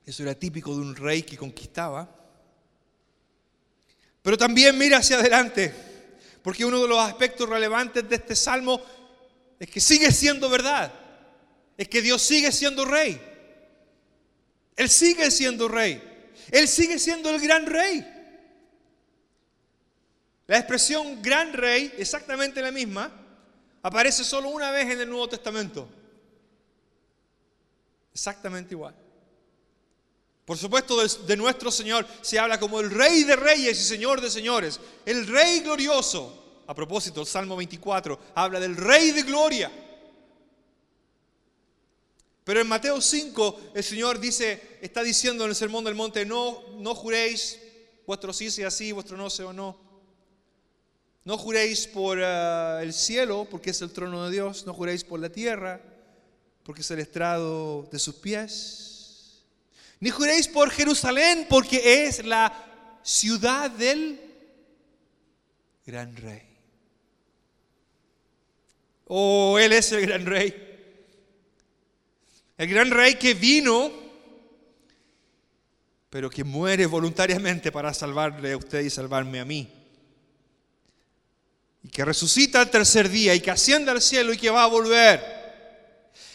Eso 0.05 0.23
era 0.23 0.35
típico 0.35 0.73
de 0.75 0.81
un 0.81 0.95
rey 0.95 1.23
que 1.23 1.37
conquistaba. 1.37 2.09
Pero 4.21 4.37
también 4.37 4.77
mira 4.77 4.97
hacia 4.97 5.17
adelante, 5.17 5.73
porque 6.43 6.65
uno 6.65 6.81
de 6.81 6.87
los 6.87 6.99
aspectos 6.99 7.49
relevantes 7.49 8.07
de 8.07 8.15
este 8.15 8.35
salmo 8.35 8.81
es 9.59 9.69
que 9.69 9.79
sigue 9.79 10.11
siendo 10.11 10.49
verdad, 10.49 10.91
es 11.77 11.87
que 11.87 12.01
Dios 12.01 12.21
sigue 12.21 12.51
siendo 12.51 12.85
rey. 12.85 13.19
Él 14.75 14.89
sigue 14.89 15.29
siendo 15.31 15.67
rey. 15.67 16.01
Él 16.51 16.67
sigue 16.67 16.97
siendo 16.99 17.29
el 17.29 17.39
gran 17.39 17.65
rey. 17.65 18.05
La 20.47 20.57
expresión 20.57 21.21
gran 21.21 21.53
rey, 21.53 21.93
exactamente 21.97 22.61
la 22.61 22.71
misma, 22.71 23.11
aparece 23.81 24.23
solo 24.23 24.49
una 24.49 24.71
vez 24.71 24.89
en 24.89 25.01
el 25.01 25.09
Nuevo 25.09 25.29
Testamento. 25.29 25.87
Exactamente 28.13 28.73
igual. 28.73 28.95
Por 30.51 30.57
supuesto, 30.57 31.01
de, 31.07 31.37
nuestro 31.37 31.71
Señor 31.71 32.05
se 32.21 32.37
habla 32.37 32.59
como 32.59 32.81
el 32.81 32.91
Rey 32.91 33.23
de 33.23 33.37
Reyes 33.37 33.79
y 33.79 33.83
Señor 33.85 34.19
de 34.19 34.29
Señores, 34.29 34.81
el 35.05 35.25
Rey 35.25 35.61
glorioso. 35.61 36.61
A 36.67 36.75
propósito, 36.75 37.21
el 37.21 37.27
Salmo 37.27 37.55
24 37.55 38.19
habla 38.35 38.59
del 38.59 38.75
Rey 38.75 39.11
de 39.11 39.23
Gloria. 39.23 39.71
Pero 42.43 42.59
en 42.59 42.67
Mateo 42.67 42.99
5 42.99 43.71
el 43.75 43.81
Señor 43.81 44.19
dice, 44.19 44.77
está 44.81 45.03
diciendo 45.03 45.45
en 45.45 45.51
el 45.51 45.55
Sermón 45.55 45.85
del 45.85 45.95
Monte, 45.95 46.25
no, 46.25 46.61
no 46.79 46.95
juréis, 46.95 47.57
vuestro 48.05 48.33
sí 48.33 48.51
sea 48.51 48.69
sí, 48.69 48.91
vuestro 48.91 49.15
no 49.15 49.29
sea 49.29 49.53
no. 49.53 49.79
No 51.23 51.37
juréis 51.37 51.87
por 51.87 52.19
eh, 52.19 52.79
el 52.81 52.91
cielo, 52.91 53.47
porque 53.49 53.69
es 53.69 53.81
el 53.81 53.91
trono 53.91 54.25
de 54.25 54.31
Dios. 54.31 54.65
No 54.65 54.73
juréis 54.73 55.05
por 55.05 55.21
la 55.21 55.29
tierra, 55.29 55.81
porque 56.65 56.81
es 56.81 56.91
el 56.91 56.99
estrado 56.99 57.87
de 57.89 57.99
sus 57.99 58.15
pies. 58.15 58.90
Ni 60.01 60.09
juréis 60.09 60.49
por 60.49 60.69
Jerusalén, 60.69 61.47
porque 61.49 62.03
es 62.03 62.25
la 62.25 62.51
ciudad 63.03 63.71
del 63.71 64.19
gran 65.85 66.13
rey. 66.17 66.43
Oh, 69.07 69.57
Él 69.57 69.71
es 69.71 69.91
el 69.93 70.01
gran 70.01 70.25
rey. 70.25 70.67
El 72.57 72.67
gran 72.67 72.91
rey 72.91 73.15
que 73.15 73.33
vino, 73.33 73.89
pero 76.09 76.29
que 76.29 76.43
muere 76.43 76.85
voluntariamente 76.85 77.71
para 77.71 77.93
salvarle 77.93 78.51
a 78.51 78.57
usted 78.57 78.81
y 78.81 78.89
salvarme 78.89 79.39
a 79.39 79.45
mí 79.45 79.81
y 81.83 81.89
que 81.89 82.05
resucita 82.05 82.61
el 82.61 82.69
tercer 82.69 83.09
día 83.09 83.33
y 83.33 83.39
que 83.39 83.51
asciende 83.51 83.91
al 83.91 84.01
cielo 84.01 84.33
y 84.33 84.37
que 84.37 84.49
va 84.49 84.63
a 84.63 84.67
volver. 84.67 85.40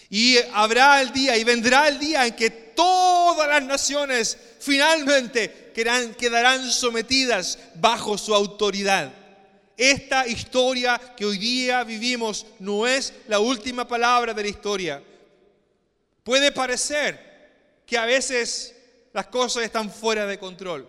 Y 0.09 0.39
habrá 0.53 1.01
el 1.01 1.13
día 1.13 1.37
y 1.37 1.45
vendrá 1.45 1.89
el 1.89 1.99
día 1.99 2.27
en 2.27 2.35
que 2.35 2.51
todas 2.51 3.49
las 3.49 3.63
naciones 3.65 4.39
finalmente 4.61 5.73
quedarán, 5.75 6.71
sometidas 6.71 7.59
bajo 7.75 8.17
su 8.17 8.35
autoridad. 8.35 9.13
Esta 9.77 10.27
historia 10.27 10.99
que 11.17 11.27
hoy 11.27 11.39
día 11.39 11.85
vivimos 11.85 12.47
no 12.61 12.87
es 12.87 13.13
la 13.29 13.41
última 13.41 13.87
palabra 13.87 14.33
de 14.33 14.43
la 14.43 14.49
historia. 14.49 15.03
Puede 16.23 16.53
parecer 16.53 17.27
que 17.85 17.99
a 17.99 18.07
veces 18.07 18.75
las 19.13 19.27
cosas 19.27 19.65
están 19.65 19.91
fuera 19.91 20.27
de 20.27 20.39
control. 20.39 20.89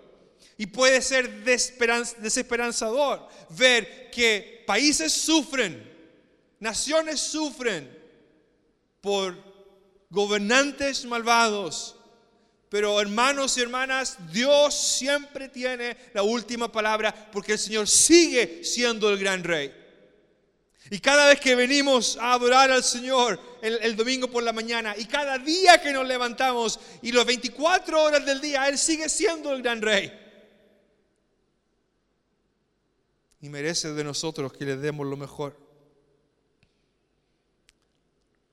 Y 0.58 0.68
puede 0.68 1.02
ser 1.02 1.44
desesperanzador 1.44 3.28
ver 3.50 4.10
que 4.10 4.64
países 4.66 5.14
sufren, 5.14 5.88
naciones 6.60 7.20
sufren 7.20 7.97
por 9.08 9.38
gobernantes 10.10 11.06
malvados. 11.06 11.96
Pero 12.68 13.00
hermanos 13.00 13.58
y 13.58 13.62
hermanas, 13.62 14.18
Dios 14.34 14.76
siempre 14.76 15.48
tiene 15.48 15.96
la 16.14 16.24
última 16.24 16.70
palabra 16.70 17.30
porque 17.32 17.54
el 17.54 17.60
Señor 17.60 17.88
sigue 17.88 18.66
siendo 18.66 19.10
el 19.10 19.18
gran 19.18 19.46
rey. 19.46 19.74
Y 20.90 21.00
cada 21.00 21.28
vez 21.28 21.40
que 21.40 21.56
venimos 21.56 22.18
a 22.18 22.34
adorar 22.34 22.70
al 22.70 22.84
Señor 22.84 23.40
el, 23.62 23.96
domingo 23.96 24.30
por 24.30 24.44
la 24.44 24.52
mañana 24.52 24.94
y 24.98 25.06
cada 25.06 25.38
día 25.38 25.82
que 25.82 25.94
nos 25.94 26.06
levantamos 26.06 26.78
y 27.02 27.14
las 27.14 27.26
24 27.26 28.04
horas 28.04 28.26
del 28.26 28.42
día, 28.42 28.68
Él 28.68 28.78
sigue 28.78 29.08
siendo 29.08 29.54
el 29.54 29.62
gran 29.62 29.82
rey. 29.82 30.12
Y 33.40 33.48
merece 33.48 33.94
de 33.94 34.04
nosotros 34.04 34.52
que 34.52 34.66
le 34.66 34.76
demos 34.76 35.08
lo 35.08 35.16
mejor. 35.16 35.67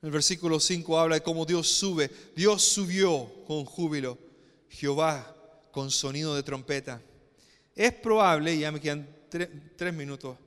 El 0.05 0.11
versículo 0.11 0.59
5 0.59 0.99
habla 0.99 1.15
de 1.15 1.23
cómo 1.23 1.47
Dios 1.47 1.67
sube. 1.67 2.11
Dios 2.35 2.61
subió 2.61 3.27
con 3.47 3.65
júbilo. 3.65 4.19
Jehová 4.69 5.35
con 5.71 5.89
sonido 5.89 6.35
de 6.35 6.43
trompeta. 6.43 7.01
Es 7.75 7.91
probable, 7.91 8.55
ya 8.55 8.71
me 8.71 8.79
quedan 8.79 9.09
tres 9.75 9.93
minutos, 9.95 10.37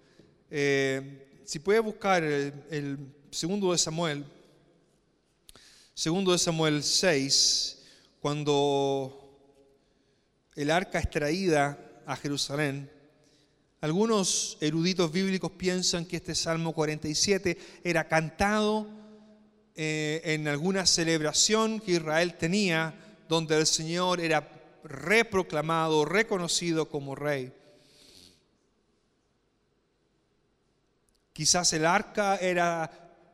eh, 0.49 1.41
si 1.45 1.59
puede 1.59 1.81
buscar 1.81 2.23
el, 2.23 2.99
segundo 3.33 3.73
de 3.73 3.79
Samuel, 3.79 4.25
segundo 5.93 6.31
de 6.31 6.39
Samuel 6.39 6.85
6, 6.85 7.79
cuando 8.21 9.43
el 10.55 10.71
arca 10.71 11.01
es 11.01 11.11
traída 11.11 12.01
a 12.07 12.15
Jerusalén, 12.15 12.89
algunos 13.81 14.57
eruditos 14.61 15.11
bíblicos 15.11 15.51
piensan 15.51 16.07
que 16.07 16.19
este 16.19 16.37
Salmo 16.37 16.73
47 16.73 17.59
era 17.83 18.07
cantado 18.07 18.98
eh, 19.81 20.21
en 20.25 20.49
alguna 20.49 20.87
celebración 20.87 21.79
que 21.79 21.93
Israel 21.93 22.35
tenía, 22.35 22.93
donde 23.29 23.57
el 23.57 23.65
Señor 23.65 24.19
era 24.19 24.51
reproclamado, 24.83 26.05
reconocido 26.05 26.89
como 26.89 27.15
rey. 27.15 27.53
Quizás 31.33 31.73
el 31.75 31.87
arca 31.87 32.39
era 32.39 32.91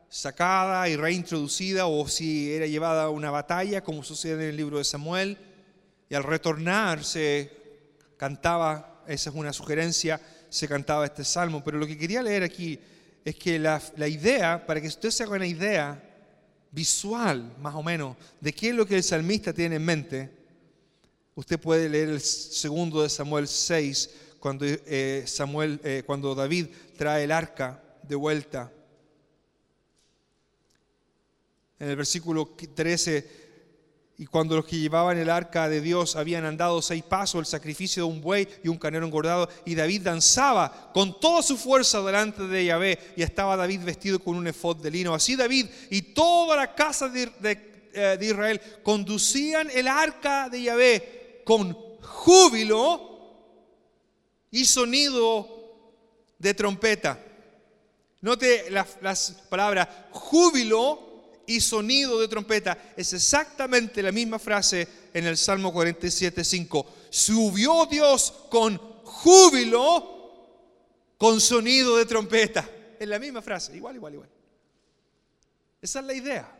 sacada 0.07 0.87
y 0.87 0.95
reintroducida 0.95 1.87
o 1.87 2.07
si 2.07 2.53
era 2.53 2.67
llevada 2.67 3.05
a 3.05 3.09
una 3.09 3.31
batalla, 3.31 3.83
como 3.83 4.03
sucede 4.03 4.43
en 4.43 4.49
el 4.51 4.57
libro 4.57 4.77
de 4.77 4.83
Samuel, 4.83 5.39
y 6.07 6.13
al 6.13 6.21
retornar 6.21 7.03
se 7.03 7.51
cantaba, 8.17 9.01
esa 9.07 9.31
es 9.31 9.35
una 9.35 9.51
sugerencia, 9.51 10.21
se 10.49 10.67
cantaba 10.67 11.05
este 11.05 11.23
salmo. 11.23 11.63
Pero 11.63 11.79
lo 11.79 11.87
que 11.87 11.97
quería 11.97 12.21
leer 12.21 12.43
aquí 12.43 12.79
es 13.23 13.35
que 13.35 13.57
la, 13.57 13.81
la 13.95 14.07
idea, 14.07 14.63
para 14.63 14.79
que 14.79 14.89
usted 14.89 15.09
se 15.09 15.23
haga 15.23 15.37
una 15.37 15.47
idea 15.47 16.11
visual, 16.75 17.55
más 17.61 17.73
o 17.73 17.81
menos, 17.81 18.17
de 18.41 18.53
qué 18.53 18.69
es 18.69 18.75
lo 18.75 18.85
que 18.85 18.97
el 18.97 19.03
salmista 19.03 19.53
tiene 19.53 19.77
en 19.77 19.85
mente, 19.85 20.29
usted 21.33 21.57
puede 21.57 21.87
leer 21.87 22.09
el 22.09 22.19
segundo 22.21 23.01
de 23.01 23.09
Samuel 23.09 23.47
6, 23.47 24.09
cuando, 24.39 24.65
eh, 24.67 25.23
Samuel, 25.25 25.79
eh, 25.83 26.03
cuando 26.05 26.35
David 26.35 26.67
trae 26.97 27.23
el 27.23 27.31
arca 27.31 27.81
de 28.03 28.15
vuelta. 28.15 28.71
En 31.79 31.89
el 31.89 31.95
versículo 31.95 32.55
13, 32.75 33.44
y 34.17 34.25
cuando 34.27 34.55
los 34.55 34.65
que 34.65 34.79
llevaban 34.79 35.17
el 35.17 35.29
arca 35.29 35.67
de 35.67 35.81
Dios 35.81 36.15
habían 36.15 36.45
andado 36.45 36.81
seis 36.81 37.03
pasos, 37.03 37.39
el 37.39 37.45
sacrificio 37.45 38.05
de 38.05 38.13
un 38.13 38.21
buey 38.21 38.47
y 38.63 38.69
un 38.69 38.77
canero 38.77 39.05
engordado, 39.05 39.49
y 39.65 39.75
David 39.75 40.03
danzaba 40.03 40.91
con 40.93 41.19
toda 41.19 41.41
su 41.41 41.57
fuerza 41.57 42.01
delante 42.01 42.43
de 42.47 42.65
Yahvé, 42.65 43.13
y 43.17 43.23
estaba 43.23 43.57
David 43.57 43.81
vestido 43.83 44.19
con 44.19 44.35
un 44.37 44.47
efod 44.47 44.77
de 44.77 44.91
lino. 44.91 45.13
Así 45.13 45.35
David 45.35 45.67
y 45.89 46.01
toda 46.01 46.55
la 46.55 46.73
casa 46.73 47.09
de, 47.09 47.29
eh, 47.93 48.17
de 48.19 48.25
Israel 48.25 48.61
conducían 48.83 49.69
el 49.73 49.87
arca 49.87 50.49
de 50.49 50.61
Yahvé 50.61 51.41
con 51.45 51.73
júbilo 52.01 53.15
y 54.51 54.63
sonido 54.63 55.49
de 56.39 56.53
trompeta. 56.53 57.19
Note 58.21 58.71
las, 58.71 59.31
palabras 59.49 59.87
júbilo 60.11 61.14
y 61.47 61.61
sonido 61.61 62.19
de 62.19 62.27
trompeta. 62.27 62.93
Es 62.95 63.13
exactamente 63.13 64.01
la 64.01 64.11
misma 64.11 64.39
frase 64.39 64.87
en 65.13 65.25
el 65.25 65.37
Salmo 65.37 65.71
47, 65.71 66.43
5. 66.43 66.93
Subió 67.09 67.85
Dios 67.85 68.33
con 68.49 68.77
júbilo, 69.03 70.15
con 71.17 71.39
sonido 71.39 71.97
de 71.97 72.05
trompeta. 72.05 72.69
Es 72.99 73.07
la 73.07 73.19
misma 73.19 73.41
frase, 73.41 73.75
igual, 73.75 73.95
igual, 73.95 74.13
igual. 74.13 74.29
Esa 75.81 75.99
es 75.99 76.05
la 76.05 76.13
idea. 76.13 76.51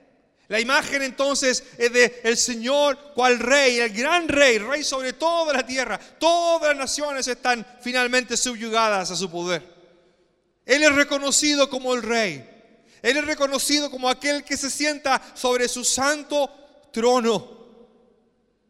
La 0.48 0.60
imagen 0.60 1.02
entonces 1.02 1.64
es 1.78 1.92
de 1.92 2.22
el 2.24 2.38
Señor 2.38 3.14
cual 3.16 3.40
rey, 3.40 3.80
el 3.80 3.92
gran 3.92 4.28
rey, 4.28 4.60
rey 4.60 4.84
sobre 4.84 5.14
toda 5.14 5.54
la 5.54 5.66
tierra. 5.66 6.00
Todas 6.20 6.70
las 6.70 6.78
naciones 6.78 7.28
están 7.28 7.66
finalmente 7.82 8.38
subyugadas 8.38 9.10
a 9.10 9.16
su 9.16 9.32
poder. 9.32 9.64
Él 10.66 10.84
es 10.84 10.94
reconocido 10.94 11.70
como 11.70 11.96
el 11.96 12.04
rey. 12.04 12.55
Él 13.06 13.18
es 13.18 13.26
reconocido 13.28 13.92
como 13.92 14.10
aquel 14.10 14.44
que 14.44 14.58
se 14.58 14.72
sienta 14.72 15.22
sobre 15.36 15.68
su 15.68 15.86
santo 15.86 16.50
trono. 16.92 17.48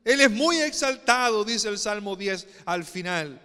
Él 0.04 0.20
es 0.20 0.30
muy 0.30 0.58
exaltado, 0.58 1.46
dice 1.46 1.70
el 1.70 1.80
Salmo 1.80 2.18
10 2.18 2.46
al 2.66 2.84
final. 2.84 3.40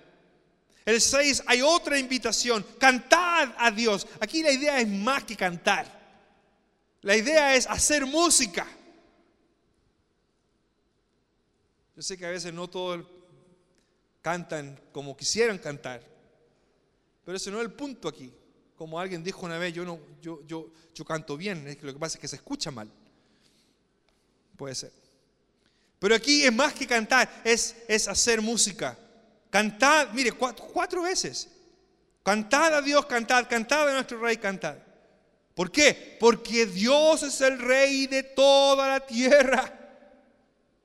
El 0.84 1.00
6 1.00 1.44
hay 1.46 1.62
otra 1.62 1.96
invitación, 1.96 2.66
cantad 2.76 3.54
a 3.56 3.70
Dios. 3.70 4.04
Aquí 4.18 4.42
la 4.42 4.50
idea 4.50 4.80
es 4.80 4.88
más 4.88 5.22
que 5.22 5.36
cantar. 5.36 5.86
La 7.02 7.16
idea 7.16 7.54
es 7.54 7.68
hacer 7.68 8.04
música. 8.04 8.66
Yo 11.94 12.02
sé 12.02 12.18
que 12.18 12.26
a 12.26 12.30
veces 12.30 12.52
no 12.52 12.68
todos 12.68 13.06
cantan 14.22 14.80
como 14.90 15.16
quisieran 15.16 15.58
cantar, 15.58 16.02
pero 17.24 17.36
ese 17.36 17.52
no 17.52 17.58
es 17.58 17.66
el 17.66 17.72
punto 17.74 18.08
aquí 18.08 18.34
como 18.80 18.98
alguien 18.98 19.22
dijo 19.22 19.44
una 19.44 19.58
vez, 19.58 19.74
yo, 19.74 19.84
no, 19.84 20.00
yo, 20.22 20.40
yo, 20.46 20.70
yo 20.94 21.04
canto 21.04 21.36
bien, 21.36 21.76
lo 21.82 21.92
que 21.92 21.98
pasa 21.98 22.16
es 22.16 22.20
que 22.22 22.28
se 22.28 22.36
escucha 22.36 22.70
mal. 22.70 22.90
Puede 24.56 24.74
ser. 24.74 24.90
Pero 25.98 26.14
aquí 26.14 26.44
es 26.44 26.50
más 26.50 26.72
que 26.72 26.86
cantar, 26.86 27.42
es, 27.44 27.76
es 27.86 28.08
hacer 28.08 28.40
música. 28.40 28.96
Cantad, 29.50 30.10
mire, 30.14 30.32
cuatro, 30.32 31.02
veces. 31.02 31.50
Cantad 32.22 32.72
a 32.72 32.80
Dios, 32.80 33.04
cantad, 33.04 33.46
cantad 33.50 33.86
a 33.86 33.92
nuestro 33.92 34.18
rey, 34.18 34.38
cantad. 34.38 34.78
¿Por 35.54 35.70
qué? 35.70 36.16
Porque 36.18 36.64
Dios 36.64 37.22
es 37.22 37.38
el 37.42 37.58
rey 37.58 38.06
de 38.06 38.22
toda 38.22 38.88
la 38.88 39.06
tierra. 39.06 39.78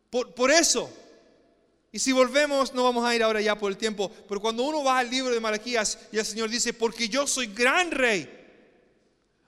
Por, 0.09 0.35
por 0.35 0.51
eso. 0.51 0.91
Y 1.95 1.99
si 1.99 2.11
volvemos, 2.11 2.73
no 2.73 2.83
vamos 2.83 3.05
a 3.05 3.15
ir 3.15 3.23
ahora 3.23 3.39
ya 3.39 3.57
por 3.57 3.71
el 3.71 3.77
tiempo, 3.77 4.11
pero 4.27 4.41
cuando 4.41 4.63
uno 4.63 4.83
va 4.83 4.99
al 4.99 5.09
libro 5.09 5.33
de 5.33 5.39
Malaquías 5.39 5.97
y 6.11 6.17
el 6.17 6.25
Señor 6.25 6.49
dice, 6.49 6.73
porque 6.73 7.07
yo 7.07 7.25
soy 7.25 7.47
gran 7.47 7.89
rey, 7.89 8.29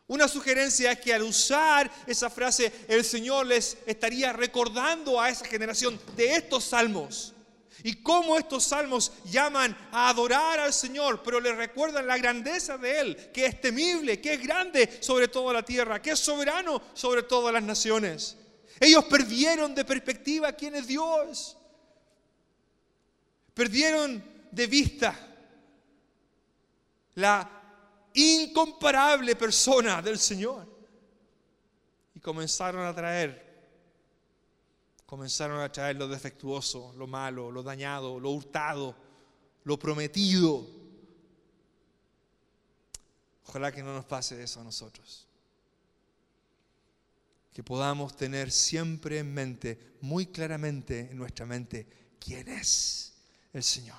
una 0.08 0.30
sugerencia 0.30 0.94
es 0.94 1.00
que 1.02 1.14
al 1.14 1.24
usar 1.24 1.92
esa 2.08 2.30
frase, 2.30 2.72
el 2.88 3.04
Señor 3.04 3.48
les 3.48 3.78
estaría 3.86 4.32
recordando 4.32 5.20
a 5.20 5.30
esa 5.30 5.44
generación 5.44 6.00
de 6.16 6.36
estos 6.36 6.64
salmos. 6.64 7.34
Y 7.84 7.96
cómo 7.96 8.38
estos 8.38 8.64
salmos 8.64 9.12
llaman 9.26 9.78
a 9.92 10.08
adorar 10.08 10.62
al 10.62 10.72
Señor, 10.72 11.22
pero 11.24 11.42
les 11.42 11.58
recuerdan 11.58 12.08
la 12.08 12.18
grandeza 12.18 12.78
de 12.78 13.00
Él, 13.02 13.32
que 13.34 13.46
es 13.46 13.60
temible, 13.60 14.22
que 14.22 14.36
es 14.36 14.42
grande 14.42 15.00
sobre 15.02 15.28
toda 15.28 15.52
la 15.52 15.64
tierra, 15.64 16.02
que 16.02 16.12
es 16.12 16.20
soberano 16.20 16.82
sobre 16.94 17.24
todas 17.24 17.54
las 17.54 17.64
naciones. 17.64 18.38
Ellos 18.80 19.04
perdieron 19.04 19.76
de 19.76 19.84
perspectiva 19.84 20.54
quién 20.54 20.76
es 20.76 20.88
Dios. 20.88 21.57
Perdieron 23.58 24.24
de 24.52 24.68
vista 24.68 25.18
la 27.16 28.10
incomparable 28.14 29.36
persona 29.36 30.00
del 30.00 30.20
Señor. 30.20 30.68
Y 32.14 32.20
comenzaron 32.20 32.86
a 32.86 32.94
traer, 32.94 33.72
comenzaron 35.08 35.60
a 35.60 35.72
traer 35.72 35.96
lo 35.96 36.08
defectuoso, 36.08 36.94
lo 36.98 37.08
malo, 37.08 37.50
lo 37.50 37.64
dañado, 37.64 38.20
lo 38.20 38.30
hurtado, 38.30 38.96
lo 39.64 39.80
prometido. 39.80 40.64
Ojalá 43.48 43.72
que 43.72 43.82
no 43.82 43.92
nos 43.92 44.06
pase 44.06 44.44
eso 44.44 44.62
a 44.62 44.66
nosotros. 44.66 45.28
Que 47.52 47.64
podamos 47.64 48.16
tener 48.16 48.52
siempre 48.52 49.18
en 49.18 49.34
mente, 49.34 49.98
muy 50.02 50.28
claramente 50.28 51.10
en 51.10 51.18
nuestra 51.18 51.48
mente, 51.48 51.88
quién 52.20 52.48
es 52.50 53.07
el 53.58 53.64
Señor. 53.64 53.96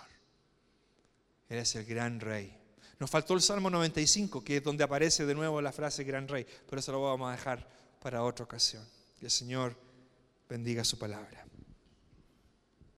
Él 1.48 1.58
es 1.58 1.74
el 1.76 1.84
gran 1.84 2.20
rey. 2.20 2.54
Nos 2.98 3.10
faltó 3.10 3.34
el 3.34 3.40
Salmo 3.40 3.70
95, 3.70 4.42
que 4.42 4.58
es 4.58 4.62
donde 4.62 4.84
aparece 4.84 5.24
de 5.24 5.34
nuevo 5.34 5.60
la 5.60 5.72
frase 5.72 6.04
gran 6.04 6.26
rey, 6.26 6.46
pero 6.68 6.80
eso 6.80 6.92
lo 6.92 7.02
vamos 7.02 7.28
a 7.28 7.32
dejar 7.32 7.66
para 8.00 8.22
otra 8.22 8.44
ocasión. 8.44 8.84
Que 9.18 9.26
el 9.26 9.30
Señor 9.30 9.76
bendiga 10.48 10.84
su 10.84 10.98
palabra. 10.98 11.47